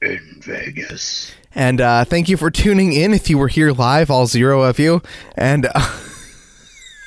in 0.00 0.20
Vegas. 0.40 1.32
And 1.54 1.80
uh, 1.80 2.04
thank 2.04 2.28
you 2.28 2.36
for 2.36 2.50
tuning 2.52 2.92
in 2.92 3.12
if 3.12 3.28
you 3.28 3.36
were 3.36 3.48
here 3.48 3.72
live, 3.72 4.10
all 4.10 4.26
zero 4.26 4.62
of 4.62 4.78
you. 4.78 5.02
And. 5.36 5.66
Uh, 5.74 5.98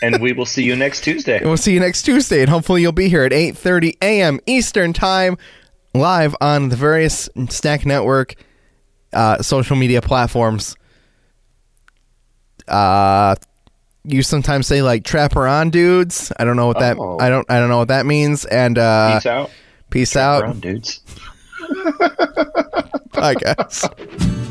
And 0.01 0.21
we 0.21 0.33
will 0.33 0.45
see 0.45 0.63
you 0.63 0.75
next 0.75 1.01
Tuesday. 1.01 1.37
And 1.37 1.47
we'll 1.47 1.57
see 1.57 1.73
you 1.73 1.79
next 1.79 2.03
Tuesday, 2.03 2.41
and 2.41 2.49
hopefully 2.49 2.81
you'll 2.81 2.91
be 2.91 3.07
here 3.09 3.23
at 3.23 3.31
8:30 3.31 3.97
a.m. 4.01 4.39
Eastern 4.45 4.93
Time, 4.93 5.37
live 5.93 6.35
on 6.41 6.69
the 6.69 6.75
various 6.75 7.29
Snack 7.49 7.85
Network 7.85 8.35
uh, 9.13 9.41
social 9.41 9.75
media 9.75 10.01
platforms. 10.01 10.75
Uh, 12.67 13.35
you 14.03 14.21
sometimes 14.21 14.67
say 14.67 14.81
like 14.81 15.03
"trapper 15.03 15.47
on, 15.47 15.69
dudes." 15.69 16.31
I 16.37 16.43
don't 16.43 16.57
know 16.57 16.67
what 16.67 16.79
that. 16.79 16.97
Oh. 16.99 17.17
I 17.19 17.29
don't. 17.29 17.49
I 17.49 17.59
don't 17.59 17.69
know 17.69 17.77
what 17.77 17.87
that 17.87 18.05
means. 18.05 18.45
And 18.45 18.77
uh, 18.77 19.15
Peace 19.15 19.25
out. 19.25 19.51
peace 19.89 20.15
out. 20.15 20.43
Around, 20.43 20.61
dudes. 20.61 21.01
Bye, 23.13 23.35
guys. 23.35 23.85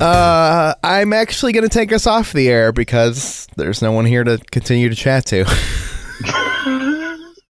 Uh, 0.00 0.74
I'm 0.84 1.12
actually 1.12 1.52
going 1.52 1.64
to 1.64 1.68
take 1.68 1.92
us 1.92 2.06
off 2.06 2.32
the 2.32 2.48
air 2.48 2.70
because 2.70 3.48
there's 3.56 3.82
no 3.82 3.90
one 3.90 4.04
here 4.04 4.22
to 4.22 4.38
continue 4.38 4.88
to 4.88 4.94
chat 4.94 5.26
to. 5.26 5.44